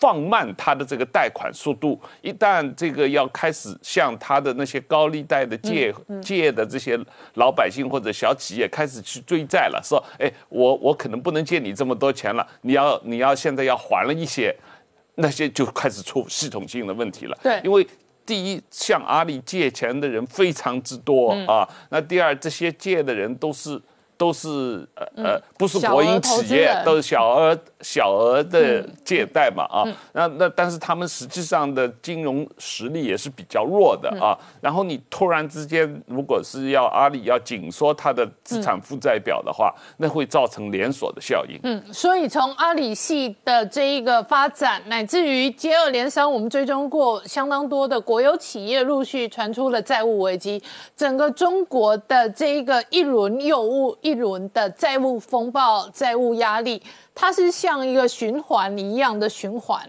[0.00, 6.98] 放慢它的这个贷款速度，一旦这个要开始向他的那些高利贷的借借的这些
[7.34, 14.56] 老百姓或者小企业开始去追债了，说，哎，我我可能不能借你这么多钱了，你要你要现在要还了一些，
[15.16, 17.38] 那些就开始出系统性的问题了。
[17.42, 17.86] 对因为
[18.26, 21.68] 第一，向阿里借钱的人非常之多、嗯啊。
[21.90, 23.80] 那第二，这些借的人都是
[24.16, 29.82] 都是呃呃，不是国营企业都是小额小额的借贷嘛啊。
[29.86, 34.36] 嗯那那但是他们实际上的金融实力也是比较弱的啊。
[34.40, 41.60] 嗯然后你突然之间，如果是要阿里要紧缩它的资产负债表的话，那会造成连锁的效应。
[41.62, 50.60] 嗯，所以从阿里系的这一个发展，乃至于接二连三，我们追踪过相当多的国有企业陆续传出了债务危机，
[50.96, 56.80] 整个中国的这一个一轮又一轮的债务风暴、债务压力，
[57.14, 59.80] 它是像一个循环一样的循环。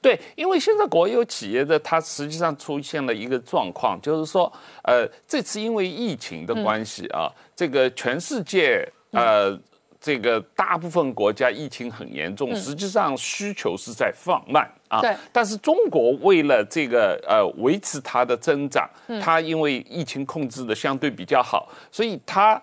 [0.00, 4.52] 对，因为现在国有企业的它实际上出现了一个状况，就是说，
[4.84, 9.58] 呃，这次因为疫情的关系啊，这个全世界呃。
[10.04, 15.00] 这个大部分国家疫情很严重，实际上需求是在放慢啊。
[15.00, 18.86] 对但是中国为了这个呃维持它的增长，
[19.18, 22.60] 它因为疫情控制的相对比较好，所以它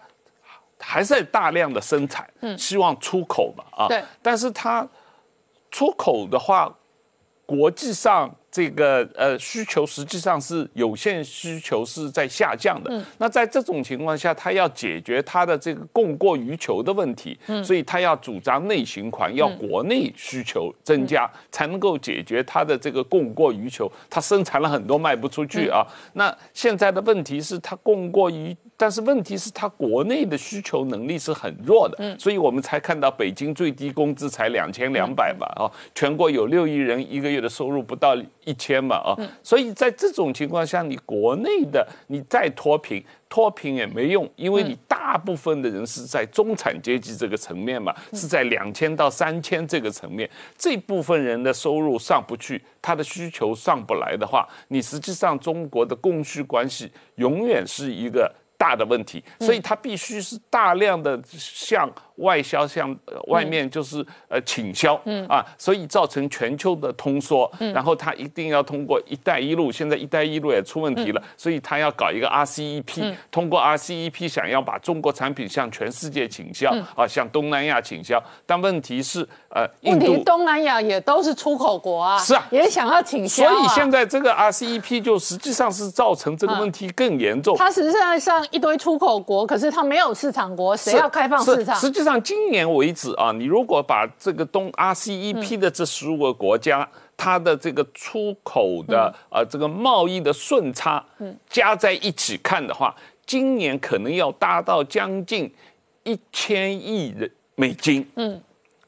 [0.81, 3.87] 还在大量的生产，希望出口嘛啊。
[3.87, 4.87] 对但是它
[5.69, 6.73] 出口的话，
[7.45, 13.03] 国际上这个呃需求实际上是有限需求是在下降的。
[13.17, 23.89] 那在这种情况下，他要解决他的这个供过于求的问题，所以他要主张内循环，要国内需求增加，才能够解决他的这个供过于求。
[24.09, 25.85] 他生产了很多卖不出去啊。
[26.13, 28.55] 那现在的问题是他供过于。
[28.75, 58.33] 但是问题是，他国内的需求能力是很弱的，所以我们才看到北京最低工资才两千两百吧，啊，全国有六亿人一个月的收入不到一千嘛，啊，所以在这种情况下，你国内的你再脱贫，脱贫也没用，因为你大部分的人是在中产阶级这个层面嘛，是在两千到三千这个层面，这部分人的收入上不去，他的需求上不来的话，你实际上中国的供需关系永远是一个。
[58.61, 65.25] 大的问题，所以它必须是大量的向外销，向呃外面就是呃倾销，嗯。
[65.27, 80.23] 啊，所以造成全球的通缩，然后它一定要通过“一带一路”，现在“一带一路”也出问题了，所以它要搞一个 RCEP，通过 RCEP 想要把中国产品向全世界倾销，啊，向东南亚倾销，但问题是呃，印问题度。
[80.23, 87.55] 东南亚也都是出口国啊，是啊也想要倾销、啊，所以现在这个 RCEP 就实际上是造成这个问题更严重。
[87.57, 91.75] 它实际上像一堆出口国，可是它没有市场国，谁要开放市场？
[91.75, 96.87] 实际上，今年为止啊，你如果把这个东 RCEP 的这十五个国家，
[97.17, 101.03] 它的这个出口的呃这个贸易的顺差，
[101.49, 102.95] 加在一起看的话，
[103.25, 105.53] 今年可能要达到将近
[106.03, 108.09] 一千亿人美金。
[108.15, 108.41] 嗯。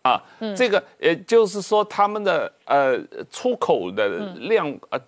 [0.03, 0.21] 啊，
[0.55, 2.99] 这个也就是说，他们的呃
[3.31, 4.99] 出口的量呃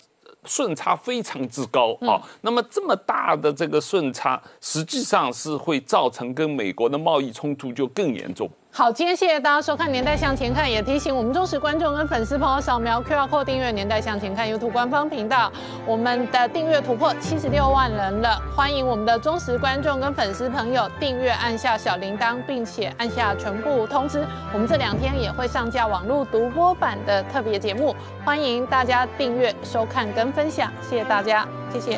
[0.45, 2.21] 顺差非常之高啊。
[2.41, 8.49] 那么这么大的这个顺差，实际上是会造成跟美国的贸易冲突就更严重。
[8.77, 15.49] 好，今天谢谢大家收看《年代向前看》，也提醒我们忠实观众跟粉丝朋友扫描 QR code 订阅《年代向前看》YouTube 官方频道。
[15.85, 24.27] 我们的订阅突破七十六万人了，欢迎我们的忠实观众跟粉丝朋友订阅，按下小铃铛，并且按下全部通知。
[24.51, 27.95] 我们这两天也会上架网络独播版的特别节目，
[28.25, 31.97] 欢迎大家订阅、收看跟分享，谢谢大家，谢谢。